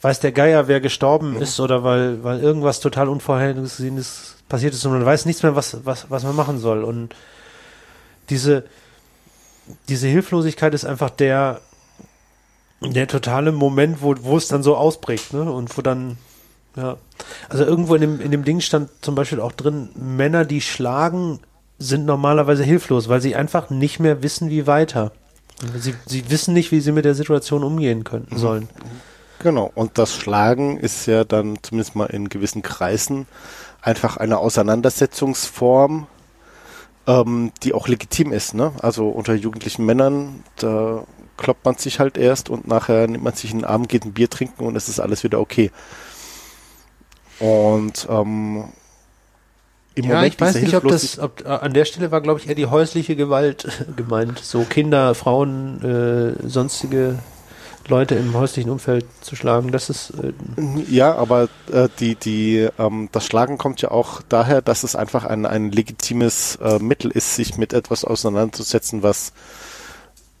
weiß 0.00 0.20
der 0.20 0.32
Geier, 0.32 0.66
wer 0.68 0.80
gestorben 0.80 1.36
ist 1.40 1.60
oder 1.60 1.84
weil, 1.84 2.24
weil 2.24 2.40
irgendwas 2.40 2.80
total 2.80 3.08
Unvorhergesehenes 3.08 4.36
passiert 4.48 4.74
ist 4.74 4.84
und 4.84 4.92
man 4.92 5.06
weiß 5.06 5.26
nichts 5.26 5.42
mehr, 5.42 5.54
was, 5.54 5.78
was, 5.84 6.10
was 6.10 6.24
man 6.24 6.34
machen 6.34 6.58
soll. 6.58 6.82
Und 6.82 7.14
diese, 8.28 8.64
diese 9.88 10.08
Hilflosigkeit 10.08 10.74
ist 10.74 10.84
einfach 10.84 11.10
der, 11.10 11.60
der 12.80 13.06
totale 13.06 13.52
Moment, 13.52 14.02
wo, 14.02 14.14
wo 14.20 14.36
es 14.36 14.48
dann 14.48 14.64
so 14.64 14.76
ausbricht, 14.76 15.32
ne? 15.32 15.50
Und 15.50 15.76
wo 15.78 15.82
dann 15.82 16.18
ja. 16.76 16.96
Also 17.48 17.64
irgendwo 17.64 17.94
in 17.94 18.00
dem, 18.00 18.20
in 18.20 18.30
dem 18.30 18.44
Ding 18.44 18.60
stand 18.60 18.90
zum 19.00 19.14
Beispiel 19.14 19.40
auch 19.40 19.52
drin, 19.52 19.90
Männer, 19.94 20.44
die 20.44 20.60
schlagen, 20.60 21.40
sind 21.78 22.06
normalerweise 22.06 22.64
hilflos, 22.64 23.08
weil 23.08 23.20
sie 23.20 23.34
einfach 23.34 23.70
nicht 23.70 24.00
mehr 24.00 24.22
wissen, 24.22 24.50
wie 24.50 24.66
weiter. 24.66 25.12
Sie, 25.76 25.94
sie 26.06 26.30
wissen 26.30 26.54
nicht, 26.54 26.72
wie 26.72 26.80
sie 26.80 26.92
mit 26.92 27.04
der 27.04 27.14
Situation 27.14 27.62
umgehen 27.62 28.04
können 28.04 28.26
mhm. 28.30 28.38
sollen. 28.38 28.68
Genau, 29.40 29.70
und 29.74 29.98
das 29.98 30.14
Schlagen 30.14 30.78
ist 30.78 31.06
ja 31.06 31.24
dann 31.24 31.58
zumindest 31.62 31.96
mal 31.96 32.06
in 32.06 32.28
gewissen 32.28 32.62
Kreisen 32.62 33.26
einfach 33.80 34.16
eine 34.16 34.38
Auseinandersetzungsform, 34.38 36.06
ähm, 37.08 37.52
die 37.62 37.74
auch 37.74 37.88
legitim 37.88 38.32
ist. 38.32 38.54
Ne? 38.54 38.72
Also 38.80 39.08
unter 39.08 39.34
jugendlichen 39.34 39.84
Männern, 39.84 40.44
da 40.56 41.04
kloppt 41.36 41.64
man 41.64 41.76
sich 41.76 41.98
halt 41.98 42.16
erst 42.16 42.50
und 42.50 42.68
nachher 42.68 43.08
nimmt 43.08 43.24
man 43.24 43.34
sich 43.34 43.52
einen 43.52 43.64
Arm, 43.64 43.88
geht 43.88 44.04
ein 44.04 44.12
Bier 44.12 44.30
trinken 44.30 44.64
und 44.64 44.76
es 44.76 44.88
ist 44.88 45.00
alles 45.00 45.24
wieder 45.24 45.40
okay. 45.40 45.72
Und 47.42 48.06
ähm, 48.08 48.64
im 49.96 50.04
ja, 50.04 50.14
Moment 50.14 50.34
ich 50.34 50.40
weiß 50.40 50.54
nicht, 50.62 50.76
ob 50.76 50.86
das, 50.86 51.18
ob, 51.18 51.44
äh, 51.44 51.48
an 51.48 51.72
der 51.72 51.84
Stelle 51.84 52.12
war, 52.12 52.20
glaube 52.20 52.38
ich, 52.38 52.48
eher 52.48 52.54
die 52.54 52.66
häusliche 52.66 53.16
Gewalt 53.16 53.84
gemeint. 53.96 54.38
So 54.38 54.62
Kinder, 54.62 55.14
Frauen, 55.16 55.82
äh, 55.82 56.48
sonstige 56.48 57.18
Leute 57.88 58.14
im 58.14 58.34
häuslichen 58.34 58.70
Umfeld 58.70 59.06
zu 59.22 59.34
schlagen. 59.34 59.72
Das 59.72 59.90
ist 59.90 60.10
äh, 60.10 60.32
ja, 60.88 61.16
aber 61.16 61.48
äh, 61.72 61.88
die 61.98 62.14
die 62.14 62.68
ähm, 62.78 63.08
das 63.10 63.26
Schlagen 63.26 63.58
kommt 63.58 63.82
ja 63.82 63.90
auch 63.90 64.22
daher, 64.28 64.62
dass 64.62 64.84
es 64.84 64.94
einfach 64.94 65.24
ein 65.24 65.44
ein 65.44 65.72
legitimes 65.72 66.60
äh, 66.62 66.78
Mittel 66.78 67.10
ist, 67.10 67.34
sich 67.34 67.58
mit 67.58 67.72
etwas 67.72 68.04
auseinanderzusetzen, 68.04 69.02
was 69.02 69.32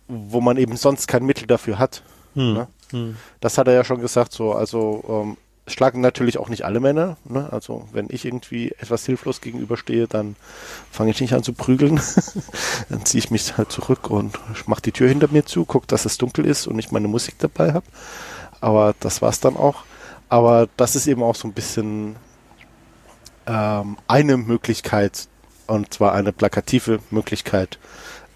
wo 0.06 0.40
man 0.40 0.56
eben 0.56 0.76
sonst 0.76 1.08
kein 1.08 1.24
Mittel 1.24 1.48
dafür 1.48 1.80
hat. 1.80 2.02
Hm. 2.34 2.54
Ne? 2.54 2.68
Hm. 2.90 3.16
Das 3.40 3.58
hat 3.58 3.66
er 3.66 3.74
ja 3.74 3.82
schon 3.82 4.00
gesagt. 4.00 4.32
So 4.32 4.52
also 4.52 5.02
ähm, 5.08 5.36
schlagen 5.66 6.00
natürlich 6.00 6.38
auch 6.38 6.48
nicht 6.48 6.64
alle 6.64 6.80
Männer. 6.80 7.16
Ne? 7.24 7.48
Also 7.52 7.88
wenn 7.92 8.06
ich 8.10 8.24
irgendwie 8.24 8.72
etwas 8.78 9.06
hilflos 9.06 9.40
gegenüberstehe, 9.40 10.08
dann 10.08 10.36
fange 10.90 11.10
ich 11.10 11.20
nicht 11.20 11.34
an 11.34 11.42
zu 11.42 11.52
prügeln. 11.52 12.00
dann 12.88 13.04
ziehe 13.04 13.22
ich 13.22 13.30
mich 13.30 13.56
halt 13.56 13.70
zurück 13.70 14.10
und 14.10 14.36
mache 14.66 14.82
die 14.82 14.92
Tür 14.92 15.08
hinter 15.08 15.28
mir 15.30 15.46
zu, 15.46 15.64
gucke, 15.64 15.86
dass 15.86 16.04
es 16.04 16.18
dunkel 16.18 16.46
ist 16.46 16.66
und 16.66 16.78
ich 16.78 16.90
meine 16.90 17.08
Musik 17.08 17.36
dabei 17.38 17.72
habe. 17.72 17.86
Aber 18.60 18.94
das 19.00 19.22
war's 19.22 19.40
dann 19.40 19.56
auch. 19.56 19.84
Aber 20.28 20.68
das 20.76 20.96
ist 20.96 21.06
eben 21.06 21.22
auch 21.22 21.34
so 21.34 21.46
ein 21.46 21.52
bisschen 21.52 22.16
ähm, 23.46 23.98
eine 24.08 24.36
Möglichkeit, 24.36 25.28
und 25.66 25.94
zwar 25.94 26.12
eine 26.12 26.32
plakative 26.32 27.00
Möglichkeit, 27.10 27.78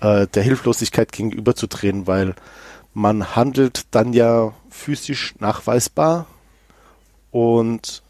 äh, 0.00 0.26
der 0.28 0.42
Hilflosigkeit 0.42 1.10
gegenüberzudrehen, 1.10 2.06
weil 2.06 2.34
man 2.94 3.34
handelt 3.34 3.86
dann 3.90 4.12
ja 4.12 4.52
physisch 4.70 5.34
nachweisbar 5.38 6.26
und 7.30 8.02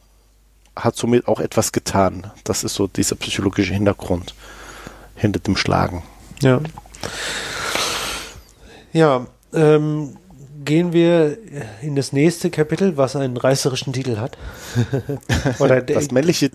hat 0.74 0.96
somit 0.96 1.26
auch 1.26 1.40
etwas 1.40 1.72
getan. 1.72 2.30
Das 2.44 2.64
ist 2.64 2.74
so 2.74 2.86
dieser 2.86 3.16
psychologische 3.16 3.72
Hintergrund 3.72 4.34
hinter 5.14 5.40
dem 5.40 5.56
Schlagen. 5.56 6.02
Ja. 6.42 6.60
Ja, 8.92 9.26
ähm, 9.52 10.16
gehen 10.64 10.92
wir 10.92 11.38
in 11.80 11.96
das 11.96 12.12
nächste 12.12 12.50
Kapitel, 12.50 12.98
was 12.98 13.16
einen 13.16 13.38
reißerischen 13.38 13.94
Titel 13.94 14.18
hat. 14.18 14.36
Oder 15.58 15.80
das 15.80 16.10
männliche, 16.10 16.50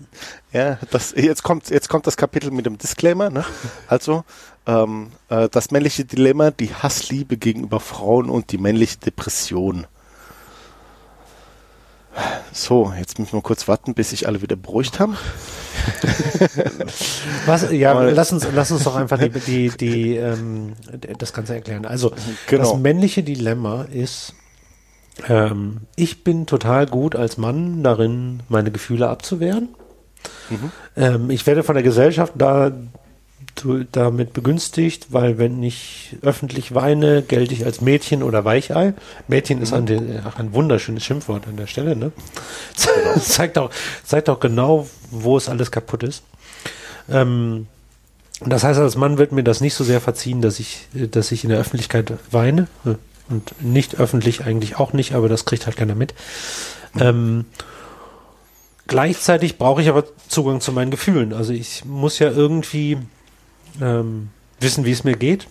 ja, 0.52 0.78
das, 0.90 1.12
jetzt 1.16 1.42
kommt, 1.42 1.70
jetzt 1.70 1.88
kommt 1.88 2.06
das 2.06 2.16
Kapitel 2.16 2.52
mit 2.52 2.66
dem 2.66 2.78
Disclaimer, 2.78 3.30
ne? 3.30 3.44
Also, 3.88 4.24
ähm, 4.66 5.10
äh, 5.28 5.48
das 5.48 5.72
männliche 5.72 6.04
Dilemma, 6.04 6.52
die 6.52 6.72
Hassliebe 6.72 7.36
gegenüber 7.36 7.80
Frauen 7.80 8.30
und 8.30 8.52
die 8.52 8.58
männliche 8.58 8.98
Depression. 8.98 9.86
So, 12.52 12.92
jetzt 12.98 13.18
müssen 13.18 13.32
wir 13.32 13.42
kurz 13.42 13.68
warten, 13.68 13.94
bis 13.94 14.10
sich 14.10 14.26
alle 14.26 14.42
wieder 14.42 14.56
beruhigt 14.56 15.00
haben. 15.00 15.16
Was, 17.46 17.72
ja, 17.72 17.94
Mal. 17.94 18.12
lass 18.12 18.32
uns, 18.32 18.46
lass 18.54 18.70
uns 18.70 18.84
doch 18.84 18.94
einfach 18.94 19.18
die, 19.18 19.30
die, 19.30 19.70
die 19.70 20.16
ähm, 20.16 20.74
das 21.18 21.32
Ganze 21.32 21.54
erklären. 21.54 21.86
Also, 21.86 22.12
genau. 22.46 22.62
das 22.62 22.78
männliche 22.78 23.22
Dilemma 23.22 23.84
ist, 23.84 24.34
ähm, 25.28 25.82
ich 25.96 26.24
bin 26.24 26.46
total 26.46 26.86
gut 26.86 27.16
als 27.16 27.38
Mann 27.38 27.82
darin, 27.82 28.42
meine 28.48 28.70
Gefühle 28.70 29.08
abzuwehren. 29.08 29.70
Mhm. 30.50 30.72
Ähm, 30.96 31.30
ich 31.30 31.46
werde 31.46 31.62
von 31.62 31.74
der 31.74 31.82
Gesellschaft 31.82 32.34
da 32.36 32.70
damit 33.92 34.32
begünstigt, 34.32 35.08
weil 35.10 35.38
wenn 35.38 35.62
ich 35.62 36.16
öffentlich 36.22 36.74
weine, 36.74 37.22
gelte 37.22 37.54
ich 37.54 37.64
als 37.64 37.80
Mädchen 37.80 38.22
oder 38.22 38.44
Weichei. 38.44 38.94
Mädchen 39.28 39.58
mhm. 39.58 39.62
ist 39.62 39.72
ein, 39.72 40.22
ach, 40.24 40.38
ein 40.38 40.52
wunderschönes 40.52 41.04
Schimpfwort 41.04 41.46
an 41.46 41.56
der 41.56 41.66
Stelle, 41.66 41.96
ne? 41.96 42.12
Genau. 42.76 43.18
zeigt, 43.20 43.58
auch, 43.58 43.70
zeigt 44.04 44.28
auch 44.28 44.40
genau, 44.40 44.88
wo 45.10 45.36
es 45.36 45.48
alles 45.48 45.70
kaputt 45.70 46.02
ist. 46.02 46.22
Ähm, 47.10 47.66
das 48.40 48.64
heißt, 48.64 48.80
als 48.80 48.96
Mann 48.96 49.18
wird 49.18 49.32
mir 49.32 49.44
das 49.44 49.60
nicht 49.60 49.74
so 49.74 49.84
sehr 49.84 50.00
verziehen, 50.00 50.42
dass 50.42 50.58
ich, 50.58 50.88
dass 50.92 51.30
ich 51.32 51.44
in 51.44 51.50
der 51.50 51.58
Öffentlichkeit 51.58 52.12
weine. 52.30 52.66
Und 53.28 53.62
nicht 53.62 53.98
öffentlich 54.00 54.44
eigentlich 54.44 54.76
auch 54.76 54.92
nicht, 54.92 55.14
aber 55.14 55.28
das 55.28 55.44
kriegt 55.44 55.66
halt 55.66 55.76
keiner 55.76 55.94
mit. 55.94 56.14
Mhm. 56.94 57.00
Ähm, 57.00 57.44
gleichzeitig 58.88 59.58
brauche 59.58 59.80
ich 59.80 59.88
aber 59.88 60.04
Zugang 60.28 60.60
zu 60.60 60.72
meinen 60.72 60.90
Gefühlen. 60.90 61.32
Also 61.32 61.52
ich 61.52 61.84
muss 61.84 62.18
ja 62.18 62.30
irgendwie 62.30 62.98
ähm, 63.80 64.30
wissen, 64.60 64.84
wie 64.84 64.92
es 64.92 65.04
mir 65.04 65.16
geht. 65.16 65.48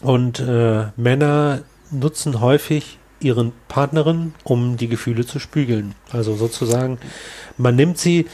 Und 0.00 0.40
äh, 0.40 0.86
Männer 0.96 1.62
nutzen 1.90 2.40
häufig 2.40 2.98
ihren 3.20 3.52
Partnerin, 3.66 4.34
um 4.44 4.76
die 4.76 4.88
Gefühle 4.88 5.26
zu 5.26 5.38
spiegeln. 5.38 5.94
Also 6.10 6.36
sozusagen, 6.36 6.98
man 7.56 7.74
nimmt 7.74 7.98
sie, 7.98 8.26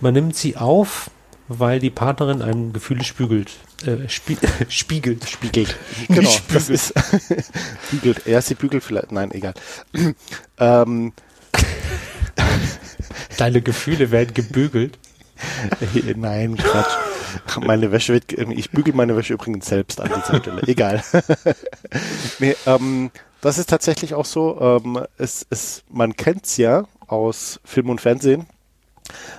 man 0.00 0.14
nimmt 0.14 0.36
sie 0.36 0.56
auf, 0.56 1.10
weil 1.48 1.80
die 1.80 1.90
Partnerin 1.90 2.42
einem 2.42 2.72
Gefühle 2.72 3.04
spügelt. 3.04 3.50
Äh, 3.84 4.08
spie 4.08 4.38
spiegelt. 4.68 5.28
Spiegelt. 5.28 5.76
Genau, 6.08 6.30
spiegelt. 6.30 6.54
das 6.54 6.70
ist 6.70 6.94
bügelt. 7.90 8.26
Er, 8.26 8.40
sie 8.40 8.54
bügelt 8.54 8.84
vielleicht. 8.84 9.12
Nein, 9.12 9.30
egal. 9.32 9.54
ähm. 10.58 11.12
Deine 13.36 13.62
Gefühle 13.62 14.10
werden 14.10 14.34
gebügelt. 14.34 14.98
Nein, 16.16 16.56
Quatsch. 16.56 17.09
Meine 17.60 17.92
Wäsche 17.92 18.14
wird, 18.14 18.32
ich 18.32 18.70
bügel 18.70 18.94
meine 18.94 19.16
Wäsche 19.16 19.34
übrigens 19.34 19.66
selbst 19.66 20.00
an 20.00 20.10
dieser 20.14 20.38
Stelle. 20.38 20.62
Egal. 20.66 21.02
nee, 22.38 22.56
ähm, 22.66 23.10
das 23.40 23.58
ist 23.58 23.70
tatsächlich 23.70 24.14
auch 24.14 24.24
so. 24.24 24.60
Ähm, 24.60 25.04
es, 25.16 25.46
es, 25.50 25.82
man 25.88 26.16
kennt's 26.16 26.56
ja 26.56 26.84
aus 27.06 27.60
Film 27.64 27.90
und 27.90 28.00
Fernsehen, 28.00 28.46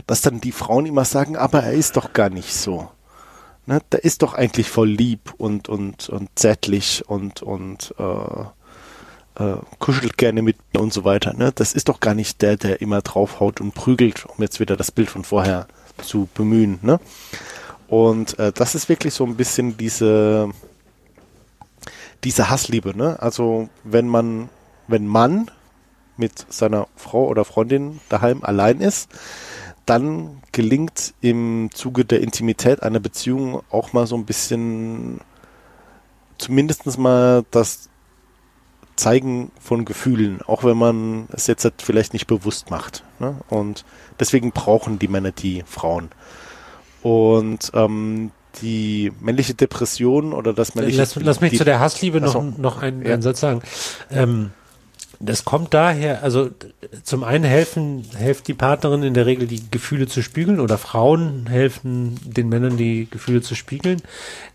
dass 0.08 0.22
dann 0.22 0.42
die 0.42 0.52
Frauen 0.52 0.86
immer 0.86 1.06
sagen, 1.06 1.38
aber 1.38 1.64
er 1.64 1.74
ist 1.74 1.98
doch 1.98 2.14
gar 2.14 2.30
nicht 2.30 2.54
so. 2.54 2.90
Ne, 3.68 3.80
der 3.92 4.04
ist 4.04 4.24
doch 4.24 4.34
eigentlich 4.34 4.70
voll 4.70 4.90
lieb 4.90 5.34
und, 5.38 5.70
und, 5.70 6.10
und 6.10 6.30
zärtlich 6.36 7.04
und, 7.08 7.44
und 7.44 7.94
äh, 8.00 8.46
äh, 9.36 9.58
kuschelt 9.80 10.18
gerne 10.18 10.42
mit 10.42 10.58
und 10.74 10.92
so 10.92 11.04
weiter. 11.04 11.34
Ne? 11.34 11.52
Das 11.54 11.74
ist 11.74 11.88
doch 11.88 12.00
gar 12.00 12.16
nicht 12.16 12.42
der, 12.42 12.58
der 12.58 12.82
immer 12.82 13.02
draufhaut 13.02 13.62
und 13.62 13.74
prügelt, 13.74 14.26
um 14.26 14.42
jetzt 14.42 14.60
wieder 14.60 14.76
das 14.76 14.92
Bild 14.92 15.10
von 15.10 15.24
vorher 15.24 15.68
zu 16.04 16.28
bemühen. 16.34 16.80
Ne? 16.82 17.00
Und 17.92 18.40
äh, 18.40 18.54
das 18.54 18.74
ist 18.74 18.88
wirklich 18.88 19.14
so 19.14 19.26
ein 19.26 19.36
bisschen 19.36 19.76
diese, 19.76 20.50
diese 22.24 22.50
Hassliebe, 22.50 22.96
ne? 22.96 23.22
Also 23.22 23.68
wenn 23.84 24.08
man, 24.08 24.48
wenn 24.88 25.06
Mann 25.06 25.52
mit 26.16 26.46
seiner 26.48 26.88
Frau 26.96 27.26
oder 27.28 27.44
Freundin 27.44 28.00
daheim 28.08 28.46
allein 28.46 28.80
ist, 28.80 29.10
dann 29.86 30.42
gelingt 30.54 31.14
im 31.20 31.68
Zuge 31.74 32.06
der 32.06 32.22
Intimität 32.22 32.82
einer 32.82 33.02
Beziehung 33.02 33.62
auch 33.70 33.92
mal 33.92 34.08
so 34.08 34.16
ein 34.16 34.26
bisschen 34.26 35.20
zumindest 36.38 36.98
mal 36.98 37.44
das 37.52 37.90
Zeigen 38.96 39.52
von 39.60 39.84
Gefühlen, 39.84 40.42
auch 40.44 40.64
wenn 40.64 40.78
man 40.78 41.28
es 41.34 41.46
jetzt 41.48 41.70
vielleicht 41.80 42.14
nicht 42.14 42.28
bewusst 42.28 42.72
macht. 42.72 43.04
Ne? 43.20 43.36
Und 43.50 43.84
deswegen 44.18 44.54
brauchen 44.54 44.98
die 44.98 45.10
Männer 45.10 45.34
die 45.34 45.64
Frauen. 45.66 46.10
Und 47.02 47.72
ähm, 47.74 48.32
die 48.62 49.12
männliche 49.20 49.54
Depression 49.54 50.34
oder 50.34 50.54
das 50.54 50.76
männliche. 50.76 50.98
Lass, 50.98 51.16
lass 51.16 51.42
mich 51.42 51.52
die, 51.52 51.58
zu 51.58 51.66
der 51.66 51.80
Hassliebe 51.80 52.20
noch, 52.20 52.34
so, 52.34 52.42
noch 52.42 52.82
einen, 52.82 53.06
ja. 53.06 53.14
einen 53.14 53.22
Satz 53.22 53.40
sagen. 53.40 53.62
Ähm, 54.12 54.52
das 55.20 55.46
kommt 55.46 55.74
daher, 55.74 56.24
also 56.24 56.50
zum 57.04 57.24
einen 57.24 57.44
helfen, 57.44 58.04
hilft 58.18 58.48
die 58.48 58.56
Partnerin 58.56 59.04
in 59.04 59.14
der 59.14 59.28
Regel 59.28 59.48
die 59.48 59.62
Gefühle 59.70 60.08
zu 60.08 60.24
spiegeln 60.24 60.60
oder 60.60 60.78
Frauen 60.78 61.46
helfen 61.48 62.20
den 62.26 62.50
Männern 62.50 62.76
die 62.76 63.08
Gefühle 63.10 63.42
zu 63.42 63.54
spiegeln. 63.54 64.02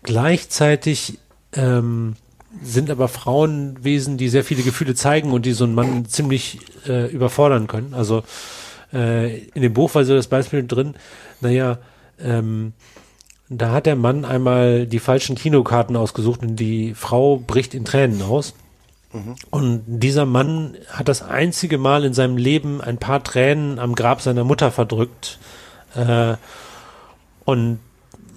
Gleichzeitig 0.03 1.19
ähm, 1.53 2.15
sind 2.61 2.89
aber 2.89 3.07
Frauenwesen, 3.07 4.17
die 4.17 4.27
sehr 4.27 4.43
viele 4.43 4.63
Gefühle 4.63 4.93
zeigen 4.93 5.31
und 5.31 5.45
die 5.45 5.53
so 5.53 5.63
einen 5.63 5.75
Mann 5.75 6.05
ziemlich 6.05 6.59
äh, 6.85 7.09
überfordern 7.11 7.67
können. 7.67 7.93
Also 7.93 8.23
äh, 8.93 9.37
in 9.37 9.61
dem 9.61 9.73
Buch 9.73 9.95
war 9.95 10.03
so 10.03 10.15
das 10.15 10.27
Beispiel 10.27 10.67
drin, 10.67 10.95
naja, 11.39 11.79
ähm, 12.19 12.73
da 13.49 13.71
hat 13.71 13.85
der 13.85 13.95
Mann 13.95 14.25
einmal 14.25 14.85
die 14.85 14.99
falschen 14.99 15.35
Kinokarten 15.35 15.95
ausgesucht 15.95 16.41
und 16.41 16.57
die 16.57 16.93
Frau 16.93 17.37
bricht 17.37 17.73
in 17.73 17.85
Tränen 17.85 18.21
aus. 18.21 18.53
Mhm. 19.13 19.35
Und 19.49 19.83
dieser 19.87 20.25
Mann 20.25 20.75
hat 20.89 21.07
das 21.07 21.21
einzige 21.21 21.77
Mal 21.77 22.03
in 22.03 22.13
seinem 22.13 22.37
Leben 22.37 22.81
ein 22.81 22.97
paar 22.97 23.23
Tränen 23.23 23.79
am 23.79 23.95
Grab 23.95 24.21
seiner 24.21 24.43
Mutter 24.43 24.71
verdrückt. 24.71 25.39
Äh, 25.95 26.35
und 27.45 27.79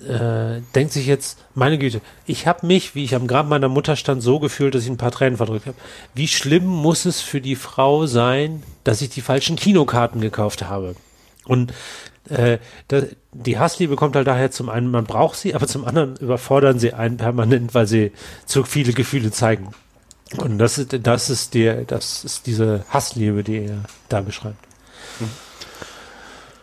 äh, 0.06 0.62
denkt 0.74 0.92
sich 0.92 1.06
jetzt, 1.06 1.38
meine 1.54 1.76
Güte, 1.76 2.00
ich 2.24 2.46
habe 2.46 2.66
mich, 2.66 2.94
wie 2.94 3.04
ich 3.04 3.14
am 3.14 3.26
Grab 3.26 3.48
meiner 3.48 3.68
Mutter 3.68 3.96
stand, 3.96 4.22
so 4.22 4.38
gefühlt, 4.38 4.74
dass 4.74 4.84
ich 4.84 4.90
ein 4.90 4.96
paar 4.96 5.10
Tränen 5.10 5.36
verdrückt 5.36 5.66
habe. 5.66 5.76
Wie 6.14 6.28
schlimm 6.28 6.66
muss 6.66 7.04
es 7.04 7.20
für 7.20 7.40
die 7.40 7.56
Frau 7.56 8.06
sein, 8.06 8.62
dass 8.84 9.02
ich 9.02 9.10
die 9.10 9.20
falschen 9.20 9.56
Kinokarten 9.56 10.20
gekauft 10.20 10.68
habe? 10.68 10.94
Und 11.50 11.74
äh, 12.28 12.58
die 13.32 13.58
Hassliebe 13.58 13.96
kommt 13.96 14.14
halt 14.14 14.28
daher 14.28 14.52
zum 14.52 14.68
einen, 14.68 14.88
man 14.88 15.04
braucht 15.04 15.36
sie, 15.36 15.52
aber 15.56 15.66
zum 15.66 15.84
anderen 15.84 16.16
überfordern 16.16 16.78
sie 16.78 16.94
einen 16.94 17.16
permanent, 17.16 17.74
weil 17.74 17.88
sie 17.88 18.12
zu 18.46 18.62
viele 18.62 18.92
Gefühle 18.92 19.32
zeigen. 19.32 19.72
Und 20.36 20.58
das 20.58 20.78
ist, 20.78 20.96
das 21.02 21.28
ist 21.28 21.54
der, 21.54 21.84
das 21.84 22.24
ist 22.24 22.46
diese 22.46 22.84
Hassliebe, 22.88 23.42
die 23.42 23.64
er 23.64 23.82
da 24.08 24.20
beschreibt. 24.20 24.64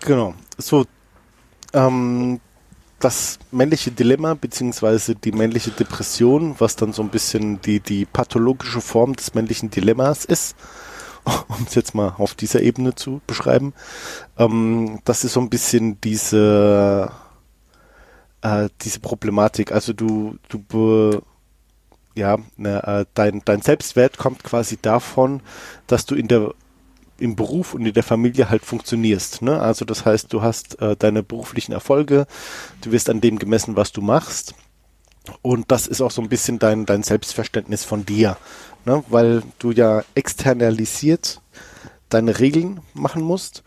Genau. 0.05 0.35
So, 0.57 0.85
ähm, 1.73 2.39
das 2.99 3.39
männliche 3.51 3.91
Dilemma 3.91 4.35
beziehungsweise 4.35 5.15
die 5.15 5.33
männliche 5.33 5.71
Depression, 5.71 6.55
was 6.59 6.77
dann 6.77 6.93
so 6.93 7.01
ein 7.01 7.09
bisschen 7.09 7.61
die, 7.61 7.81
die 7.81 8.05
pathologische 8.05 8.79
Form 8.79 9.17
des 9.17 9.33
männlichen 9.33 9.69
Dilemmas 9.69 10.23
ist, 10.23 10.55
um 11.47 11.65
es 11.65 11.75
jetzt 11.75 11.95
mal 11.95 12.13
auf 12.17 12.34
dieser 12.36 12.61
Ebene 12.61 12.95
zu 12.95 13.21
beschreiben. 13.28 13.73
Ähm, 14.38 14.99
das 15.05 15.23
ist 15.23 15.34
so 15.34 15.39
ein 15.39 15.49
bisschen 15.49 15.99
diese, 16.01 17.11
äh, 18.41 18.69
diese 18.82 18.99
Problematik. 18.99 19.71
Also 19.71 19.93
du, 19.93 20.38
du 20.49 20.59
be, 20.59 21.21
ja, 22.15 22.38
ne, 22.55 22.84
äh, 22.84 23.05
dein, 23.13 23.41
dein 23.45 23.61
Selbstwert 23.61 24.17
kommt 24.17 24.43
quasi 24.43 24.78
davon, 24.82 25.41
dass 25.88 26.05
du 26.05 26.15
in 26.15 26.28
der 26.28 26.53
im 27.19 27.36
Beruf 27.36 27.73
und 27.73 27.84
in 27.84 27.93
der 27.93 28.03
Familie 28.03 28.47
halt 28.51 28.63
funktionierst. 28.63 29.41
Ne? 29.41 29.59
Also 29.59 29.86
das 29.86 30.05
heißt, 30.05 30.32
du 30.32 30.43
hast 30.43 30.80
äh, 30.80 30.95
deine 30.95 31.23
beruflichen 31.23 31.71
Erfolge, 31.71 32.28
du 32.82 32.91
wirst 32.91 33.09
an 33.09 33.21
dem 33.21 33.39
gemessen, 33.39 33.75
was 33.75 33.91
du 33.91 34.01
machst. 34.01 34.53
Und 35.41 35.71
das 35.71 35.88
ist 35.88 36.01
auch 36.01 36.11
so 36.11 36.21
ein 36.21 36.30
bisschen 36.30 36.59
dein, 36.59 36.86
dein 36.86 37.03
Selbstverständnis 37.03 37.84
von 37.84 38.05
dir 38.05 38.38
ne? 38.88 39.03
weil 39.09 39.43
du 39.59 39.71
ja 39.71 40.03
externalisiert 40.15 41.41
deine 42.09 42.39
Regeln 42.39 42.80
machen 42.93 43.21
musst 43.21 43.63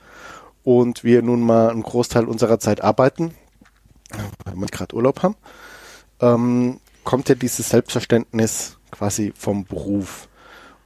und 0.64 1.04
wir 1.04 1.22
nun 1.22 1.42
mal 1.42 1.70
einen 1.70 1.82
Großteil 1.82 2.24
unserer 2.24 2.58
Zeit 2.58 2.82
arbeiten, 2.82 3.34
weil 4.44 4.56
wir 4.56 4.66
gerade 4.66 4.96
Urlaub 4.96 5.22
haben, 5.22 5.36
ähm, 6.20 6.80
kommt 7.04 7.28
ja 7.28 7.34
dieses 7.34 7.68
Selbstverständnis 7.68 8.78
quasi 8.90 9.32
vom 9.36 9.64
Beruf. 9.64 10.28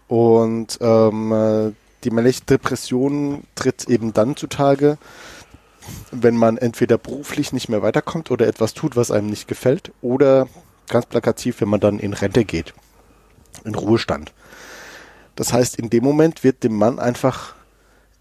Und 0.08 0.78
ähm, 0.80 1.74
die 2.02 2.10
männliche 2.10 2.44
Depression 2.44 3.44
tritt 3.54 3.88
eben 3.88 4.12
dann 4.12 4.36
zutage, 4.36 4.98
wenn 6.10 6.36
man 6.36 6.56
entweder 6.56 6.98
beruflich 6.98 7.52
nicht 7.52 7.68
mehr 7.68 7.82
weiterkommt 7.82 8.30
oder 8.30 8.46
etwas 8.46 8.74
tut, 8.74 8.96
was 8.96 9.10
einem 9.10 9.28
nicht 9.28 9.48
gefällt, 9.48 9.92
oder 10.02 10.48
ganz 10.88 11.06
plakativ, 11.06 11.60
wenn 11.60 11.68
man 11.68 11.80
dann 11.80 11.98
in 11.98 12.12
Rente 12.12 12.44
geht 12.44 12.74
in 13.64 13.74
Ruhestand. 13.74 14.32
Das 15.36 15.52
heißt, 15.52 15.76
in 15.76 15.90
dem 15.90 16.04
Moment 16.04 16.44
wird 16.44 16.62
dem 16.62 16.76
Mann 16.76 16.98
einfach 16.98 17.54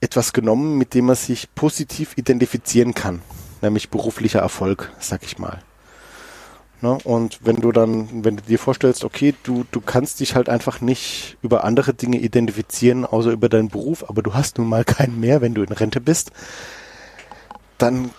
etwas 0.02 0.34
genommen, 0.34 0.78
mit 0.78 0.94
dem 0.94 1.10
er 1.10 1.16
sich 1.16 1.54
positiv 1.56 2.18
identifizieren 2.18 2.94
kann, 2.94 3.22
nämlich 3.62 3.90
beruflicher 3.90 4.40
Erfolg, 4.40 4.92
sag 5.00 5.24
ich 5.24 5.38
mal. 5.38 5.62
Ne? 6.82 6.98
Und 7.04 7.40
wenn 7.44 7.58
du 7.58 7.72
dann, 7.72 8.26
wenn 8.26 8.38
du 8.38 8.44
dir 8.44 8.60
vorstellst, 8.60 9.06
okay, 9.06 9.34
du, 9.44 9.64
du 9.72 9.80
kannst 9.80 10.20
dich 10.20 10.36
halt 10.36 10.50
einfach 10.50 10.82
nicht 10.82 11.38
über 11.42 11.64
andere 11.64 11.94
Dinge 11.94 12.18
identifizieren, 12.18 13.06
außer 13.06 13.32
über 13.32 13.48
deinen 13.48 13.70
Beruf, 13.70 14.10
aber 14.10 14.22
du 14.22 14.34
hast 14.34 14.58
nun 14.58 14.68
mal 14.68 14.84
keinen 14.84 15.20
mehr, 15.20 15.42
wenn 15.42 15.54
du 15.54 15.64
in 15.64 15.72
Rente 15.72 16.02
bist, 16.02 16.32
dann 17.78 18.12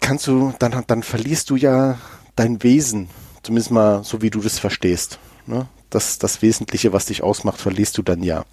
kannst 0.00 0.26
du, 0.26 0.52
dann, 0.58 0.84
dann 0.86 1.02
verlierst 1.02 1.50
du 1.50 1.56
ja 1.56 1.98
dein 2.36 2.62
Wesen, 2.62 3.08
zumindest 3.42 3.70
mal 3.70 4.04
so 4.04 4.22
wie 4.22 4.30
du 4.30 4.40
das 4.40 4.58
verstehst. 4.58 5.18
Ne? 5.46 5.66
Das, 5.90 6.18
das 6.18 6.42
Wesentliche, 6.42 6.92
was 6.92 7.06
dich 7.06 7.22
ausmacht, 7.22 7.60
verlierst 7.60 7.98
du 7.98 8.02
dann 8.02 8.22
ja. 8.22 8.44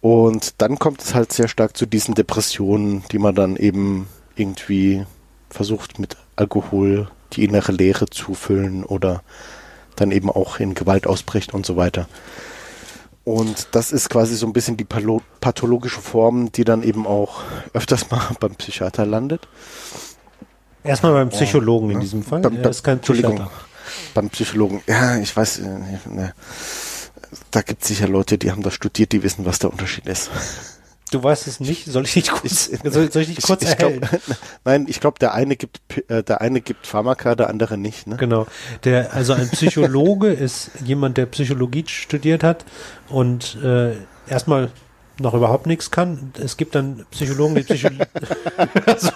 Und 0.00 0.54
dann 0.58 0.78
kommt 0.78 1.02
es 1.02 1.14
halt 1.14 1.32
sehr 1.32 1.48
stark 1.48 1.76
zu 1.76 1.86
diesen 1.86 2.14
Depressionen, 2.14 3.04
die 3.10 3.18
man 3.18 3.34
dann 3.34 3.56
eben 3.56 4.06
irgendwie 4.36 5.06
versucht 5.48 5.98
mit 5.98 6.16
Alkohol 6.36 7.08
die 7.32 7.44
innere 7.44 7.72
Leere 7.72 8.06
zu 8.06 8.34
füllen 8.34 8.84
oder 8.84 9.22
dann 9.96 10.10
eben 10.10 10.30
auch 10.30 10.58
in 10.60 10.74
Gewalt 10.74 11.06
ausbricht 11.06 11.54
und 11.54 11.64
so 11.64 11.76
weiter. 11.76 12.08
Und 13.24 13.68
das 13.72 13.90
ist 13.90 14.10
quasi 14.10 14.36
so 14.36 14.46
ein 14.46 14.52
bisschen 14.52 14.76
die 14.76 14.84
pathologische 14.84 16.00
Form, 16.00 16.52
die 16.52 16.64
dann 16.64 16.82
eben 16.82 17.06
auch 17.06 17.40
öfters 17.72 18.10
mal 18.10 18.20
beim 18.40 18.54
Psychiater 18.54 19.06
landet. 19.06 19.48
Erstmal 20.82 21.12
beim 21.12 21.30
Psychologen 21.30 21.88
ja, 21.88 21.94
in 21.94 22.00
diesem 22.00 22.22
Fall. 22.22 22.42
Beim, 22.42 22.56
er 22.56 22.68
ist 22.68 22.82
kein 22.82 23.00
Psychiater. 23.00 23.50
Beim 24.12 24.28
Psychologen. 24.28 24.82
Ja, 24.86 25.16
ich 25.16 25.34
weiß, 25.34 25.60
äh, 25.60 25.62
ne, 26.10 26.34
da 27.50 27.62
gibt 27.62 27.82
es 27.82 27.88
sicher 27.88 28.08
Leute, 28.08 28.36
die 28.36 28.50
haben 28.50 28.62
das 28.62 28.74
studiert, 28.74 29.12
die 29.12 29.22
wissen, 29.22 29.46
was 29.46 29.58
der 29.58 29.70
Unterschied 29.70 30.06
ist. 30.06 30.30
Du 31.10 31.22
weißt 31.22 31.46
es 31.46 31.60
nicht. 31.60 31.86
Soll 31.86 32.04
ich 32.04 32.16
nicht 32.16 32.30
kurz, 32.30 32.68
ich, 32.68 32.80
soll, 32.82 33.12
soll 33.12 33.22
ich 33.22 33.28
nicht 33.28 33.42
kurz 33.42 33.62
ich, 33.62 33.68
ich 33.70 33.76
glaub, 33.76 33.92
Nein, 34.64 34.86
ich 34.88 35.00
glaube, 35.00 35.18
der 35.18 35.34
eine 35.34 35.56
gibt, 35.56 35.80
äh, 36.10 36.22
der 36.22 36.40
eine 36.40 36.60
gibt 36.60 36.86
Pharmaka, 36.86 37.34
der 37.34 37.50
andere 37.50 37.76
nicht. 37.78 38.06
Ne? 38.06 38.16
Genau. 38.16 38.46
Der, 38.84 39.14
also 39.14 39.32
ein 39.34 39.48
Psychologe 39.50 40.28
ist 40.32 40.70
jemand, 40.84 41.16
der 41.16 41.26
Psychologie 41.26 41.84
studiert 41.86 42.42
hat 42.42 42.64
und 43.08 43.58
äh, 43.62 43.94
erstmal 44.28 44.70
noch 45.20 45.34
überhaupt 45.34 45.66
nichts 45.66 45.90
kann. 45.90 46.32
Es 46.42 46.56
gibt 46.56 46.74
dann 46.74 47.06
Psychologen, 47.10 47.54
die 47.54 47.62
Psychologie. 47.62 48.04
also, 48.86 49.10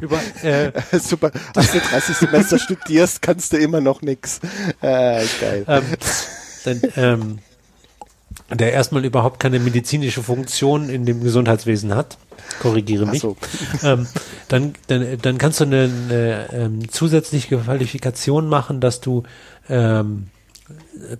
über, 0.00 0.18
äh, 0.42 0.72
Super. 0.98 1.30
Als 1.54 1.72
du 1.72 1.78
30 1.78 2.16
Semester 2.16 2.58
studierst, 2.58 3.22
kannst 3.22 3.52
du 3.52 3.58
immer 3.58 3.80
noch 3.80 4.02
nichts. 4.02 4.40
Äh, 4.80 5.24
geil. 5.40 5.64
Ähm, 5.68 5.84
dann, 6.64 6.82
ähm, 6.96 7.38
der 8.56 8.72
erstmal 8.72 9.04
überhaupt 9.04 9.40
keine 9.40 9.58
medizinische 9.58 10.22
Funktion 10.22 10.88
in 10.88 11.06
dem 11.06 11.22
Gesundheitswesen 11.22 11.94
hat, 11.94 12.18
korrigiere 12.60 13.06
mich, 13.06 13.20
so. 13.20 13.36
ähm, 13.82 14.06
dann, 14.48 14.74
dann, 14.86 15.18
dann 15.20 15.38
kannst 15.38 15.60
du 15.60 15.64
eine, 15.64 15.84
eine 15.84 16.48
ähm, 16.52 16.88
zusätzliche 16.90 17.58
Qualifikation 17.58 18.48
machen, 18.48 18.80
dass 18.80 19.00
du 19.00 19.24
ähm, 19.68 20.28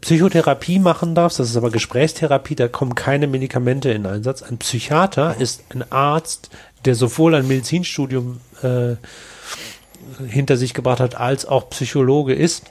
Psychotherapie 0.00 0.78
machen 0.78 1.14
darfst, 1.14 1.38
das 1.38 1.50
ist 1.50 1.56
aber 1.56 1.70
Gesprächstherapie, 1.70 2.54
da 2.54 2.68
kommen 2.68 2.94
keine 2.94 3.26
Medikamente 3.26 3.90
in 3.90 4.06
Einsatz. 4.06 4.42
Ein 4.42 4.58
Psychiater 4.58 5.36
ist 5.38 5.64
ein 5.74 5.90
Arzt, 5.92 6.50
der 6.84 6.94
sowohl 6.94 7.34
ein 7.34 7.46
Medizinstudium 7.46 8.40
äh, 8.62 8.94
hinter 10.26 10.56
sich 10.56 10.72
gebracht 10.72 11.00
hat, 11.00 11.16
als 11.16 11.46
auch 11.46 11.68
Psychologe 11.70 12.34
ist 12.34 12.64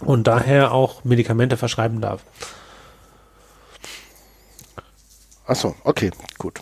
und 0.00 0.26
daher 0.26 0.72
auch 0.72 1.04
Medikamente 1.04 1.56
verschreiben 1.56 2.00
darf. 2.00 2.24
Achso, 5.46 5.74
okay, 5.84 6.10
gut. 6.38 6.60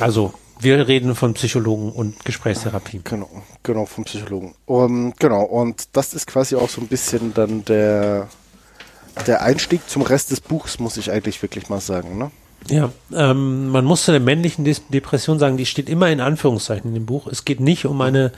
Also, 0.00 0.32
wir 0.60 0.88
reden 0.88 1.14
von 1.14 1.34
Psychologen 1.34 1.92
und 1.92 2.24
Gesprächstherapie. 2.24 3.00
Genau, 3.04 3.28
genau, 3.62 3.86
von 3.86 4.04
Psychologen. 4.04 4.54
Um, 4.66 5.14
genau, 5.18 5.42
und 5.42 5.96
das 5.96 6.14
ist 6.14 6.26
quasi 6.26 6.56
auch 6.56 6.68
so 6.68 6.80
ein 6.80 6.88
bisschen 6.88 7.34
dann 7.34 7.64
der, 7.64 8.28
der 9.26 9.42
Einstieg 9.42 9.88
zum 9.88 10.02
Rest 10.02 10.30
des 10.30 10.40
Buchs, 10.40 10.78
muss 10.78 10.96
ich 10.96 11.12
eigentlich 11.12 11.40
wirklich 11.42 11.68
mal 11.68 11.80
sagen, 11.80 12.18
ne? 12.18 12.30
Ja, 12.68 12.90
ähm, 13.14 13.68
man 13.68 13.84
muss 13.84 14.04
zu 14.04 14.10
der 14.10 14.20
männlichen 14.20 14.64
Depression 14.64 15.38
sagen, 15.38 15.56
die 15.56 15.66
steht 15.66 15.88
immer 15.88 16.10
in 16.10 16.20
Anführungszeichen 16.20 16.88
in 16.88 16.94
dem 16.94 17.06
Buch. 17.06 17.28
Es 17.28 17.44
geht 17.44 17.60
nicht 17.60 17.86
um 17.86 18.00
eine 18.00 18.32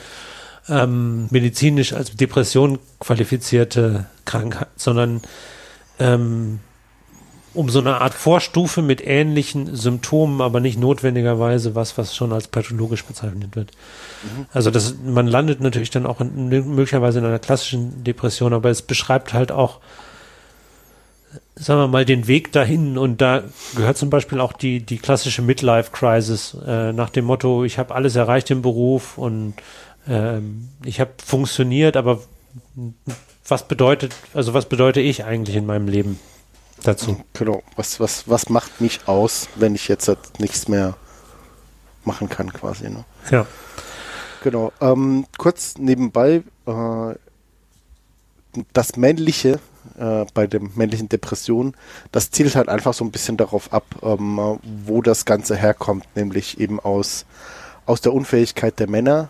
ähm, 0.69 1.27
medizinisch 1.31 1.95
als 1.95 2.15
Depression 2.15 2.79
qualifizierte 2.99 4.07
Krankheit, 4.27 4.69
sondern 4.77 5.23
ähm, 5.99 6.61
um 7.53 7.69
so 7.69 7.81
eine 7.81 8.01
Art 8.01 8.15
Vorstufe 8.15 8.81
mit 8.83 9.05
ähnlichen 9.05 9.75
Symptomen, 9.75 10.41
aber 10.41 10.61
nicht 10.61 10.79
notwendigerweise 10.79 11.75
was, 11.75 11.99
was 11.99 12.15
schon 12.15 12.33
als 12.33 12.49
pathologisch 12.49 13.05
bezeichnet 13.05 13.57
wird. 13.57 13.73
Mhm. 14.23 14.47
Also 14.53 14.71
das, 14.71 14.95
man 15.05 15.27
landet 15.27 15.61
natürlich 15.61 15.91
dann 15.91 16.07
auch 16.07 16.21
in, 16.21 16.49
möglicherweise 16.49 17.19
in 17.19 17.25
einer 17.25 17.39
klassischen 17.41 18.05
Depression, 18.05 18.53
aber 18.53 18.71
es 18.71 18.83
beschreibt 18.83 19.33
halt 19.33 19.51
auch, 19.51 19.81
sagen 21.57 21.81
wir 21.81 21.89
mal, 21.89 22.05
den 22.05 22.29
Weg 22.29 22.53
dahin 22.53 22.97
und 22.97 23.21
da 23.21 23.43
gehört 23.75 23.99
zum 23.99 24.11
Beispiel 24.11 24.41
auch 24.41 24.53
die, 24.53 24.81
die 24.81 24.99
klassische 24.99 25.43
Midlife-Crisis 25.43 26.57
äh, 26.67 26.93
nach 26.93 27.11
dem 27.11 27.25
Motto, 27.25 27.65
ich 27.65 27.79
habe 27.79 27.95
alles 27.95 28.15
erreicht 28.15 28.51
im 28.51 28.63
Beruf 28.63 29.19
und 29.19 29.55
äh, 30.07 30.39
ich 30.85 31.01
habe 31.01 31.11
funktioniert, 31.25 31.97
aber 31.97 32.21
was 33.47 33.67
bedeutet, 33.67 34.15
also 34.35 34.55
was 34.55 34.67
bedeutet 34.67 35.05
ich 35.05 35.25
eigentlich 35.25 35.57
in 35.57 35.67
meinem 35.67 35.89
Leben? 35.89 36.19
Dazu. 36.83 37.23
Genau. 37.35 37.63
Was, 37.77 38.01
was, 38.01 38.29
was 38.29 38.49
macht 38.49 38.81
mich 38.81 39.01
aus, 39.07 39.49
wenn 39.57 39.75
ich 39.75 39.89
jetzt 39.89 40.09
halt 40.09 40.41
nichts 40.41 40.69
mehr 40.69 40.97
machen 42.05 42.29
kann, 42.29 42.53
quasi. 42.53 42.89
Ne? 42.89 43.05
Ja. 43.31 43.47
Genau. 44.43 44.73
Ähm, 44.81 45.27
kurz 45.39 45.77
nebenbei, 45.79 46.43
äh, 46.67 47.15
das 48.73 48.97
Männliche 48.97 49.61
äh, 49.99 50.25
bei 50.35 50.47
dem 50.47 50.71
männlichen 50.75 51.09
Depression, 51.09 51.75
das 52.13 52.31
zielt 52.31 52.57
halt 52.57 52.69
einfach 52.69 52.95
so 52.95 53.05
ein 53.05 53.11
bisschen 53.11 53.37
darauf 53.37 53.73
ab, 53.73 53.85
ähm, 54.03 54.59
wo 54.87 55.03
das 55.03 55.25
Ganze 55.25 55.57
herkommt, 55.57 56.05
nämlich 56.15 56.61
eben 56.61 56.81
aus, 56.81 57.27
aus 57.87 58.01
der 58.01 58.13
Unfähigkeit 58.13 58.79
der 58.79 58.89
Männer, 58.89 59.29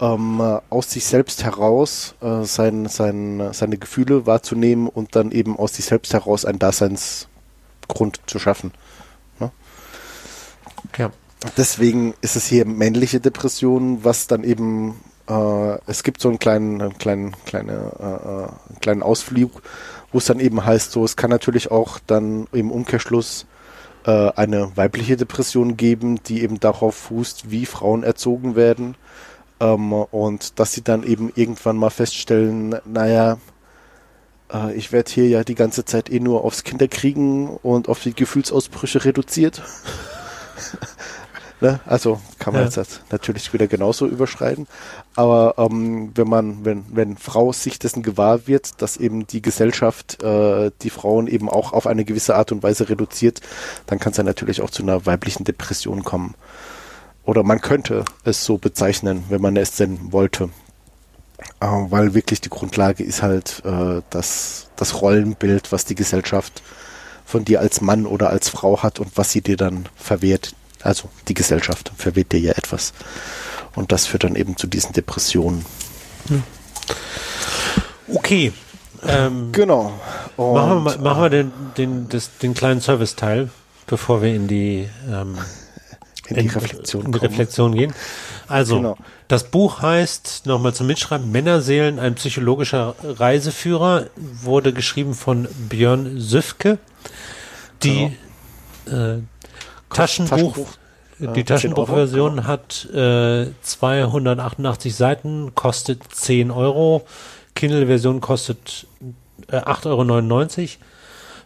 ähm, 0.00 0.40
aus 0.70 0.90
sich 0.90 1.04
selbst 1.04 1.44
heraus 1.44 2.14
äh, 2.20 2.44
sein, 2.44 2.86
sein, 2.86 3.52
seine 3.52 3.78
Gefühle 3.78 4.26
wahrzunehmen 4.26 4.88
und 4.88 5.16
dann 5.16 5.32
eben 5.32 5.58
aus 5.58 5.74
sich 5.74 5.84
selbst 5.84 6.12
heraus 6.12 6.44
einen 6.44 6.58
Daseinsgrund 6.58 8.20
zu 8.26 8.38
schaffen. 8.38 8.72
Ne? 9.40 9.50
Ja. 10.96 11.10
Deswegen 11.56 12.14
ist 12.20 12.36
es 12.36 12.46
hier 12.46 12.64
männliche 12.66 13.20
Depression, 13.20 14.04
was 14.04 14.26
dann 14.26 14.42
eben 14.42 14.96
äh, 15.28 15.78
es 15.86 16.02
gibt 16.02 16.20
so 16.20 16.28
einen 16.28 16.38
kleinen, 16.38 16.98
kleinen, 16.98 17.32
kleine, 17.44 17.92
äh, 18.00 18.44
äh, 18.44 18.80
kleinen 18.80 19.02
Ausflug, 19.02 19.62
wo 20.10 20.18
es 20.18 20.24
dann 20.24 20.40
eben 20.40 20.64
heißt, 20.64 20.90
so 20.90 21.04
es 21.04 21.16
kann 21.16 21.30
natürlich 21.30 21.70
auch 21.70 21.98
dann 22.06 22.48
im 22.52 22.70
Umkehrschluss 22.70 23.46
äh, 24.04 24.30
eine 24.32 24.76
weibliche 24.76 25.16
Depression 25.16 25.76
geben, 25.76 26.22
die 26.24 26.42
eben 26.42 26.58
darauf 26.58 26.94
fußt, 26.96 27.50
wie 27.50 27.66
Frauen 27.66 28.02
erzogen 28.02 28.56
werden 28.56 28.96
ähm, 29.60 29.92
und 29.92 30.58
dass 30.58 30.72
sie 30.72 30.82
dann 30.82 31.02
eben 31.02 31.32
irgendwann 31.34 31.76
mal 31.76 31.90
feststellen, 31.90 32.76
naja, 32.84 33.38
äh, 34.52 34.74
ich 34.74 34.92
werde 34.92 35.10
hier 35.10 35.28
ja 35.28 35.44
die 35.44 35.54
ganze 35.54 35.84
Zeit 35.84 36.10
eh 36.10 36.20
nur 36.20 36.44
aufs 36.44 36.64
Kinderkriegen 36.64 37.48
und 37.48 37.88
auf 37.88 38.00
die 38.00 38.14
Gefühlsausbrüche 38.14 39.04
reduziert. 39.04 39.62
ne? 41.60 41.80
Also 41.86 42.20
kann 42.38 42.54
man 42.54 42.62
ja. 42.62 42.68
jetzt 42.68 43.02
natürlich 43.10 43.52
wieder 43.52 43.66
genauso 43.66 44.06
überschreiten. 44.06 44.66
Aber 45.16 45.54
ähm, 45.58 46.12
wenn 46.14 46.28
man, 46.28 46.64
wenn, 46.64 46.84
wenn 46.90 47.16
Frau 47.16 47.52
sich 47.52 47.78
dessen 47.78 48.02
gewahr 48.02 48.46
wird, 48.46 48.80
dass 48.80 48.96
eben 48.96 49.26
die 49.26 49.42
Gesellschaft 49.42 50.22
äh, 50.22 50.70
die 50.82 50.90
Frauen 50.90 51.26
eben 51.26 51.48
auch 51.48 51.72
auf 51.72 51.86
eine 51.86 52.04
gewisse 52.04 52.36
Art 52.36 52.52
und 52.52 52.62
Weise 52.62 52.88
reduziert, 52.88 53.40
dann 53.86 53.98
kann 53.98 54.12
es 54.12 54.18
ja 54.18 54.24
natürlich 54.24 54.62
auch 54.62 54.70
zu 54.70 54.82
einer 54.82 55.04
weiblichen 55.06 55.44
Depression 55.44 56.04
kommen 56.04 56.34
oder 57.28 57.42
man 57.42 57.60
könnte 57.60 58.06
es 58.24 58.42
so 58.46 58.56
bezeichnen, 58.56 59.24
wenn 59.28 59.42
man 59.42 59.54
es 59.58 59.72
denn 59.72 60.12
wollte. 60.12 60.48
Äh, 61.60 61.66
weil 61.66 62.14
wirklich 62.14 62.40
die 62.40 62.48
Grundlage 62.48 63.04
ist 63.04 63.20
halt 63.20 63.60
äh, 63.66 64.00
das, 64.08 64.70
das 64.76 65.02
Rollenbild, 65.02 65.70
was 65.70 65.84
die 65.84 65.94
Gesellschaft 65.94 66.62
von 67.26 67.44
dir 67.44 67.60
als 67.60 67.82
Mann 67.82 68.06
oder 68.06 68.30
als 68.30 68.48
Frau 68.48 68.82
hat 68.82 68.98
und 68.98 69.14
was 69.16 69.30
sie 69.30 69.42
dir 69.42 69.58
dann 69.58 69.90
verwehrt. 69.94 70.54
Also 70.80 71.10
die 71.28 71.34
Gesellschaft 71.34 71.92
verwehrt 71.98 72.32
dir 72.32 72.40
ja 72.40 72.52
etwas. 72.52 72.94
Und 73.74 73.92
das 73.92 74.06
führt 74.06 74.24
dann 74.24 74.34
eben 74.34 74.56
zu 74.56 74.66
diesen 74.66 74.94
Depressionen. 74.94 75.66
Hm. 76.28 76.42
Okay. 78.14 78.54
Ähm, 79.06 79.52
genau. 79.52 79.92
Und, 80.38 80.54
machen 80.54 80.82
wir, 80.82 80.98
machen 80.98 81.22
wir 81.24 81.30
den, 81.30 81.52
den, 81.76 82.08
das, 82.08 82.38
den 82.38 82.54
kleinen 82.54 82.80
Service-Teil, 82.80 83.50
bevor 83.86 84.22
wir 84.22 84.34
in 84.34 84.48
die 84.48 84.88
ähm, 85.12 85.36
in 86.28 86.36
die 86.36 86.48
Reflexion, 86.48 87.06
in 87.06 87.12
die 87.12 87.18
Reflexion 87.18 87.74
gehen. 87.74 87.92
Also, 88.46 88.76
genau. 88.76 88.96
das 89.28 89.44
Buch 89.44 89.82
heißt, 89.82 90.46
nochmal 90.46 90.74
zum 90.74 90.86
Mitschreiben, 90.86 91.30
Männerseelen, 91.30 91.98
ein 91.98 92.14
psychologischer 92.14 92.94
Reiseführer, 93.02 94.06
wurde 94.16 94.72
geschrieben 94.72 95.14
von 95.14 95.48
Björn 95.68 96.18
Süfke 96.20 96.78
Die 97.82 98.16
äh, 98.86 99.18
Taschenbuch, 99.90 100.54
Taschenbuch, 100.54 100.68
die 101.18 101.24
äh, 101.24 101.34
10 101.34 101.46
Taschenbuchversion 101.46 102.46
hat 102.46 102.86
äh, 102.92 103.46
288 103.62 104.94
Seiten, 104.94 105.54
kostet 105.54 106.02
10 106.12 106.50
Euro. 106.50 107.04
Kindle-Version 107.54 108.20
kostet 108.20 108.86
äh, 109.50 109.56
8,99 109.56 110.60
Euro. 110.60 110.87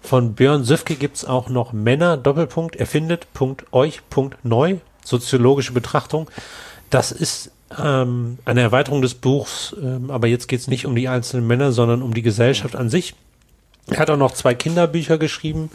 Von 0.02 0.34
Björn 0.34 0.64
Süfke 0.64 0.96
gibt's 0.96 1.24
auch 1.24 1.48
noch 1.48 1.72
Männer, 1.72 2.16
Doppelpunkt, 2.16 2.76
erfindet, 2.76 3.32
Punkt, 3.32 3.64
euch, 3.72 4.00
Punkt, 4.10 4.44
neu, 4.44 4.76
soziologische 5.04 5.72
Betrachtung. 5.72 6.28
Das 6.90 7.12
ist 7.12 7.50
ähm, 7.78 8.38
eine 8.44 8.60
Erweiterung 8.60 9.00
des 9.00 9.14
Buchs, 9.14 9.74
ähm, 9.80 10.10
aber 10.10 10.26
jetzt 10.26 10.48
geht's 10.48 10.66
nicht 10.66 10.86
um 10.86 10.94
die 10.94 11.08
einzelnen 11.08 11.46
Männer, 11.46 11.72
sondern 11.72 12.02
um 12.02 12.14
die 12.14 12.22
Gesellschaft 12.22 12.76
an 12.76 12.90
sich. 12.90 13.14
Er 13.86 13.98
hat 13.98 14.10
auch 14.10 14.16
noch 14.16 14.32
zwei 14.32 14.54
Kinderbücher 14.54 15.18
geschrieben 15.18 15.70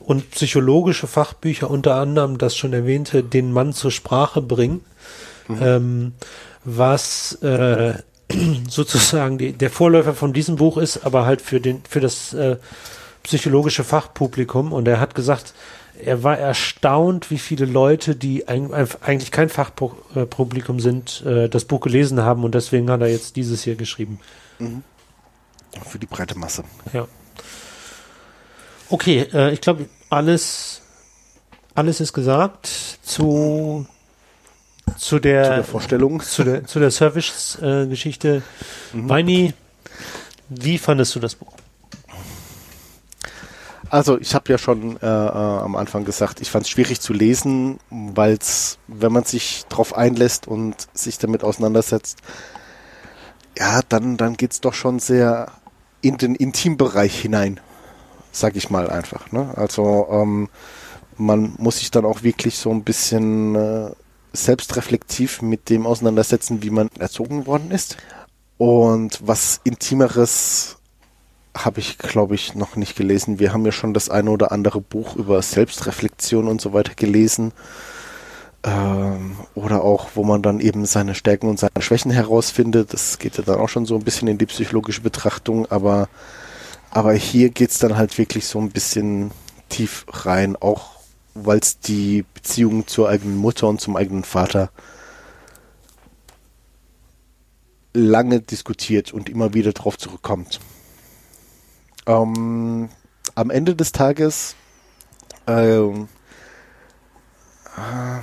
und 0.00 0.30
psychologische 0.30 1.06
Fachbücher, 1.06 1.70
unter 1.70 1.96
anderem 1.96 2.38
das 2.38 2.56
schon 2.56 2.72
erwähnte, 2.72 3.22
den 3.22 3.52
Mann 3.52 3.72
zur 3.72 3.90
Sprache 3.90 4.40
bringen, 4.40 4.80
ähm, 5.60 6.14
was 6.64 7.34
äh, 7.42 7.94
sozusagen 8.68 9.38
die, 9.38 9.52
der 9.52 9.70
Vorläufer 9.70 10.14
von 10.14 10.32
diesem 10.32 10.56
Buch 10.56 10.78
ist, 10.78 11.04
aber 11.04 11.24
halt 11.26 11.40
für 11.40 11.60
den 11.60 11.82
für 11.88 12.00
das 12.00 12.32
äh, 12.34 12.56
psychologische 13.28 13.84
Fachpublikum. 13.84 14.72
Und 14.72 14.88
er 14.88 15.00
hat 15.00 15.14
gesagt, 15.14 15.52
er 16.02 16.22
war 16.22 16.38
erstaunt, 16.38 17.30
wie 17.30 17.38
viele 17.38 17.66
Leute, 17.66 18.16
die 18.16 18.48
eigentlich 18.48 19.30
kein 19.30 19.50
Fachpublikum 19.50 20.80
sind, 20.80 21.22
äh, 21.26 21.48
das 21.48 21.66
Buch 21.66 21.80
gelesen 21.80 22.22
haben. 22.22 22.42
Und 22.42 22.54
deswegen 22.54 22.90
hat 22.90 23.02
er 23.02 23.08
jetzt 23.08 23.36
dieses 23.36 23.62
hier 23.62 23.76
geschrieben. 23.76 24.18
Für 25.86 25.98
die 25.98 26.06
breite 26.06 26.38
Masse. 26.38 26.64
Ja. 26.94 27.06
Okay, 28.88 29.28
äh, 29.34 29.52
ich 29.52 29.60
glaube, 29.60 29.86
alles, 30.08 30.80
alles 31.74 32.00
ist 32.00 32.14
gesagt 32.14 32.66
zu, 33.02 33.86
zu 34.96 35.18
der, 35.18 35.44
Zu 35.44 35.50
der 35.50 35.64
Vorstellung. 35.64 36.20
zu 36.22 36.44
der, 36.44 36.64
zu 36.64 36.78
der 36.80 36.90
Service-Geschichte. 36.90 38.42
Weini, 38.94 39.52
wie 40.48 40.78
fandest 40.78 41.14
du 41.14 41.20
das 41.20 41.34
Buch? 41.34 41.52
Also 43.90 44.18
ich 44.18 44.34
habe 44.34 44.50
ja 44.52 44.58
schon 44.58 44.96
äh, 45.00 45.06
äh, 45.06 45.08
am 45.08 45.76
Anfang 45.76 46.04
gesagt, 46.04 46.40
ich 46.40 46.50
fand 46.50 46.64
es 46.64 46.70
schwierig 46.70 47.00
zu 47.00 47.12
lesen, 47.12 47.78
weil 47.90 48.34
es, 48.34 48.78
wenn 48.86 49.12
man 49.12 49.24
sich 49.24 49.64
drauf 49.68 49.96
einlässt 49.96 50.46
und 50.46 50.88
sich 50.92 51.18
damit 51.18 51.42
auseinandersetzt, 51.42 52.18
ja, 53.56 53.80
dann, 53.88 54.16
dann 54.16 54.36
geht's 54.36 54.60
doch 54.60 54.74
schon 54.74 54.98
sehr 54.98 55.52
in 56.00 56.16
den 56.18 56.34
Intimbereich 56.34 57.18
hinein, 57.18 57.60
sag 58.30 58.56
ich 58.56 58.70
mal 58.70 58.90
einfach. 58.90 59.32
Ne? 59.32 59.52
Also 59.56 60.06
ähm, 60.10 60.48
man 61.16 61.54
muss 61.58 61.78
sich 61.78 61.90
dann 61.90 62.04
auch 62.04 62.22
wirklich 62.22 62.58
so 62.58 62.70
ein 62.70 62.84
bisschen 62.84 63.54
äh, 63.54 63.90
selbstreflektiv 64.32 65.42
mit 65.42 65.70
dem 65.70 65.86
auseinandersetzen, 65.86 66.62
wie 66.62 66.70
man 66.70 66.90
erzogen 66.98 67.46
worden 67.46 67.70
ist. 67.70 67.96
Und 68.58 69.20
was 69.24 69.60
Intimeres 69.64 70.77
habe 71.64 71.80
ich, 71.80 71.98
glaube 71.98 72.34
ich, 72.34 72.54
noch 72.54 72.76
nicht 72.76 72.96
gelesen. 72.96 73.38
Wir 73.38 73.52
haben 73.52 73.64
ja 73.64 73.72
schon 73.72 73.94
das 73.94 74.10
eine 74.10 74.30
oder 74.30 74.52
andere 74.52 74.80
Buch 74.80 75.16
über 75.16 75.40
Selbstreflexion 75.42 76.48
und 76.48 76.60
so 76.60 76.72
weiter 76.72 76.94
gelesen. 76.94 77.52
Ähm, 78.64 79.36
oder 79.54 79.82
auch, 79.84 80.08
wo 80.14 80.24
man 80.24 80.42
dann 80.42 80.60
eben 80.60 80.84
seine 80.86 81.14
Stärken 81.14 81.48
und 81.48 81.58
seine 81.58 81.80
Schwächen 81.80 82.10
herausfindet. 82.10 82.92
Das 82.92 83.18
geht 83.18 83.36
ja 83.38 83.44
dann 83.44 83.60
auch 83.60 83.68
schon 83.68 83.86
so 83.86 83.96
ein 83.96 84.04
bisschen 84.04 84.28
in 84.28 84.38
die 84.38 84.46
psychologische 84.46 85.00
Betrachtung, 85.00 85.70
aber, 85.70 86.08
aber 86.90 87.12
hier 87.12 87.50
geht's 87.50 87.78
dann 87.78 87.96
halt 87.96 88.18
wirklich 88.18 88.46
so 88.46 88.58
ein 88.60 88.70
bisschen 88.70 89.30
tief 89.68 90.06
rein, 90.08 90.56
auch 90.56 90.98
weil 91.34 91.58
es 91.58 91.78
die 91.78 92.24
Beziehung 92.34 92.86
zur 92.86 93.08
eigenen 93.08 93.36
Mutter 93.36 93.68
und 93.68 93.80
zum 93.80 93.96
eigenen 93.96 94.24
Vater 94.24 94.70
lange 97.92 98.40
diskutiert 98.40 99.12
und 99.12 99.28
immer 99.28 99.54
wieder 99.54 99.72
drauf 99.72 99.98
zurückkommt. 99.98 100.60
Ähm, 102.08 102.88
am 103.34 103.50
Ende 103.50 103.76
des 103.76 103.92
Tages 103.92 104.56
ähm, 105.46 106.08
äh, 107.76 108.20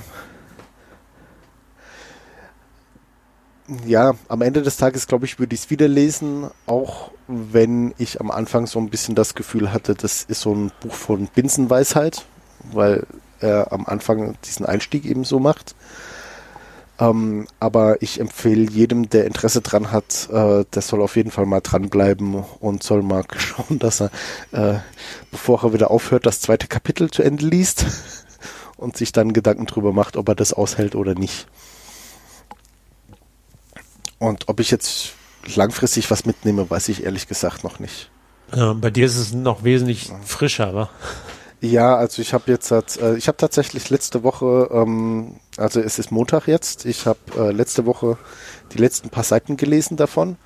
ja, 3.84 4.14
am 4.28 4.42
Ende 4.42 4.62
des 4.62 4.76
Tages, 4.76 5.08
glaube 5.08 5.24
ich, 5.24 5.38
würde 5.38 5.54
ich 5.54 5.62
es 5.62 5.70
wieder 5.70 5.88
lesen, 5.88 6.50
auch 6.66 7.10
wenn 7.26 7.94
ich 7.98 8.20
am 8.20 8.30
Anfang 8.30 8.66
so 8.66 8.78
ein 8.78 8.90
bisschen 8.90 9.14
das 9.14 9.34
Gefühl 9.34 9.72
hatte, 9.72 9.94
das 9.94 10.22
ist 10.22 10.42
so 10.42 10.54
ein 10.54 10.70
Buch 10.80 10.94
von 10.94 11.26
Binsenweisheit, 11.26 12.24
weil 12.72 13.06
er 13.40 13.72
am 13.72 13.86
Anfang 13.86 14.36
diesen 14.44 14.66
Einstieg 14.66 15.04
eben 15.04 15.24
so 15.24 15.40
macht. 15.40 15.74
Ähm, 16.98 17.46
aber 17.60 18.00
ich 18.00 18.20
empfehle 18.20 18.70
jedem, 18.70 19.10
der 19.10 19.26
Interesse 19.26 19.60
dran 19.60 19.92
hat, 19.92 20.28
äh, 20.30 20.64
der 20.64 20.82
soll 20.82 21.02
auf 21.02 21.16
jeden 21.16 21.30
Fall 21.30 21.44
mal 21.44 21.60
dranbleiben 21.60 22.42
und 22.60 22.82
soll 22.82 23.02
mal 23.02 23.24
schauen, 23.36 23.78
dass 23.78 24.00
er, 24.00 24.10
äh, 24.52 24.78
bevor 25.30 25.62
er 25.64 25.72
wieder 25.74 25.90
aufhört, 25.90 26.24
das 26.24 26.40
zweite 26.40 26.68
Kapitel 26.68 27.10
zu 27.10 27.22
Ende 27.22 27.46
liest 27.46 27.86
und 28.76 28.96
sich 28.96 29.12
dann 29.12 29.34
Gedanken 29.34 29.66
drüber 29.66 29.92
macht, 29.92 30.16
ob 30.16 30.28
er 30.28 30.34
das 30.34 30.54
aushält 30.54 30.94
oder 30.94 31.14
nicht. 31.14 31.46
Und 34.18 34.48
ob 34.48 34.60
ich 34.60 34.70
jetzt 34.70 35.12
langfristig 35.54 36.10
was 36.10 36.24
mitnehme, 36.24 36.70
weiß 36.70 36.88
ich 36.88 37.04
ehrlich 37.04 37.28
gesagt 37.28 37.62
noch 37.62 37.78
nicht. 37.78 38.10
Ja, 38.54 38.72
bei 38.72 38.90
dir 38.90 39.04
ist 39.04 39.16
es 39.16 39.32
noch 39.34 39.64
wesentlich 39.64 40.10
frischer, 40.24 40.74
wa? 40.74 40.90
Ja, 41.60 41.96
also 41.96 42.20
ich 42.20 42.34
habe 42.34 42.50
jetzt, 42.50 42.70
äh, 42.70 43.16
ich 43.16 43.28
habe 43.28 43.38
tatsächlich 43.38 43.88
letzte 43.88 44.22
Woche, 44.22 44.68
ähm, 44.72 45.36
also 45.56 45.80
es 45.80 45.98
ist 45.98 46.12
Montag 46.12 46.46
jetzt, 46.48 46.84
ich 46.84 47.06
habe 47.06 47.18
äh, 47.38 47.50
letzte 47.50 47.86
Woche 47.86 48.18
die 48.72 48.78
letzten 48.78 49.08
paar 49.08 49.24
Seiten 49.24 49.56
gelesen 49.56 49.96
davon, 49.96 50.36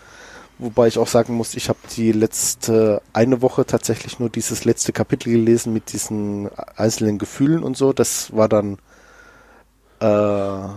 wobei 0.59 0.87
ich 0.87 0.99
auch 0.99 1.09
sagen 1.09 1.35
muss, 1.35 1.55
ich 1.55 1.69
habe 1.69 1.81
die 1.97 2.13
letzte 2.13 3.03
eine 3.13 3.43
Woche 3.43 3.67
tatsächlich 3.67 4.21
nur 4.21 4.31
dieses 4.31 4.65
letzte 4.65 4.93
Kapitel 4.93 5.33
gelesen 5.33 5.73
mit 5.73 5.93
diesen 5.93 6.49
einzelnen 6.77 7.19
Gefühlen 7.19 7.65
und 7.65 7.77
so. 7.77 7.93
Das 7.93 8.35
war 8.37 8.49
dann, 8.49 8.75
äh, 9.99 10.69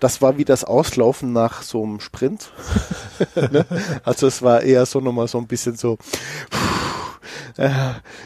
das 0.00 0.20
war 0.20 0.36
wie 0.36 0.44
das 0.44 0.64
Auslaufen 0.64 1.32
nach 1.32 1.62
so 1.62 1.84
einem 1.84 2.00
Sprint. 2.00 2.50
ne? 3.36 3.64
Also 4.04 4.26
es 4.26 4.42
war 4.42 4.62
eher 4.62 4.84
so 4.86 5.00
nochmal 5.00 5.28
so 5.28 5.38
ein 5.38 5.46
bisschen 5.46 5.76
so. 5.76 5.96
Äh, 7.56 7.70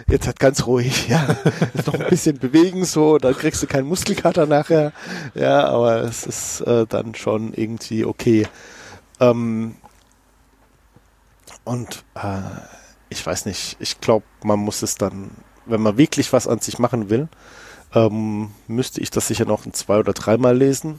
jetzt 0.09 0.27
hat 0.27 0.39
ganz 0.39 0.67
ruhig, 0.67 1.09
ja, 1.09 1.27
jetzt 1.75 1.87
noch 1.93 1.95
ein 1.95 2.09
bisschen 2.09 2.39
bewegen 2.39 2.85
so, 2.85 3.19
dann 3.19 3.35
kriegst 3.35 3.63
du 3.63 3.67
keinen 3.67 3.89
Muskelkater 3.89 4.47
nachher, 4.47 4.93
ja, 5.35 5.67
aber 5.67 6.03
es 6.03 6.27
ist 6.27 6.61
äh, 6.63 6.87
dann 6.87 7.15
schon 7.15 7.53
irgendwie 7.55 8.05
okay. 8.05 8.47
Ähm, 9.21 9.77
und 11.65 12.05
äh, 12.15 12.41
ich 13.09 13.25
weiß 13.25 13.47
nicht, 13.47 13.77
ich 13.81 14.01
glaube, 14.01 14.27
man 14.43 14.59
muss 14.59 14.83
es 14.83 14.97
dann, 14.97 15.31
wenn 15.67 15.81
man 15.81 15.97
wirklich 15.97 16.33
was 16.33 16.47
an 16.47 16.59
sich 16.61 16.79
machen 16.79 17.11
will, 17.11 17.29
ähm, 17.95 18.51
müsste 18.67 19.01
ich 19.01 19.11
das 19.11 19.29
sicher 19.29 19.45
noch 19.45 19.67
ein 19.67 19.73
zwei 19.73 19.99
oder 19.99 20.13
dreimal 20.13 20.57
lesen. 20.57 20.99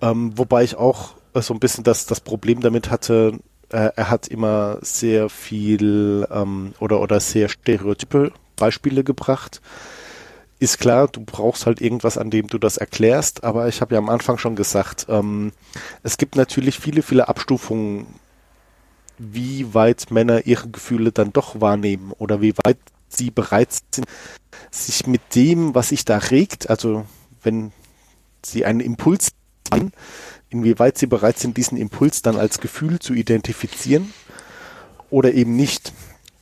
Ähm, 0.00 0.36
wobei 0.38 0.62
ich 0.62 0.76
auch 0.76 1.14
äh, 1.34 1.42
so 1.42 1.52
ein 1.52 1.60
bisschen 1.60 1.84
das, 1.84 2.06
das 2.06 2.20
Problem 2.20 2.60
damit 2.60 2.90
hatte, 2.90 3.38
äh, 3.70 3.90
er 3.94 4.10
hat 4.10 4.28
immer 4.28 4.78
sehr 4.82 5.28
viel 5.28 6.26
ähm, 6.30 6.74
oder, 6.80 7.00
oder 7.00 7.20
sehr 7.20 7.48
stereotype 7.48 8.32
Beispiele 8.56 9.04
gebracht. 9.04 9.60
Ist 10.60 10.78
klar, 10.78 11.06
du 11.06 11.20
brauchst 11.20 11.66
halt 11.66 11.80
irgendwas, 11.80 12.18
an 12.18 12.30
dem 12.30 12.48
du 12.48 12.58
das 12.58 12.78
erklärst, 12.78 13.44
aber 13.44 13.68
ich 13.68 13.80
habe 13.80 13.94
ja 13.94 13.98
am 14.00 14.08
Anfang 14.08 14.38
schon 14.38 14.56
gesagt, 14.56 15.06
ähm, 15.08 15.52
es 16.02 16.16
gibt 16.16 16.34
natürlich 16.34 16.80
viele, 16.80 17.02
viele 17.02 17.28
Abstufungen, 17.28 18.06
wie 19.18 19.72
weit 19.74 20.10
Männer 20.10 20.46
ihre 20.46 20.68
Gefühle 20.68 21.12
dann 21.12 21.32
doch 21.32 21.60
wahrnehmen 21.60 22.12
oder 22.18 22.40
wie 22.40 22.54
weit 22.64 22.78
sie 23.08 23.30
bereit 23.30 23.70
sind, 23.92 24.06
sich 24.70 25.06
mit 25.06 25.34
dem, 25.34 25.74
was 25.74 25.90
sich 25.90 26.04
da 26.04 26.18
regt, 26.18 26.70
also 26.70 27.04
wenn 27.42 27.72
sie 28.44 28.64
einen 28.64 28.80
Impuls 28.80 29.30
haben, 29.72 29.92
inwieweit 30.50 30.98
sie 30.98 31.06
bereit 31.06 31.38
sind, 31.38 31.56
diesen 31.56 31.78
Impuls 31.78 32.22
dann 32.22 32.36
als 32.36 32.60
Gefühl 32.60 32.98
zu 32.98 33.14
identifizieren 33.14 34.12
oder 35.10 35.32
eben 35.32 35.56
nicht. 35.56 35.92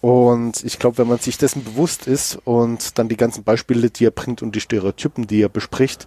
Und 0.00 0.62
ich 0.64 0.78
glaube, 0.78 0.98
wenn 0.98 1.08
man 1.08 1.18
sich 1.18 1.38
dessen 1.38 1.64
bewusst 1.64 2.06
ist 2.06 2.38
und 2.44 2.98
dann 2.98 3.08
die 3.08 3.16
ganzen 3.16 3.42
Beispiele, 3.42 3.90
die 3.90 4.06
er 4.06 4.10
bringt 4.10 4.42
und 4.42 4.54
die 4.54 4.60
Stereotypen, 4.60 5.26
die 5.26 5.42
er 5.42 5.48
bespricht, 5.48 6.06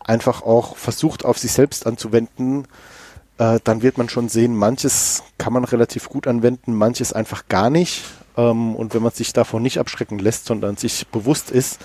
einfach 0.00 0.42
auch 0.42 0.76
versucht 0.76 1.24
auf 1.24 1.38
sich 1.38 1.52
selbst 1.52 1.86
anzuwenden, 1.86 2.66
äh, 3.38 3.60
dann 3.64 3.82
wird 3.82 3.98
man 3.98 4.08
schon 4.08 4.28
sehen, 4.28 4.54
manches 4.54 5.22
kann 5.38 5.52
man 5.52 5.64
relativ 5.64 6.08
gut 6.08 6.26
anwenden, 6.26 6.74
manches 6.74 7.12
einfach 7.12 7.48
gar 7.48 7.70
nicht. 7.70 8.02
Ähm, 8.36 8.74
und 8.76 8.94
wenn 8.94 9.02
man 9.02 9.12
sich 9.12 9.32
davon 9.32 9.62
nicht 9.62 9.78
abschrecken 9.78 10.18
lässt, 10.18 10.46
sondern 10.46 10.76
sich 10.76 11.06
bewusst 11.08 11.50
ist, 11.50 11.78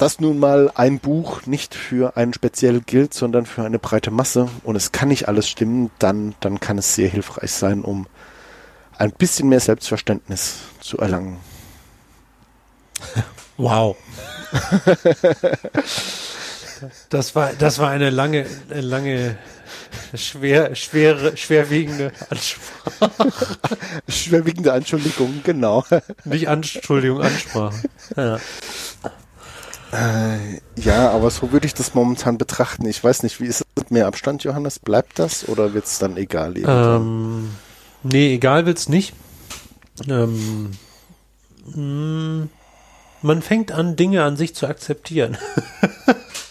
dass 0.00 0.18
nun 0.18 0.38
mal 0.38 0.72
ein 0.74 0.98
Buch 0.98 1.44
nicht 1.44 1.74
für 1.74 2.16
einen 2.16 2.32
speziell 2.32 2.80
gilt, 2.80 3.12
sondern 3.12 3.44
für 3.44 3.64
eine 3.64 3.78
breite 3.78 4.10
Masse 4.10 4.48
und 4.64 4.74
es 4.74 4.92
kann 4.92 5.08
nicht 5.08 5.28
alles 5.28 5.46
stimmen, 5.46 5.90
dann, 5.98 6.34
dann 6.40 6.58
kann 6.58 6.78
es 6.78 6.94
sehr 6.94 7.10
hilfreich 7.10 7.52
sein, 7.52 7.82
um 7.82 8.06
ein 8.96 9.12
bisschen 9.12 9.50
mehr 9.50 9.60
Selbstverständnis 9.60 10.56
zu 10.80 10.98
erlangen. 10.98 11.38
Wow. 13.56 13.94
Das 17.10 17.34
war, 17.34 17.52
das 17.52 17.78
war 17.78 17.90
eine 17.90 18.08
lange, 18.08 18.46
lange, 18.70 19.36
schwer, 20.14 20.74
schwere, 20.74 21.36
schwerwiegende 21.36 22.10
Ansprache. 22.30 23.10
Schwerwiegende 24.08 24.72
Anschuldigung, 24.72 25.42
genau. 25.44 25.84
Nicht 26.24 26.48
Anschuldigung, 26.48 27.20
Ansprache. 27.20 27.82
Ja. 28.16 28.40
Äh, 29.92 30.60
ja, 30.80 31.10
aber 31.10 31.30
so 31.30 31.50
würde 31.52 31.66
ich 31.66 31.74
das 31.74 31.94
momentan 31.94 32.38
betrachten. 32.38 32.86
Ich 32.86 33.02
weiß 33.02 33.22
nicht, 33.22 33.40
wie 33.40 33.46
ist 33.46 33.60
es 33.60 33.66
mit 33.76 33.90
mehr 33.90 34.06
Abstand, 34.06 34.44
Johannes? 34.44 34.78
Bleibt 34.78 35.18
das 35.18 35.48
oder 35.48 35.74
wird 35.74 35.86
es 35.86 35.98
dann 35.98 36.16
egal? 36.16 36.56
Ähm, 36.56 37.50
nee, 38.02 38.34
egal 38.34 38.66
wird's 38.66 38.88
nicht. 38.88 39.14
Ähm, 40.08 40.70
mh, 41.74 42.46
man 43.22 43.42
fängt 43.42 43.72
an, 43.72 43.96
Dinge 43.96 44.22
an 44.22 44.36
sich 44.36 44.54
zu 44.54 44.66
akzeptieren. 44.66 45.36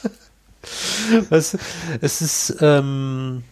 es, 1.30 1.58
es 2.02 2.22
ist, 2.22 2.58
ähm, 2.60 3.44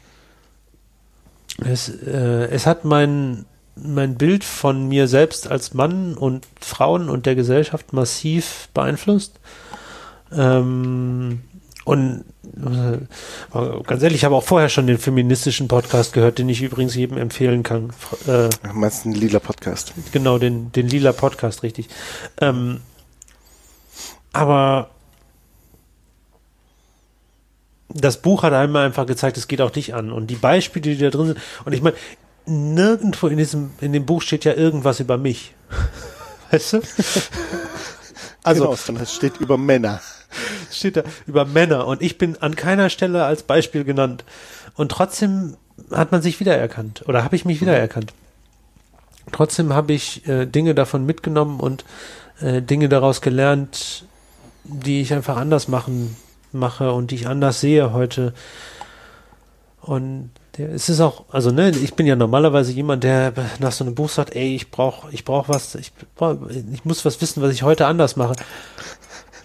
es, 1.63 1.89
äh, 1.89 2.49
es 2.49 2.65
hat 2.65 2.83
mein, 2.85 3.45
mein 3.75 4.15
Bild 4.15 4.43
von 4.43 4.87
mir 4.87 5.07
selbst 5.07 5.47
als 5.47 5.73
Mann 5.73 6.15
und 6.15 6.45
Frauen 6.59 7.09
und 7.09 7.25
der 7.25 7.35
Gesellschaft 7.35 7.93
massiv 7.93 8.69
beeinflusst. 8.73 9.39
Ähm, 10.31 11.41
und 11.85 12.25
äh, 12.43 12.97
ganz 13.83 14.03
ehrlich, 14.03 14.17
ich 14.17 14.25
habe 14.25 14.35
auch 14.35 14.43
vorher 14.43 14.69
schon 14.69 14.87
den 14.87 14.97
feministischen 14.97 15.67
Podcast 15.67 16.13
gehört, 16.13 16.37
den 16.37 16.49
ich 16.49 16.61
übrigens 16.61 16.95
jedem 16.95 17.17
empfehlen 17.17 17.63
kann. 17.63 17.91
Äh, 18.27 18.49
meinst 18.73 19.05
du 19.05 19.11
den 19.11 19.19
Lila 19.19 19.39
Podcast? 19.39 19.93
Genau, 20.11 20.37
den, 20.37 20.71
den 20.71 20.87
Lila 20.87 21.13
Podcast, 21.13 21.63
richtig. 21.63 21.87
Ähm, 22.41 22.81
aber 24.33 24.89
das 27.89 28.21
Buch 28.21 28.43
hat 28.43 28.53
einmal 28.53 28.85
einfach 28.85 29.05
gezeigt, 29.05 29.37
es 29.37 29.47
geht 29.47 29.61
auch 29.61 29.71
dich 29.71 29.93
an. 29.93 30.11
Und 30.11 30.27
die 30.27 30.35
Beispiele, 30.35 30.95
die 30.95 31.01
da 31.01 31.09
drin 31.09 31.27
sind, 31.27 31.39
und 31.65 31.73
ich 31.73 31.81
meine, 31.81 31.95
nirgendwo 32.45 33.27
in 33.27 33.37
diesem, 33.37 33.71
in 33.81 33.93
dem 33.93 34.05
Buch 34.05 34.21
steht 34.21 34.45
ja 34.45 34.53
irgendwas 34.53 34.99
über 34.99 35.17
mich. 35.17 35.53
Weißt 36.51 36.73
du? 36.73 36.81
Also, 38.43 38.63
genau, 38.63 38.75
sondern 38.77 39.03
es 39.03 39.13
steht 39.13 39.41
über 39.41 39.57
Männer. 39.57 39.99
Steht 40.71 40.97
da 40.97 41.03
über 41.25 41.45
Männer. 41.45 41.87
Und 41.87 42.01
ich 42.01 42.17
bin 42.17 42.37
an 42.41 42.55
keiner 42.55 42.89
Stelle 42.89 43.25
als 43.25 43.43
Beispiel 43.43 43.83
genannt. 43.83 44.23
Und 44.75 44.91
trotzdem 44.91 45.57
hat 45.91 46.11
man 46.11 46.21
sich 46.21 46.39
wiedererkannt. 46.39 47.03
Oder 47.07 47.23
habe 47.23 47.35
ich 47.35 47.45
mich 47.45 47.61
wiedererkannt. 47.61 48.13
Trotzdem 49.31 49.73
habe 49.73 49.93
ich 49.93 50.27
äh, 50.27 50.45
Dinge 50.45 50.73
davon 50.73 51.05
mitgenommen 51.05 51.59
und 51.59 51.83
äh, 52.39 52.61
Dinge 52.61 52.89
daraus 52.89 53.21
gelernt, 53.21 54.05
die 54.63 55.01
ich 55.01 55.13
einfach 55.13 55.37
anders 55.37 55.67
machen 55.67 56.15
mache 56.51 56.91
und 56.91 57.11
die 57.11 57.15
ich 57.15 57.27
anders 57.27 57.59
sehe 57.59 57.93
heute. 57.93 58.33
Und 59.81 60.31
es 60.57 60.89
ist 60.89 61.01
auch, 61.01 61.25
also 61.31 61.51
ne, 61.51 61.69
ich 61.69 61.93
bin 61.93 62.07
ja 62.07 62.15
normalerweise 62.15 62.71
jemand, 62.71 63.03
der 63.03 63.33
nach 63.59 63.71
so 63.71 63.83
einem 63.83 63.95
Buch 63.95 64.09
sagt, 64.09 64.35
ey, 64.35 64.55
ich 64.55 64.71
brauche 64.71 65.11
ich 65.11 65.23
brauch 65.23 65.49
was, 65.49 65.75
ich, 65.75 65.93
brauch, 66.15 66.37
ich 66.49 66.83
muss 66.83 67.05
was 67.05 67.21
wissen, 67.21 67.41
was 67.41 67.53
ich 67.53 67.63
heute 67.63 67.85
anders 67.85 68.15
mache. 68.15 68.33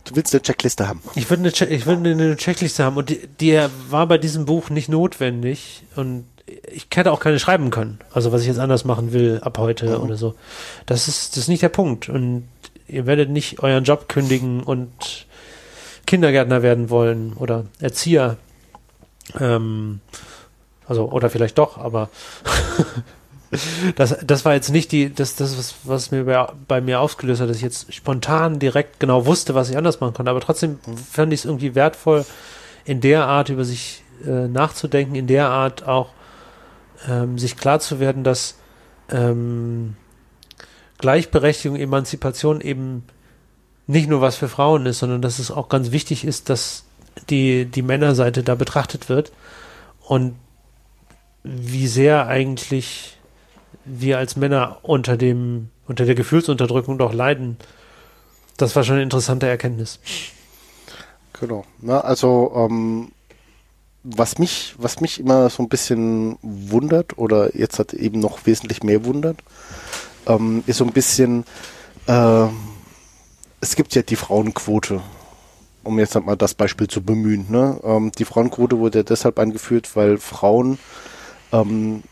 Du 0.04 0.16
willst 0.16 0.34
eine 0.34 0.42
Checkliste 0.42 0.88
haben. 0.88 1.00
Ich 1.14 1.30
würde 1.30 1.42
eine, 1.42 1.70
ich 1.70 1.86
würde 1.86 2.10
eine 2.10 2.36
Checkliste 2.36 2.84
haben 2.84 2.96
und 2.96 3.08
die, 3.08 3.26
die 3.40 3.60
war 3.88 4.06
bei 4.06 4.18
diesem 4.18 4.44
Buch 4.44 4.70
nicht 4.70 4.88
notwendig 4.88 5.84
und 5.96 6.24
ich 6.70 6.88
hätte 6.94 7.12
auch 7.12 7.20
keine 7.20 7.38
schreiben 7.38 7.70
können. 7.70 7.98
Also 8.12 8.32
was 8.32 8.42
ich 8.42 8.48
jetzt 8.48 8.58
anders 8.58 8.84
machen 8.84 9.12
will 9.12 9.40
ab 9.42 9.58
heute 9.58 9.98
mhm. 9.98 10.04
oder 10.04 10.16
so. 10.16 10.34
Das 10.86 11.08
ist, 11.08 11.32
das 11.32 11.44
ist 11.44 11.48
nicht 11.48 11.62
der 11.62 11.68
Punkt. 11.68 12.08
Und 12.08 12.48
ihr 12.88 13.06
werdet 13.06 13.30
nicht 13.30 13.62
euren 13.62 13.84
Job 13.84 14.08
kündigen 14.08 14.62
und 14.62 15.26
Kindergärtner 16.06 16.62
werden 16.62 16.90
wollen 16.90 17.32
oder 17.34 17.66
Erzieher. 17.80 18.36
Ähm, 19.38 20.00
also, 20.86 21.10
oder 21.10 21.30
vielleicht 21.30 21.58
doch, 21.58 21.78
aber 21.78 22.10
das, 23.96 24.16
das 24.24 24.44
war 24.44 24.54
jetzt 24.54 24.70
nicht 24.70 24.92
die, 24.92 25.14
das, 25.14 25.36
das 25.36 25.58
was, 25.58 25.74
was 25.84 26.10
mir 26.10 26.24
bei, 26.24 26.46
bei, 26.68 26.80
mir 26.80 27.00
ausgelöst 27.00 27.40
hat, 27.40 27.50
dass 27.50 27.56
ich 27.56 27.62
jetzt 27.62 27.92
spontan 27.92 28.58
direkt 28.58 28.98
genau 28.98 29.26
wusste, 29.26 29.54
was 29.54 29.68
ich 29.68 29.76
anders 29.76 30.00
machen 30.00 30.14
konnte. 30.14 30.30
Aber 30.30 30.40
trotzdem 30.40 30.78
fand 31.10 31.32
ich 31.32 31.40
es 31.40 31.44
irgendwie 31.44 31.74
wertvoll, 31.74 32.24
in 32.84 33.00
der 33.00 33.26
Art 33.26 33.50
über 33.50 33.64
sich 33.64 34.02
äh, 34.24 34.48
nachzudenken, 34.48 35.14
in 35.14 35.26
der 35.26 35.48
Art 35.48 35.86
auch 35.86 36.10
ähm, 37.08 37.38
sich 37.38 37.56
klar 37.56 37.80
zu 37.80 38.00
werden, 38.00 38.24
dass 38.24 38.56
ähm, 39.10 39.96
Gleichberechtigung, 40.98 41.76
Emanzipation 41.76 42.60
eben 42.60 43.04
nicht 43.86 44.08
nur 44.08 44.20
was 44.20 44.36
für 44.36 44.48
Frauen 44.48 44.86
ist, 44.86 45.00
sondern 45.00 45.20
dass 45.20 45.38
es 45.38 45.50
auch 45.50 45.68
ganz 45.68 45.90
wichtig 45.90 46.24
ist, 46.24 46.48
dass 46.48 46.84
die, 47.28 47.66
die 47.66 47.82
Männerseite 47.82 48.42
da 48.42 48.54
betrachtet 48.54 49.08
wird 49.08 49.32
und 50.00 50.36
wie 51.42 51.88
sehr 51.88 52.26
eigentlich 52.28 53.18
wir 53.84 54.18
als 54.18 54.36
Männer 54.36 54.78
unter 54.82 55.16
dem, 55.16 55.70
unter 55.86 56.04
der 56.04 56.14
Gefühlsunterdrückung 56.14 56.98
doch 56.98 57.12
leiden. 57.12 57.56
Das 58.56 58.76
war 58.76 58.84
schon 58.84 58.94
eine 58.94 59.02
interessante 59.02 59.46
Erkenntnis. 59.46 59.98
Genau. 61.40 61.64
Na, 61.80 62.00
also 62.00 62.52
ähm, 62.54 63.12
was 64.04 64.38
mich, 64.38 64.74
was 64.78 65.00
mich 65.00 65.20
immer 65.20 65.48
so 65.50 65.62
ein 65.62 65.68
bisschen 65.68 66.38
wundert 66.42 67.18
oder 67.18 67.56
jetzt 67.56 67.78
hat 67.78 67.94
eben 67.94 68.20
noch 68.20 68.46
wesentlich 68.46 68.82
mehr 68.82 69.04
wundert, 69.04 69.38
ähm, 70.26 70.62
ist 70.66 70.78
so 70.78 70.84
ein 70.84 70.92
bisschen 70.92 71.44
äh, 72.06 72.46
es 73.62 73.76
gibt 73.76 73.94
ja 73.94 74.02
die 74.02 74.16
Frauenquote, 74.16 75.00
um 75.84 75.98
jetzt 75.98 76.20
mal 76.20 76.36
das 76.36 76.54
Beispiel 76.54 76.88
zu 76.88 77.00
bemühen. 77.00 77.46
Ne? 77.48 77.78
Ähm, 77.84 78.10
die 78.12 78.24
Frauenquote 78.24 78.78
wurde 78.78 78.98
ja 78.98 79.02
deshalb 79.04 79.38
eingeführt, 79.38 79.94
weil 79.94 80.18
Frauen 80.18 80.78
ähm, 81.52 82.02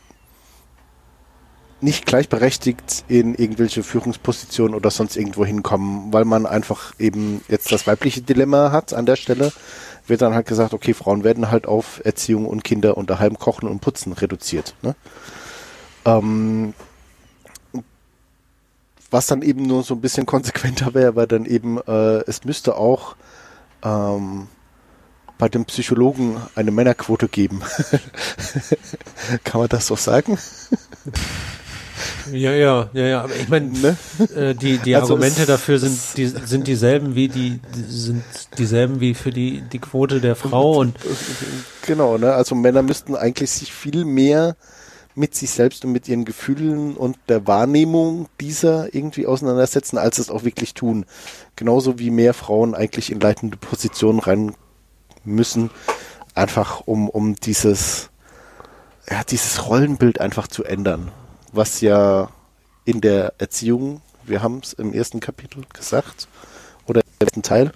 nicht 1.82 2.06
gleichberechtigt 2.06 3.04
in 3.08 3.34
irgendwelche 3.34 3.82
Führungspositionen 3.82 4.74
oder 4.74 4.90
sonst 4.90 5.16
irgendwo 5.16 5.44
hinkommen, 5.44 6.12
weil 6.12 6.24
man 6.24 6.46
einfach 6.46 6.92
eben 6.98 7.42
jetzt 7.48 7.72
das 7.72 7.86
weibliche 7.86 8.22
Dilemma 8.22 8.72
hat 8.72 8.92
an 8.92 9.06
der 9.06 9.16
Stelle, 9.16 9.52
wird 10.06 10.22
dann 10.22 10.34
halt 10.34 10.46
gesagt, 10.46 10.74
okay, 10.74 10.94
Frauen 10.94 11.24
werden 11.24 11.50
halt 11.50 11.66
auf 11.66 12.00
Erziehung 12.04 12.46
und 12.46 12.64
Kinder 12.64 12.96
und 12.96 13.10
daheim 13.10 13.38
kochen 13.38 13.68
und 13.68 13.80
putzen 13.80 14.12
reduziert. 14.12 14.74
Ne? 14.82 14.94
Ähm, 16.04 16.74
was 19.10 19.26
dann 19.26 19.42
eben 19.42 19.62
nur 19.62 19.82
so 19.82 19.94
ein 19.94 20.00
bisschen 20.00 20.26
konsequenter 20.26 20.94
wäre, 20.94 21.16
weil 21.16 21.26
dann 21.26 21.44
eben 21.44 21.78
äh, 21.78 22.20
es 22.26 22.44
müsste 22.44 22.76
auch 22.76 23.16
ähm, 23.82 24.48
bei 25.38 25.48
dem 25.48 25.64
Psychologen 25.64 26.36
eine 26.54 26.70
Männerquote 26.70 27.26
geben. 27.28 27.62
Kann 29.44 29.60
man 29.60 29.68
das 29.68 29.86
so 29.86 29.96
sagen? 29.96 30.38
Ja, 32.32 32.52
ja, 32.52 32.90
ja, 32.92 33.06
ja. 33.06 33.22
Aber 33.22 33.34
ich 33.34 33.48
meine, 33.48 33.70
ne? 33.70 33.96
äh, 34.34 34.54
die, 34.54 34.78
die 34.78 34.94
also 34.94 35.14
Argumente 35.14 35.46
dafür 35.46 35.78
sind, 35.78 35.98
die, 36.16 36.26
sind 36.26 36.66
dieselben 36.66 37.14
wie 37.14 37.28
die, 37.28 37.60
sind 37.88 38.24
dieselben 38.58 39.00
wie 39.00 39.14
für 39.14 39.30
die, 39.30 39.62
die 39.62 39.78
Quote 39.78 40.20
der 40.20 40.36
Frau 40.36 40.78
und 40.78 40.96
genau, 41.86 42.18
ne? 42.18 42.32
Also 42.32 42.54
Männer 42.54 42.82
müssten 42.82 43.16
eigentlich 43.16 43.50
sich 43.50 43.72
viel 43.72 44.04
mehr 44.04 44.56
mit 45.14 45.34
sich 45.34 45.50
selbst 45.50 45.84
und 45.84 45.92
mit 45.92 46.08
ihren 46.08 46.24
Gefühlen 46.24 46.96
und 46.96 47.18
der 47.28 47.46
Wahrnehmung 47.46 48.28
dieser 48.40 48.94
irgendwie 48.94 49.26
auseinandersetzen, 49.26 49.98
als 49.98 50.18
es 50.18 50.30
auch 50.30 50.44
wirklich 50.44 50.74
tun. 50.74 51.04
Genauso 51.56 51.98
wie 51.98 52.10
mehr 52.10 52.34
Frauen 52.34 52.74
eigentlich 52.74 53.10
in 53.10 53.20
leitende 53.20 53.56
Positionen 53.56 54.20
rein 54.20 54.54
müssen, 55.24 55.70
einfach 56.34 56.82
um, 56.86 57.08
um 57.08 57.34
dieses, 57.34 58.10
ja, 59.10 59.22
dieses 59.24 59.66
Rollenbild 59.68 60.20
einfach 60.20 60.46
zu 60.46 60.64
ändern, 60.64 61.10
was 61.52 61.80
ja 61.80 62.30
in 62.84 63.00
der 63.00 63.34
Erziehung, 63.38 64.02
wir 64.24 64.42
haben 64.42 64.60
es 64.62 64.72
im 64.72 64.92
ersten 64.92 65.20
Kapitel 65.20 65.64
gesagt, 65.72 66.28
oder 66.86 67.00
im 67.00 67.26
ersten 67.26 67.42
Teil, 67.42 67.72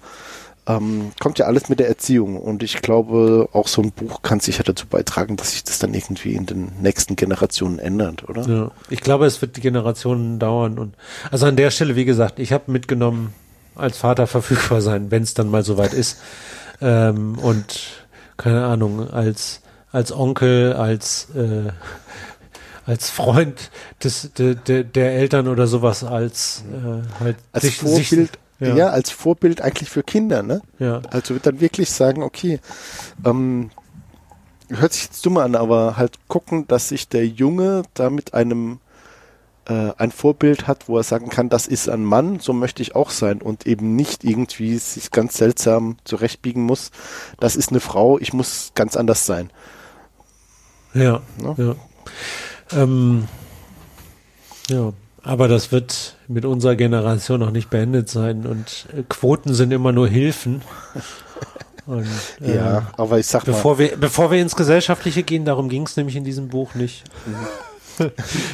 ähm, 0.67 1.11
kommt 1.19 1.37
ja 1.37 1.45
alles 1.45 1.69
mit 1.69 1.79
der 1.79 1.87
Erziehung. 1.87 2.37
Und 2.37 2.63
ich 2.63 2.81
glaube, 2.81 3.49
auch 3.53 3.67
so 3.67 3.81
ein 3.81 3.91
Buch 3.91 4.21
kann 4.21 4.39
sicher 4.39 4.63
dazu 4.63 4.87
beitragen, 4.87 5.37
dass 5.37 5.51
sich 5.51 5.63
das 5.63 5.79
dann 5.79 5.93
irgendwie 5.93 6.33
in 6.33 6.45
den 6.45 6.71
nächsten 6.81 7.15
Generationen 7.15 7.79
ändert, 7.79 8.27
oder? 8.27 8.47
Ja, 8.47 8.71
ich 8.89 9.01
glaube, 9.01 9.25
es 9.25 9.41
wird 9.41 9.57
die 9.57 9.61
Generationen 9.61 10.39
dauern. 10.39 10.79
Und 10.79 10.95
also 11.31 11.45
an 11.45 11.55
der 11.55 11.69
Stelle, 11.71 11.95
wie 11.95 12.05
gesagt, 12.05 12.39
ich 12.39 12.51
habe 12.51 12.71
mitgenommen, 12.71 13.33
als 13.75 13.97
Vater 13.97 14.25
verfügbar 14.25 14.81
sein, 14.81 15.11
wenn 15.11 15.23
es 15.23 15.33
dann 15.33 15.49
mal 15.49 15.63
soweit 15.63 15.93
ist. 15.93 16.19
Ähm, 16.81 17.37
und 17.37 18.03
keine 18.37 18.65
Ahnung, 18.65 19.09
als 19.09 19.61
als 19.95 20.11
Onkel, 20.11 20.73
als 20.73 21.29
äh, 21.35 21.71
als 22.85 23.09
Freund 23.09 23.71
des, 24.03 24.31
de, 24.33 24.55
de, 24.55 24.83
der 24.83 25.13
Eltern 25.13 25.47
oder 25.47 25.67
sowas, 25.67 26.03
als 26.03 26.63
äh, 26.71 27.19
halt 27.19 27.37
als 27.51 27.63
sich, 27.63 27.77
Vorbild 27.77 28.07
sich, 28.09 28.29
ja. 28.59 28.75
ja. 28.75 28.87
als 28.89 29.09
Vorbild 29.09 29.61
eigentlich 29.61 29.89
für 29.89 30.03
Kinder, 30.03 30.43
ne? 30.43 30.61
Ja. 30.77 31.01
Also 31.09 31.33
wird 31.33 31.47
dann 31.47 31.59
wirklich 31.59 31.89
sagen, 31.89 32.21
okay, 32.21 32.59
ähm, 33.25 33.71
hört 34.69 34.93
sich 34.93 35.05
jetzt 35.05 35.25
dumm 35.25 35.37
an, 35.37 35.55
aber 35.55 35.97
halt 35.97 36.19
gucken, 36.27 36.67
dass 36.67 36.89
sich 36.89 37.09
der 37.09 37.27
Junge 37.27 37.83
da 37.93 38.09
mit 38.09 38.33
einem 38.33 38.79
äh, 39.67 39.91
ein 39.97 40.11
Vorbild 40.11 40.67
hat, 40.67 40.87
wo 40.87 40.97
er 40.97 41.03
sagen 41.03 41.29
kann, 41.29 41.49
das 41.49 41.67
ist 41.67 41.89
ein 41.89 42.03
Mann, 42.03 42.39
so 42.39 42.53
möchte 42.53 42.83
ich 42.83 42.95
auch 42.95 43.09
sein 43.09 43.41
und 43.41 43.65
eben 43.65 43.95
nicht 43.95 44.23
irgendwie 44.23 44.77
sich 44.77 45.11
ganz 45.11 45.37
seltsam 45.37 45.97
zurechtbiegen 46.03 46.63
muss, 46.63 46.91
das 47.39 47.55
ist 47.55 47.69
eine 47.69 47.79
Frau, 47.79 48.19
ich 48.19 48.33
muss 48.33 48.71
ganz 48.75 48.95
anders 48.95 49.25
sein. 49.25 49.49
Ja, 50.93 51.21
ja. 51.41 51.55
Ja. 51.57 51.75
Ähm, 52.71 53.27
ja. 54.69 54.93
Aber 55.23 55.47
das 55.47 55.71
wird 55.71 56.17
mit 56.27 56.45
unserer 56.45 56.75
Generation 56.75 57.39
noch 57.39 57.49
nicht 57.49 57.69
beendet 57.71 58.09
sein 58.09 58.45
und 58.45 58.85
äh, 58.95 59.01
Quoten 59.09 59.55
sind 59.55 59.71
immer 59.71 59.91
nur 59.91 60.07
Hilfen. 60.07 60.61
Und, 61.87 62.07
äh, 62.41 62.55
ja, 62.55 62.91
aber 62.97 63.19
ich 63.19 63.27
sag 63.27 63.45
bevor 63.45 63.73
mal. 63.73 63.79
Wir, 63.79 63.97
bevor 63.97 64.31
wir 64.31 64.41
ins 64.41 64.55
Gesellschaftliche 64.55 65.21
gehen, 65.21 65.45
darum 65.45 65.69
ging 65.69 65.83
es 65.83 65.95
nämlich 65.95 66.15
in 66.15 66.23
diesem 66.23 66.47
Buch 66.47 66.73
nicht. 66.73 67.03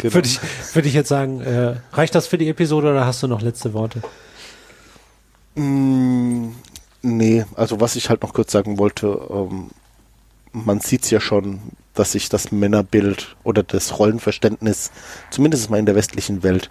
genau. 0.01 0.14
Würde 0.14 0.28
ich, 0.28 0.39
würd 0.74 0.86
ich 0.86 0.93
jetzt 0.93 1.07
sagen, 1.07 1.39
äh, 1.39 1.76
reicht 1.93 2.14
das 2.14 2.28
für 2.28 2.38
die 2.38 2.49
Episode 2.49 2.91
oder 2.91 3.05
hast 3.05 3.24
du 3.24 3.28
noch 3.28 3.41
letzte 3.41 3.74
Worte? 3.74 4.01
Mm, 5.55 6.49
nee, 7.01 7.45
also 7.55 7.80
was 7.80 7.95
ich 7.95 8.09
halt 8.09 8.22
noch 8.22 8.34
kurz 8.34 8.51
sagen 8.51 8.78
wollte, 8.78 9.20
ähm, 9.30 9.70
man 10.51 10.82
sieht 10.82 11.03
es 11.03 11.09
ja 11.09 11.22
schon, 11.22 11.62
dass 11.94 12.14
sich 12.14 12.30
das 12.30 12.52
Männerbild 12.52 13.36
oder 13.44 13.64
das 13.64 14.00
Rollenverständnis, 14.00 14.92
zumindest 15.30 15.70
mal 15.70 15.78
in 15.80 15.86
der 15.86 15.96
westlichen 15.96 16.44
Welt, 16.44 16.70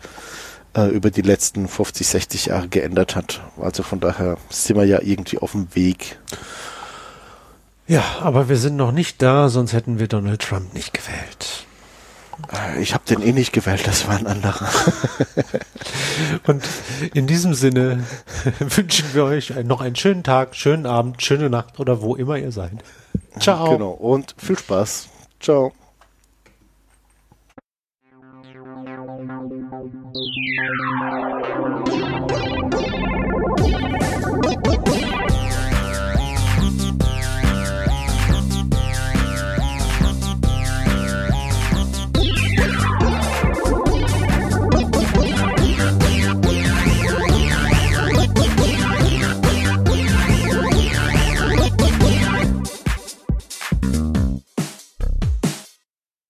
äh, 0.74 0.88
über 0.88 1.10
die 1.10 1.22
letzten 1.22 1.68
50, 1.68 2.06
60 2.06 2.46
Jahre 2.46 2.68
geändert 2.68 3.16
hat. 3.16 3.40
Also 3.60 3.82
von 3.82 4.00
daher 4.00 4.36
sind 4.48 4.76
wir 4.76 4.84
ja 4.84 5.00
irgendwie 5.02 5.38
auf 5.38 5.52
dem 5.52 5.74
Weg. 5.74 6.18
Ja, 7.86 8.04
aber 8.20 8.48
wir 8.48 8.56
sind 8.56 8.76
noch 8.76 8.92
nicht 8.92 9.20
da, 9.20 9.48
sonst 9.48 9.72
hätten 9.72 9.98
wir 9.98 10.06
Donald 10.06 10.42
Trump 10.42 10.74
nicht 10.74 10.94
gewählt. 10.94 11.66
Äh, 12.52 12.80
ich 12.80 12.94
habe 12.94 13.04
den 13.04 13.22
eh 13.22 13.32
nicht 13.32 13.52
gewählt, 13.52 13.86
das 13.86 14.06
war 14.06 14.16
ein 14.16 14.26
anderer. 14.26 14.68
Und 16.46 16.62
in 17.14 17.26
diesem 17.26 17.54
Sinne 17.54 18.04
wünschen 18.60 19.12
wir 19.12 19.24
euch 19.24 19.52
noch 19.64 19.80
einen 19.80 19.96
schönen 19.96 20.22
Tag, 20.22 20.54
schönen 20.54 20.86
Abend, 20.86 21.22
schöne 21.22 21.50
Nacht 21.50 21.80
oder 21.80 22.00
wo 22.00 22.14
immer 22.14 22.36
ihr 22.36 22.52
seid. 22.52 22.72
Ciao. 23.40 23.70
Genau, 23.70 23.90
und 23.90 24.34
viel 24.38 24.58
Spaß. 24.58 25.08
Ciao. 25.38 25.72